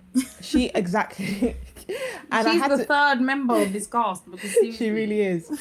She 0.42 0.66
exactly. 0.76 1.56
And 2.32 2.48
she's 2.48 2.62
the 2.62 2.78
to, 2.78 2.86
third 2.86 3.22
member 3.22 3.62
of 3.62 3.74
this 3.74 3.88
cast 3.88 4.30
because 4.30 4.52
she 4.78 4.92
really 4.92 5.22
is. 5.22 5.52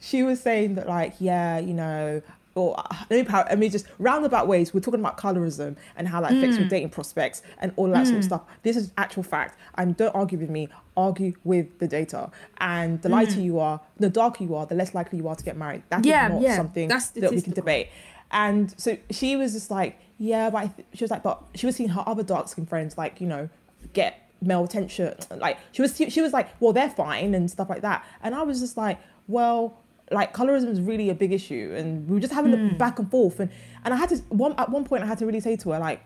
She 0.00 0.22
was 0.22 0.40
saying 0.40 0.74
that 0.76 0.88
like 0.88 1.14
yeah 1.20 1.58
you 1.58 1.74
know 1.74 2.22
or 2.56 2.76
let 3.10 3.26
me, 3.26 3.32
let 3.32 3.58
me 3.58 3.68
just 3.68 3.86
roundabout 3.98 4.48
ways 4.48 4.72
we're 4.72 4.80
talking 4.80 5.00
about 5.00 5.18
colorism 5.18 5.76
and 5.96 6.08
how 6.08 6.20
that 6.20 6.32
mm. 6.32 6.38
affects 6.38 6.58
your 6.58 6.68
dating 6.68 6.88
prospects 6.88 7.42
and 7.58 7.72
all 7.76 7.88
that 7.88 8.04
mm. 8.04 8.06
sort 8.06 8.18
of 8.18 8.22
mm. 8.22 8.26
stuff 8.26 8.42
this 8.62 8.76
is 8.76 8.92
actual 8.96 9.22
fact 9.22 9.58
and 9.76 9.96
don't 9.96 10.14
argue 10.14 10.38
with 10.38 10.50
me 10.50 10.68
argue 10.96 11.32
with 11.44 11.78
the 11.78 11.86
data 11.86 12.30
and 12.58 13.02
the 13.02 13.08
lighter 13.08 13.36
mm. 13.36 13.44
you 13.44 13.58
are 13.58 13.80
the 13.98 14.08
darker 14.08 14.42
you 14.42 14.54
are 14.54 14.66
the 14.66 14.74
less 14.74 14.94
likely 14.94 15.18
you 15.18 15.28
are 15.28 15.36
to 15.36 15.44
get 15.44 15.56
married 15.56 15.82
That's 15.90 16.06
yeah, 16.06 16.28
not 16.28 16.40
yeah. 16.40 16.56
something 16.56 16.88
that 16.88 17.30
we 17.30 17.42
can 17.42 17.52
debate 17.52 17.90
and 18.30 18.74
so 18.78 18.96
she 19.10 19.36
was 19.36 19.52
just 19.52 19.70
like 19.70 20.00
yeah 20.18 20.50
but 20.50 20.70
she 20.94 21.04
was 21.04 21.10
like 21.10 21.22
but 21.22 21.42
she 21.54 21.66
was 21.66 21.76
seeing 21.76 21.90
her 21.90 22.02
other 22.06 22.22
dark 22.22 22.48
skin 22.48 22.66
friends 22.66 22.96
like 22.96 23.20
you 23.20 23.26
know 23.26 23.48
get 23.92 24.26
male 24.42 24.64
attention. 24.64 25.14
Like 25.30 25.58
she 25.72 25.82
was, 25.82 25.96
she 25.96 26.20
was 26.20 26.32
like, 26.32 26.48
well, 26.60 26.72
they're 26.72 26.90
fine 26.90 27.34
and 27.34 27.50
stuff 27.50 27.68
like 27.68 27.82
that. 27.82 28.04
And 28.22 28.34
I 28.34 28.42
was 28.42 28.60
just 28.60 28.76
like, 28.76 28.98
well, 29.28 29.78
like 30.10 30.32
colorism 30.34 30.68
is 30.68 30.80
really 30.80 31.10
a 31.10 31.14
big 31.14 31.32
issue, 31.32 31.74
and 31.76 32.08
we 32.08 32.14
were 32.14 32.20
just 32.20 32.32
having 32.32 32.52
mm. 32.52 32.66
a 32.66 32.70
hmm. 32.70 32.76
back 32.76 32.98
and 32.98 33.10
forth. 33.10 33.40
And 33.40 33.50
and 33.84 33.92
I 33.92 33.96
had 33.96 34.10
to 34.10 34.16
one 34.28 34.54
at 34.58 34.70
one 34.70 34.84
point 34.84 35.02
I 35.02 35.06
had 35.06 35.18
to 35.18 35.26
really 35.26 35.40
say 35.40 35.56
to 35.56 35.70
her 35.70 35.78
like, 35.78 36.00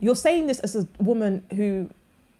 you're 0.00 0.16
saying 0.16 0.46
this 0.46 0.58
as 0.60 0.74
a 0.76 0.88
woman 0.98 1.44
who 1.54 1.90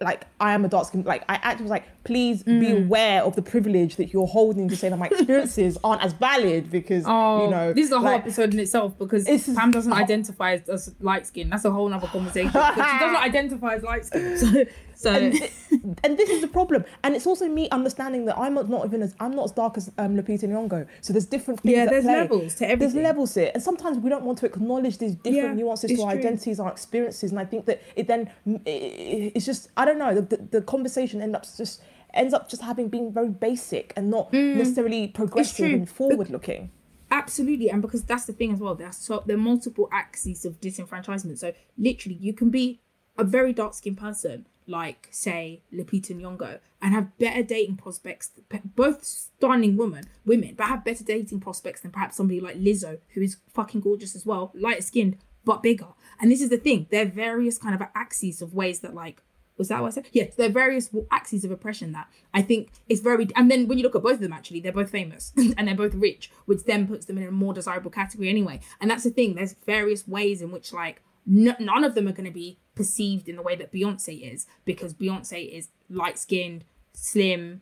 like 0.03 0.27
I 0.41 0.53
am 0.53 0.65
a 0.65 0.69
dark 0.69 0.87
skin. 0.87 1.03
Like 1.03 1.25
I 1.29 1.35
actually 1.35 1.65
was 1.65 1.71
like, 1.71 1.85
please 2.05 2.43
mm. 2.43 2.61
be 2.61 2.73
aware 2.73 3.23
of 3.23 3.37
the 3.37 3.43
privilege 3.43 3.97
that 3.97 4.13
you're 4.13 4.27
holding 4.27 4.69
to 4.69 4.77
say 4.77 4.89
that 4.89 4.99
my 4.99 5.07
experiences 5.07 5.79
aren't 5.85 6.03
as 6.03 6.13
valid 6.13 6.71
because 6.71 7.05
oh, 7.07 7.45
you 7.45 7.51
know 7.51 7.73
this 7.73 7.87
is 7.87 7.93
a 7.93 7.99
whole 7.99 8.07
like, 8.07 8.23
episode 8.23 8.53
in 8.53 8.61
itself 8.61 8.99
because 8.99 9.25
Pam 9.55 9.71
doesn't 9.71 9.93
identify 9.93 10.55
as, 10.55 10.69
as 10.69 10.95
light 11.01 11.27
skin. 11.27 11.51
That's 11.51 11.65
a 11.65 11.71
whole 11.71 11.93
other 11.93 12.07
conversation. 12.07 12.51
she 12.51 12.59
doesn't 12.59 13.17
identify 13.23 13.75
as 13.75 13.83
light 13.83 14.05
skin. 14.05 14.39
So 14.39 14.65
so 15.03 15.13
and, 15.13 15.35
and, 16.05 16.17
this 16.17 16.31
is 16.31 16.41
the 16.41 16.49
problem, 16.49 16.85
and 17.03 17.17
it's 17.17 17.27
also 17.27 17.49
me 17.49 17.69
understanding 17.71 18.25
that 18.27 18.39
I'm 18.39 18.55
not 18.55 18.87
even 18.87 19.03
as 19.03 19.17
I'm 19.19 19.35
not 19.35 19.47
as 19.47 19.53
dark 19.53 19.77
as 19.77 19.91
um, 19.99 20.17
Lupita 20.17 20.45
Nyong'o. 20.45 20.87
So 21.01 21.13
there's 21.13 21.27
different 21.27 21.61
things. 21.61 21.75
Yeah, 21.75 21.87
there's 21.87 22.05
play. 22.05 22.21
levels 22.21 22.55
to 22.57 22.69
everything. 22.69 22.79
There's 22.79 23.05
levels 23.05 23.35
here, 23.35 23.51
and 23.53 23.63
sometimes 23.63 23.99
we 23.99 24.09
don't 24.09 24.23
want 24.25 24.39
to 24.39 24.47
acknowledge 24.47 24.99
these 24.99 25.17
different 25.17 25.57
yeah, 25.57 25.65
nuances 25.65 25.91
to 25.91 26.03
our 26.05 26.13
true. 26.13 26.21
identities, 26.21 26.61
our 26.61 26.71
experiences, 26.71 27.33
and 27.33 27.41
I 27.41 27.45
think 27.45 27.67
that 27.67 27.83
it 27.97 28.07
then 28.07 28.31
it, 28.47 29.33
it's 29.35 29.45
just 29.45 29.71
I 29.77 29.85
don't 29.85 29.99
know 29.99 30.15
the, 30.15 30.23
the, 30.23 30.37
the 30.37 30.63
conversation 30.63 31.21
ends 31.21 31.35
up 31.35 31.45
just 31.57 31.83
ends 32.15 32.33
up 32.33 32.49
just 32.49 32.63
having 32.63 32.89
being 32.89 33.13
very 33.13 33.31
basic 33.31 33.93
and 33.97 34.09
not 34.09 34.31
mm, 34.33 34.55
necessarily 34.55 35.09
progressive 35.09 35.73
and 35.73 35.89
forward 35.89 36.31
looking. 36.31 36.71
Absolutely, 37.11 37.71
and 37.71 37.83
because 37.83 38.05
that's 38.05 38.25
the 38.27 38.33
thing 38.33 38.53
as 38.53 38.61
well. 38.61 38.77
There's 38.77 38.97
so 38.97 39.25
there 39.27 39.37
are 39.37 39.41
multiple 39.41 39.89
axes 39.93 40.45
of 40.45 40.61
disenfranchisement. 40.61 41.39
So 41.39 41.53
literally, 41.77 42.19
you 42.21 42.33
can 42.33 42.51
be 42.51 42.81
a 43.19 43.25
very 43.25 43.53
dark 43.53 43.75
skinned 43.75 43.99
person 43.99 44.47
like 44.67 45.09
say 45.11 45.63
Lupita 45.73 46.15
Nyong'o 46.15 46.59
and 46.81 46.95
have 46.95 47.17
better 47.19 47.43
dating 47.43 47.77
prospects 47.77 48.31
both 48.77 49.05
stunning 49.05 49.77
women 49.77 50.05
women 50.25 50.55
but 50.57 50.69
have 50.69 50.85
better 50.85 51.05
dating 51.05 51.41
prospects 51.41 51.81
than 51.81 51.91
perhaps 51.91 52.17
somebody 52.17 52.41
like 52.41 52.57
Lizzo 52.57 52.99
who 53.15 53.23
is 53.23 53.39
fucking 53.53 53.81
gorgeous 53.81 54.15
as 54.15 54.25
well 54.25 54.53
lighter 54.55 54.83
skinned 54.83 55.17
but 55.45 55.63
bigger. 55.63 55.89
And 56.21 56.31
this 56.31 56.41
is 56.41 56.51
the 56.51 56.59
thing: 56.59 56.87
there 56.91 57.03
are 57.03 57.11
various 57.11 57.59
kind 57.59 57.75
of 57.75 57.83
axes 57.95 58.43
of 58.43 58.55
ways 58.55 58.81
that 58.81 58.95
like 58.95 59.23
was 59.59 59.69
that 59.69 59.83
what 59.83 59.89
I 59.89 59.91
said? 59.91 60.09
Yes, 60.13 60.35
there 60.35 60.49
are 60.49 60.53
various 60.53 60.89
axes 61.11 61.45
of 61.45 61.51
oppression 61.51 61.93
that 61.93 62.09
I 62.33 62.43
think 62.43 62.71
is 62.89 63.01
very. 63.01 63.29
And 63.37 63.51
then 63.51 63.69
when 63.69 63.79
you 63.79 63.85
look 63.85 63.95
at 63.95 64.03
both 64.03 64.15
of 64.15 64.21
them, 64.21 64.33
actually, 64.33 64.61
they're 64.61 64.73
both 64.73 64.91
famous 64.91 65.33
and 65.37 65.69
they're 65.69 65.75
both 65.75 65.95
rich, 65.95 66.31
which 66.47 66.65
then 66.65 66.89
puts 66.89 67.07
them 67.07 67.19
in 67.19 67.29
a 67.29 67.31
more 67.31 67.53
desirable 67.53 67.91
category 67.91 68.29
anyway. 68.29 68.61
And 68.81 68.91
that's 68.91 69.05
the 69.05 69.11
thing. 69.11 69.35
There's 69.35 69.55
various 69.67 70.09
ways 70.09 70.41
in 70.43 70.51
which 70.51 70.73
like 70.73 71.03
n- 71.29 71.57
none 71.61 71.85
of 71.85 71.95
them 71.95 72.09
are 72.09 72.13
going 72.13 72.25
to 72.25 72.33
be 72.33 72.59
perceived 72.75 73.29
in 73.29 73.37
the 73.37 73.43
way 73.43 73.57
that 73.57 73.73
Beyonce 73.73 74.33
is 74.33 74.47
because 74.65 74.95
Beyonce 74.95 75.51
is 75.51 75.69
light 75.91 76.19
skinned, 76.19 76.65
slim, 76.95 77.61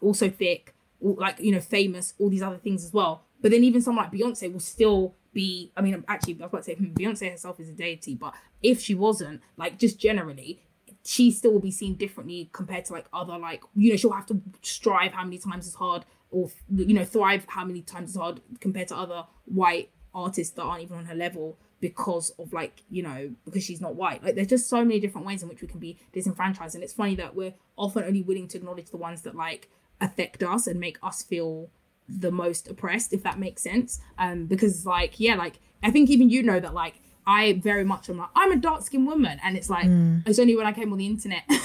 also 0.00 0.28
thick, 0.28 0.74
like 1.00 1.40
you 1.40 1.52
know, 1.52 1.60
famous, 1.60 2.14
all 2.18 2.30
these 2.30 2.42
other 2.42 2.58
things 2.58 2.84
as 2.84 2.92
well. 2.92 3.24
But 3.40 3.50
then 3.50 3.64
even 3.64 3.82
someone 3.82 4.04
like 4.04 4.12
Beyonce 4.12 4.52
will 4.52 4.60
still 4.60 5.14
be. 5.32 5.72
I 5.76 5.82
mean, 5.82 6.04
actually, 6.08 6.34
I 6.40 6.46
was 6.46 6.48
about 6.48 6.58
to 6.58 6.64
say 6.64 6.74
Beyonce 6.80 7.30
herself 7.30 7.60
is 7.60 7.68
a 7.68 7.72
deity, 7.72 8.14
but 8.14 8.34
if 8.62 8.80
she 8.80 8.94
wasn't, 8.94 9.42
like 9.56 9.78
just 9.78 9.98
generally, 9.98 10.62
she 11.04 11.30
still 11.30 11.52
will 11.52 11.60
be 11.60 11.70
seen 11.70 11.94
differently 11.94 12.50
compared 12.52 12.84
to 12.86 12.92
like 12.92 13.06
other 13.12 13.38
like 13.38 13.62
you 13.76 13.90
know 13.90 13.96
she'll 13.96 14.12
have 14.12 14.26
to 14.26 14.40
strive 14.62 15.12
how 15.12 15.24
many 15.24 15.38
times 15.38 15.66
as 15.66 15.74
hard 15.74 16.04
or 16.30 16.50
you 16.74 16.94
know 16.94 17.04
thrive 17.04 17.44
how 17.48 17.64
many 17.64 17.80
times 17.80 18.10
as 18.10 18.16
hard 18.16 18.40
compared 18.60 18.88
to 18.88 18.96
other 18.96 19.24
white 19.44 19.90
artists 20.14 20.54
that 20.54 20.62
aren't 20.62 20.82
even 20.82 20.98
on 20.98 21.04
her 21.04 21.14
level 21.14 21.58
because 21.80 22.30
of 22.38 22.52
like 22.52 22.82
you 22.90 23.02
know 23.02 23.30
because 23.44 23.62
she's 23.62 23.80
not 23.80 23.94
white 23.94 24.22
like 24.22 24.34
there's 24.34 24.48
just 24.48 24.68
so 24.68 24.82
many 24.84 24.98
different 24.98 25.26
ways 25.26 25.42
in 25.42 25.48
which 25.48 25.60
we 25.60 25.68
can 25.68 25.78
be 25.78 25.98
disenfranchised 26.12 26.74
and 26.74 26.82
it's 26.82 26.94
funny 26.94 27.14
that 27.14 27.34
we're 27.34 27.54
often 27.76 28.02
only 28.04 28.22
willing 28.22 28.48
to 28.48 28.56
acknowledge 28.56 28.90
the 28.90 28.96
ones 28.96 29.22
that 29.22 29.34
like 29.34 29.68
affect 30.00 30.42
us 30.42 30.66
and 30.66 30.80
make 30.80 30.98
us 31.02 31.22
feel 31.22 31.68
the 32.08 32.30
most 32.30 32.68
oppressed 32.68 33.12
if 33.12 33.22
that 33.22 33.38
makes 33.38 33.62
sense 33.62 34.00
um 34.18 34.46
because 34.46 34.86
like 34.86 35.18
yeah 35.20 35.34
like 35.34 35.58
i 35.82 35.90
think 35.90 36.08
even 36.08 36.30
you 36.30 36.42
know 36.42 36.60
that 36.60 36.72
like 36.72 37.00
I 37.26 37.54
very 37.54 37.84
much 37.84 38.08
am 38.08 38.18
like, 38.18 38.28
I'm 38.36 38.52
a 38.52 38.56
dark 38.56 38.82
skinned 38.82 39.06
woman. 39.06 39.40
And 39.42 39.56
it's 39.56 39.68
like, 39.68 39.86
mm. 39.86 40.22
it's 40.26 40.38
only 40.38 40.54
when 40.54 40.66
I 40.66 40.72
came 40.72 40.92
on 40.92 40.98
the 40.98 41.06
internet. 41.06 41.42
yeah. 41.48 41.56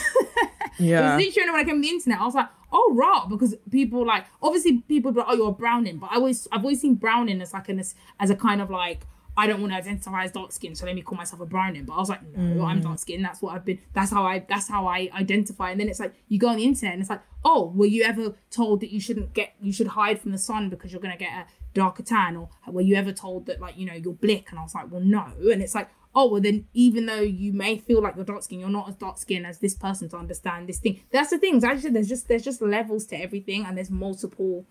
It 0.79 1.17
was 1.17 1.25
literally 1.25 1.51
when 1.51 1.59
I 1.59 1.63
came 1.63 1.75
on 1.75 1.81
the 1.81 1.89
internet, 1.89 2.19
I 2.19 2.25
was 2.25 2.33
like, 2.33 2.49
oh, 2.71 2.93
right. 2.95 3.27
Because 3.29 3.55
people 3.69 4.05
like, 4.05 4.25
obviously 4.41 4.79
people 4.87 5.11
like, 5.11 5.27
oh, 5.29 5.35
you're 5.35 5.51
browning. 5.51 5.97
But 5.97 6.11
I 6.11 6.15
always, 6.15 6.47
I've 6.51 6.63
always 6.63 6.81
seen 6.81 6.95
browning 6.95 7.41
as 7.41 7.53
like 7.53 7.69
an, 7.69 7.79
as 8.19 8.29
a 8.31 8.35
kind 8.35 8.59
of 8.59 8.71
like, 8.71 9.05
I 9.41 9.47
don't 9.47 9.59
want 9.59 9.73
to 9.73 9.77
identify 9.77 10.23
as 10.23 10.31
dark 10.31 10.51
skin, 10.51 10.75
so 10.75 10.85
let 10.85 10.93
me 10.93 11.01
call 11.01 11.17
myself 11.17 11.41
a 11.41 11.47
browning. 11.47 11.85
But 11.85 11.93
I 11.93 11.97
was 11.97 12.09
like, 12.09 12.21
no, 12.37 12.61
mm. 12.61 12.63
I'm 12.63 12.79
dark 12.79 12.99
skin. 12.99 13.23
That's 13.23 13.41
what 13.41 13.55
I've 13.55 13.65
been. 13.65 13.79
That's 13.91 14.11
how 14.11 14.23
I. 14.23 14.45
That's 14.47 14.67
how 14.67 14.85
I 14.85 15.09
identify. 15.17 15.71
And 15.71 15.79
then 15.79 15.89
it's 15.89 15.99
like 15.99 16.13
you 16.27 16.37
go 16.37 16.49
on 16.49 16.57
the 16.57 16.63
internet 16.63 16.93
and 16.93 17.01
it's 17.01 17.09
like, 17.09 17.23
oh, 17.43 17.71
were 17.75 17.87
you 17.87 18.03
ever 18.03 18.35
told 18.51 18.81
that 18.81 18.91
you 18.91 19.01
shouldn't 19.01 19.33
get, 19.33 19.55
you 19.59 19.73
should 19.73 19.87
hide 19.87 20.21
from 20.21 20.31
the 20.31 20.37
sun 20.37 20.69
because 20.69 20.91
you're 20.91 21.01
gonna 21.01 21.17
get 21.17 21.31
a 21.31 21.47
darker 21.73 22.03
tan 22.03 22.35
or 22.35 22.49
were 22.67 22.81
you 22.81 22.95
ever 22.95 23.11
told 23.11 23.45
that 23.45 23.59
like 23.61 23.77
you 23.77 23.85
know 23.85 23.93
you're 23.93 24.13
blick 24.13 24.47
and 24.49 24.59
i 24.59 24.61
was 24.61 24.75
like 24.75 24.91
well 24.91 24.99
no 24.99 25.31
and 25.51 25.61
it's 25.61 25.73
like 25.73 25.89
oh 26.13 26.29
well 26.29 26.41
then 26.41 26.67
even 26.73 27.05
though 27.05 27.21
you 27.21 27.53
may 27.53 27.77
feel 27.77 28.01
like 28.01 28.13
you're 28.17 28.25
dark 28.25 28.43
skin 28.43 28.59
you're 28.59 28.69
not 28.69 28.89
as 28.89 28.95
dark 28.95 29.17
skin 29.17 29.45
as 29.45 29.59
this 29.59 29.73
person 29.73 30.09
to 30.09 30.17
understand 30.17 30.67
this 30.67 30.79
thing 30.79 30.99
that's 31.11 31.29
the 31.29 31.37
things 31.37 31.63
actually 31.63 31.89
there's 31.89 32.09
just 32.09 32.27
there's 32.27 32.43
just 32.43 32.61
levels 32.61 33.05
to 33.05 33.15
everything 33.15 33.65
and 33.65 33.77
there's 33.77 33.89
multiple 33.89 34.65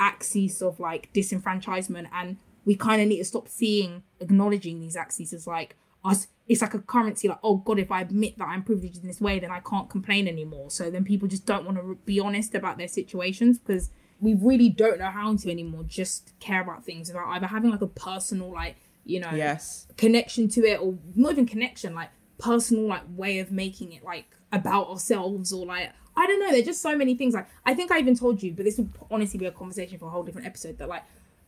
axes 0.00 0.60
of 0.60 0.80
like 0.80 1.08
disenfranchisement 1.12 2.08
and 2.12 2.36
we 2.64 2.74
kind 2.74 3.00
of 3.02 3.08
need 3.08 3.18
to 3.18 3.24
stop 3.24 3.48
seeing 3.48 4.02
acknowledging 4.20 4.80
these 4.80 4.96
axes 4.96 5.32
as 5.32 5.46
like 5.46 5.76
us 6.04 6.28
it's 6.46 6.60
like 6.60 6.74
a 6.74 6.78
currency 6.78 7.28
like 7.28 7.38
oh 7.42 7.56
god 7.56 7.78
if 7.78 7.90
i 7.90 8.00
admit 8.00 8.36
that 8.38 8.46
i'm 8.46 8.62
privileged 8.62 9.00
in 9.00 9.08
this 9.08 9.20
way 9.20 9.38
then 9.38 9.50
i 9.50 9.60
can't 9.60 9.88
complain 9.88 10.28
anymore 10.28 10.70
so 10.70 10.90
then 10.90 11.04
people 11.04 11.26
just 11.26 11.46
don't 11.46 11.64
want 11.64 11.76
to 11.76 11.98
be 12.04 12.20
honest 12.20 12.54
about 12.54 12.76
their 12.76 12.88
situations 12.88 13.58
because 13.58 13.90
we 14.20 14.34
really 14.34 14.68
don't 14.68 14.98
know 14.98 15.10
how 15.10 15.34
to 15.34 15.50
anymore 15.50 15.82
just 15.86 16.32
care 16.40 16.60
about 16.60 16.84
things 16.84 17.08
about 17.08 17.28
either 17.28 17.46
having 17.46 17.70
like 17.70 17.80
a 17.80 17.86
personal 17.86 18.52
like 18.52 18.76
you 19.04 19.18
know 19.18 19.30
yes 19.32 19.86
connection 19.96 20.48
to 20.48 20.64
it 20.64 20.80
or 20.80 20.94
not 21.14 21.32
even 21.32 21.46
connection 21.46 21.94
like 21.94 22.10
personal 22.38 22.86
like 22.86 23.02
way 23.08 23.38
of 23.38 23.50
making 23.50 23.92
it 23.92 24.04
like 24.04 24.26
about 24.52 24.88
ourselves 24.88 25.52
or 25.52 25.66
like 25.66 25.90
I 26.16 26.26
don't 26.26 26.40
know. 26.40 26.50
There's 26.50 26.64
just 26.64 26.82
so 26.82 26.96
many 26.96 27.14
things. 27.14 27.34
Like 27.34 27.48
I 27.66 27.74
think 27.74 27.90
I 27.90 27.98
even 27.98 28.16
told 28.16 28.42
you, 28.42 28.52
but 28.52 28.64
this 28.64 28.78
would 28.78 28.90
honestly 29.10 29.38
be 29.38 29.46
a 29.46 29.50
conversation 29.50 29.98
for 29.98 30.06
a 30.06 30.10
whole 30.10 30.22
different 30.22 30.46
episode. 30.46 30.78
That 30.78 30.88
like, 30.88 31.02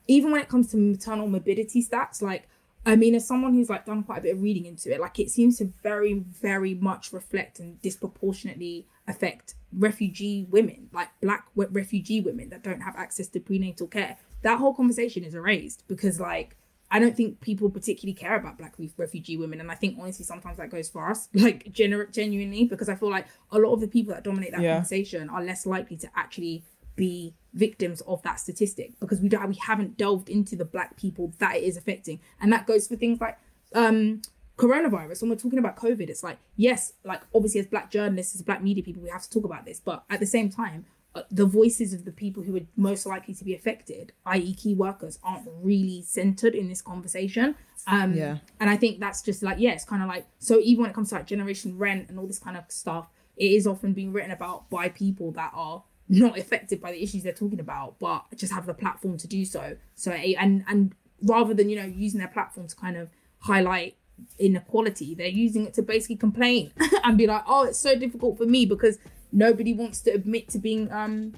even 0.06 0.30
when 0.30 0.40
it 0.40 0.48
comes 0.48 0.70
to 0.70 0.76
maternal 0.76 1.28
morbidity 1.28 1.82
stats, 1.82 2.22
like 2.22 2.48
I 2.86 2.94
mean, 2.94 3.16
as 3.16 3.26
someone 3.26 3.52
who's 3.52 3.68
like 3.68 3.84
done 3.84 4.04
quite 4.04 4.18
a 4.18 4.22
bit 4.22 4.34
of 4.36 4.42
reading 4.42 4.64
into 4.64 4.94
it, 4.94 5.00
like 5.00 5.18
it 5.18 5.28
seems 5.28 5.58
to 5.58 5.72
very, 5.82 6.14
very 6.14 6.74
much 6.74 7.12
reflect 7.12 7.58
and 7.58 7.82
disproportionately 7.82 8.86
affect 9.08 9.54
refugee 9.72 10.46
women, 10.48 10.88
like 10.92 11.08
black 11.20 11.48
refugee 11.56 12.20
women 12.20 12.48
that 12.50 12.62
don't 12.62 12.80
have 12.80 12.94
access 12.94 13.26
to 13.28 13.40
prenatal 13.40 13.88
care. 13.88 14.16
That 14.42 14.58
whole 14.58 14.72
conversation 14.72 15.24
is 15.24 15.34
erased 15.34 15.82
because, 15.88 16.20
like, 16.20 16.56
I 16.88 17.00
don't 17.00 17.16
think 17.16 17.40
people 17.40 17.68
particularly 17.68 18.14
care 18.14 18.36
about 18.36 18.56
black 18.56 18.76
refugee 18.96 19.36
women, 19.36 19.58
and 19.60 19.72
I 19.72 19.74
think 19.74 19.98
honestly 20.00 20.24
sometimes 20.24 20.58
that 20.58 20.70
goes 20.70 20.88
for 20.88 21.10
us, 21.10 21.28
like 21.34 21.72
gener- 21.72 22.12
genuinely, 22.12 22.66
because 22.66 22.88
I 22.88 22.94
feel 22.94 23.10
like 23.10 23.26
a 23.50 23.58
lot 23.58 23.72
of 23.72 23.80
the 23.80 23.88
people 23.88 24.14
that 24.14 24.22
dominate 24.22 24.52
that 24.52 24.60
yeah. 24.60 24.74
conversation 24.74 25.28
are 25.28 25.42
less 25.42 25.66
likely 25.66 25.96
to 25.96 26.08
actually 26.14 26.62
be 26.96 27.34
victims 27.54 28.02
of 28.02 28.22
that 28.22 28.38
statistic 28.38 28.92
because 29.00 29.20
we 29.20 29.28
don't 29.28 29.48
we 29.48 29.54
haven't 29.56 29.96
delved 29.96 30.28
into 30.28 30.56
the 30.56 30.64
black 30.64 30.96
people 30.96 31.32
that 31.38 31.56
it 31.56 31.62
is 31.62 31.76
affecting, 31.76 32.20
and 32.40 32.52
that 32.52 32.66
goes 32.66 32.88
for 32.88 32.96
things 32.96 33.20
like 33.20 33.38
um 33.74 34.22
coronavirus. 34.58 35.22
When 35.22 35.30
we're 35.30 35.36
talking 35.36 35.58
about 35.58 35.76
covid 35.76 36.08
it's 36.08 36.22
like 36.22 36.38
yes 36.56 36.94
like 37.04 37.22
obviously 37.34 37.60
as 37.60 37.66
black 37.66 37.90
journalists 37.90 38.34
as 38.34 38.42
black 38.42 38.62
media 38.62 38.82
people 38.82 39.02
we 39.02 39.10
have 39.10 39.22
to 39.22 39.30
talk 39.30 39.44
about 39.44 39.64
this. 39.64 39.80
But 39.80 40.04
at 40.10 40.20
the 40.20 40.26
same 40.26 40.50
time 40.50 40.86
uh, 41.14 41.22
the 41.30 41.46
voices 41.46 41.94
of 41.94 42.04
the 42.04 42.12
people 42.12 42.42
who 42.42 42.56
are 42.56 42.66
most 42.76 43.06
likely 43.06 43.32
to 43.34 43.44
be 43.44 43.54
affected 43.54 44.12
i.e 44.26 44.54
key 44.54 44.74
workers 44.74 45.18
aren't 45.22 45.48
really 45.62 46.02
centered 46.02 46.54
in 46.54 46.68
this 46.68 46.82
conversation. 46.82 47.54
Um 47.86 48.14
yeah. 48.14 48.38
and 48.60 48.68
i 48.70 48.76
think 48.76 48.98
that's 48.98 49.22
just 49.22 49.42
like 49.42 49.58
yeah 49.58 49.72
it's 49.72 49.84
kind 49.84 50.02
of 50.02 50.08
like 50.08 50.26
so 50.38 50.58
even 50.60 50.82
when 50.82 50.90
it 50.90 50.94
comes 50.94 51.10
to 51.10 51.16
like 51.16 51.26
generation 51.26 51.78
rent 51.78 52.08
and 52.08 52.18
all 52.18 52.26
this 52.26 52.38
kind 52.38 52.56
of 52.56 52.64
stuff 52.68 53.08
it 53.36 53.52
is 53.52 53.66
often 53.66 53.92
being 53.92 54.12
written 54.12 54.30
about 54.30 54.68
by 54.70 54.88
people 54.88 55.30
that 55.32 55.52
are 55.54 55.82
not 56.08 56.38
affected 56.38 56.80
by 56.80 56.92
the 56.92 57.02
issues 57.02 57.22
they're 57.22 57.32
talking 57.32 57.60
about 57.60 57.98
but 57.98 58.24
just 58.36 58.52
have 58.52 58.66
the 58.66 58.74
platform 58.74 59.16
to 59.16 59.26
do 59.26 59.44
so 59.44 59.76
so 59.94 60.12
and 60.12 60.64
and 60.68 60.94
rather 61.22 61.54
than 61.54 61.68
you 61.68 61.76
know 61.76 61.86
using 61.86 62.18
their 62.18 62.28
platform 62.28 62.66
to 62.66 62.76
kind 62.76 62.96
of 62.96 63.08
highlight 63.40 63.96
inequality. 64.38 65.14
They're 65.14 65.26
using 65.28 65.66
it 65.66 65.74
to 65.74 65.82
basically 65.82 66.16
complain 66.16 66.72
and 67.04 67.18
be 67.18 67.26
like, 67.26 67.42
"Oh, 67.46 67.64
it's 67.64 67.78
so 67.78 67.98
difficult 67.98 68.38
for 68.38 68.46
me 68.46 68.66
because 68.66 68.98
nobody 69.32 69.74
wants 69.74 70.00
to 70.02 70.10
admit 70.10 70.48
to 70.50 70.58
being 70.58 70.90
um 70.92 71.34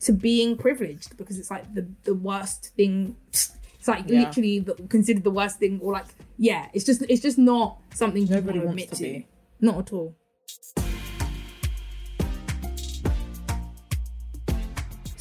to 0.00 0.12
being 0.12 0.56
privileged 0.56 1.16
because 1.16 1.38
it's 1.38 1.50
like 1.50 1.74
the 1.74 1.86
the 2.04 2.14
worst 2.14 2.72
thing. 2.76 3.16
It's 3.28 3.88
like 3.88 4.08
yeah. 4.08 4.20
literally 4.20 4.58
the, 4.60 4.74
considered 4.88 5.24
the 5.24 5.30
worst 5.30 5.58
thing, 5.58 5.80
or 5.82 5.92
like 5.92 6.06
yeah, 6.38 6.68
it's 6.72 6.84
just 6.84 7.02
it's 7.08 7.22
just 7.22 7.38
not 7.38 7.78
something 7.94 8.26
nobody 8.26 8.58
wants 8.58 8.70
admit 8.70 8.90
to. 8.92 9.20
to. 9.20 9.24
Not 9.60 9.78
at 9.78 9.92
all. 9.92 10.14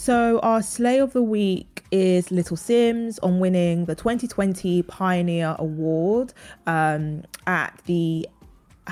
So 0.06 0.38
our 0.42 0.62
slay 0.62 1.00
of 1.00 1.14
the 1.14 1.24
week 1.24 1.84
is 1.90 2.30
Little 2.30 2.58
Simz 2.58 3.18
on 3.24 3.40
winning 3.40 3.86
the 3.86 3.96
2020 3.96 4.84
Pioneer 4.84 5.56
Award 5.58 6.32
um, 6.68 7.24
at 7.48 7.82
the 7.88 8.30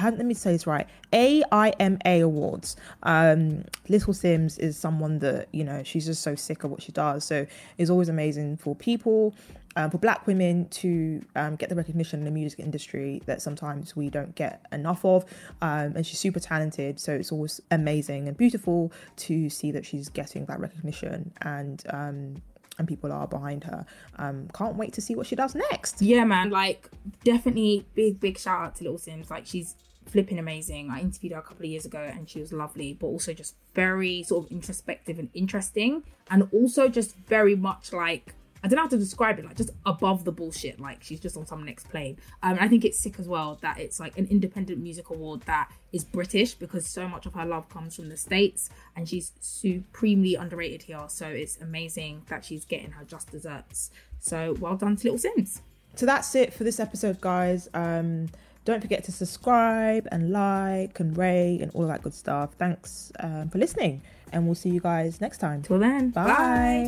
let 0.02 0.26
me 0.26 0.34
say 0.34 0.54
this 0.54 0.66
right 0.66 0.88
AIMA 1.14 2.00
Awards. 2.04 2.76
Um, 3.04 3.64
Little 3.90 4.16
Simz 4.16 4.58
is 4.58 4.76
someone 4.76 5.20
that, 5.20 5.50
you 5.52 5.64
know, 5.64 5.84
she's 5.84 6.08
just 6.08 6.24
so 6.24 6.34
sick 6.34 6.64
of 6.64 6.72
what 6.72 6.82
she 6.82 6.92
does. 6.92 7.24
So 7.24 7.46
it's 7.78 7.92
always 7.92 8.10
amazing 8.10 8.58
for 8.58 8.76
people, 8.76 9.36
um, 9.76 9.90
for 9.90 9.98
black 9.98 10.28
women 10.28 10.68
to 10.70 11.24
um, 11.36 11.56
get 11.56 11.70
the 11.70 11.76
recognition 11.76 12.20
in 12.20 12.26
the 12.26 12.32
music 12.32 12.60
industry 12.60 13.22
that 13.26 13.42
sometimes 13.42 13.96
we 13.96 14.10
don't 14.10 14.36
get 14.36 14.66
enough 14.72 15.04
of. 15.06 15.26
Um, 15.62 15.94
and 15.96 16.06
she's 16.06 16.20
super 16.20 16.40
talented. 16.40 17.00
So 17.00 17.14
it's 17.14 17.32
always 17.32 17.62
amazing 17.72 18.28
and 18.28 18.38
beautiful 18.38 18.92
to 19.18 19.50
see 19.50 19.72
that 19.72 19.86
she's 19.86 20.10
getting 20.10 20.46
that 20.46 20.60
recognition. 20.60 21.32
And, 21.42 21.84
um, 21.90 22.42
and 22.80 22.88
people 22.88 23.12
are 23.12 23.28
behind 23.28 23.64
her. 23.66 23.86
Um, 24.18 24.48
can't 24.54 24.76
wait 24.76 24.94
to 24.94 25.02
see 25.02 25.16
what 25.16 25.28
she 25.28 25.36
does 25.36 25.54
next. 25.54 26.02
Yeah, 26.02 26.24
man. 26.24 26.50
Like, 26.50 26.90
definitely 27.24 27.86
big, 27.94 28.20
big 28.20 28.40
shout 28.40 28.62
out 28.62 28.76
to 28.78 28.84
Little 28.84 28.98
Simz. 28.98 29.30
Like, 29.30 29.46
she's 29.46 29.76
flipping 30.06 30.40
amazing. 30.40 30.90
I 30.90 31.00
interviewed 31.00 31.34
her 31.34 31.40
a 31.40 31.44
couple 31.44 31.66
of 31.66 31.72
years 31.72 31.86
ago 31.86 32.00
and 32.00 32.30
she 32.30 32.40
was 32.40 32.52
lovely, 32.52 32.98
but 33.00 33.08
also 33.08 33.34
just 33.34 33.56
very 33.74 34.24
sort 34.24 34.46
of 34.46 34.52
introspective 34.52 35.20
and 35.20 35.30
interesting. 35.34 36.04
And 36.30 36.48
also 36.52 36.88
just 36.90 37.16
very 37.16 37.56
much 37.56 37.94
like 37.94 38.34
I 38.64 38.68
don't 38.68 38.78
know 38.78 38.84
how 38.84 38.90
to 38.90 38.98
describe 38.98 39.40
it, 39.40 39.46
like 39.46 39.58
just 39.58 39.72
above 39.86 40.24
the 40.24 40.32
bullshit. 40.32 40.80
Like 40.80 41.04
she's 41.04 41.20
just 41.20 41.36
on 41.36 41.46
some 41.46 41.66
next 41.66 41.90
plane. 41.90 42.18
Um, 42.42 42.58
I 42.62 42.68
think 42.68 42.86
it's 42.86 42.98
sick 42.98 43.20
as 43.20 43.28
well 43.28 43.58
that 43.62 43.78
it's 43.78 44.00
like 44.00 44.18
an 44.18 44.28
independent 44.32 44.82
music 44.82 45.10
award 45.10 45.42
that 45.42 45.70
is 45.92 46.04
British 46.04 46.54
because 46.54 46.88
so 46.88 47.08
much 47.08 47.26
of 47.26 47.34
her 47.34 47.46
love 47.46 47.68
comes 47.70 47.96
from 47.96 48.08
the 48.10 48.18
States 48.18 48.70
and 48.96 49.08
she's 49.08 49.34
supremely 49.42 50.36
underrated 50.36 50.84
here. 50.84 51.04
So 51.08 51.28
it's 51.28 51.60
amazing 51.60 52.24
that 52.30 52.46
she's 52.46 52.64
getting 52.64 52.92
her 52.92 53.04
just 53.04 53.32
desserts. 53.32 53.92
So 54.20 54.56
well 54.60 54.78
done 54.78 54.96
to 54.96 55.12
Little 55.12 55.32
Simz. 55.32 55.60
So 55.96 56.06
that's 56.06 56.34
it 56.34 56.54
for 56.54 56.64
this 56.64 56.80
episode, 56.80 57.20
guys. 57.22 57.70
Um, 57.74 58.30
don't 58.66 58.82
forget 58.82 59.04
to 59.06 59.12
subscribe 59.12 60.08
and 60.12 60.32
like 60.32 61.00
and 61.00 61.18
rate 61.18 61.60
and 61.62 61.72
all 61.74 61.88
that 61.88 62.02
good 62.02 62.14
stuff. 62.14 62.54
Thanks 62.58 63.12
um, 63.20 63.50
for 63.50 63.58
listening, 63.58 64.02
and 64.32 64.46
we'll 64.46 64.56
see 64.56 64.70
you 64.70 64.80
guys 64.80 65.22
next 65.22 65.40
time. 65.40 65.62
Till 65.62 65.80
then, 65.80 66.10
bye. 66.12 66.26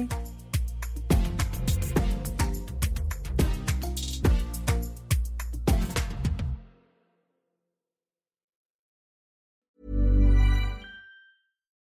bye. 0.07 0.25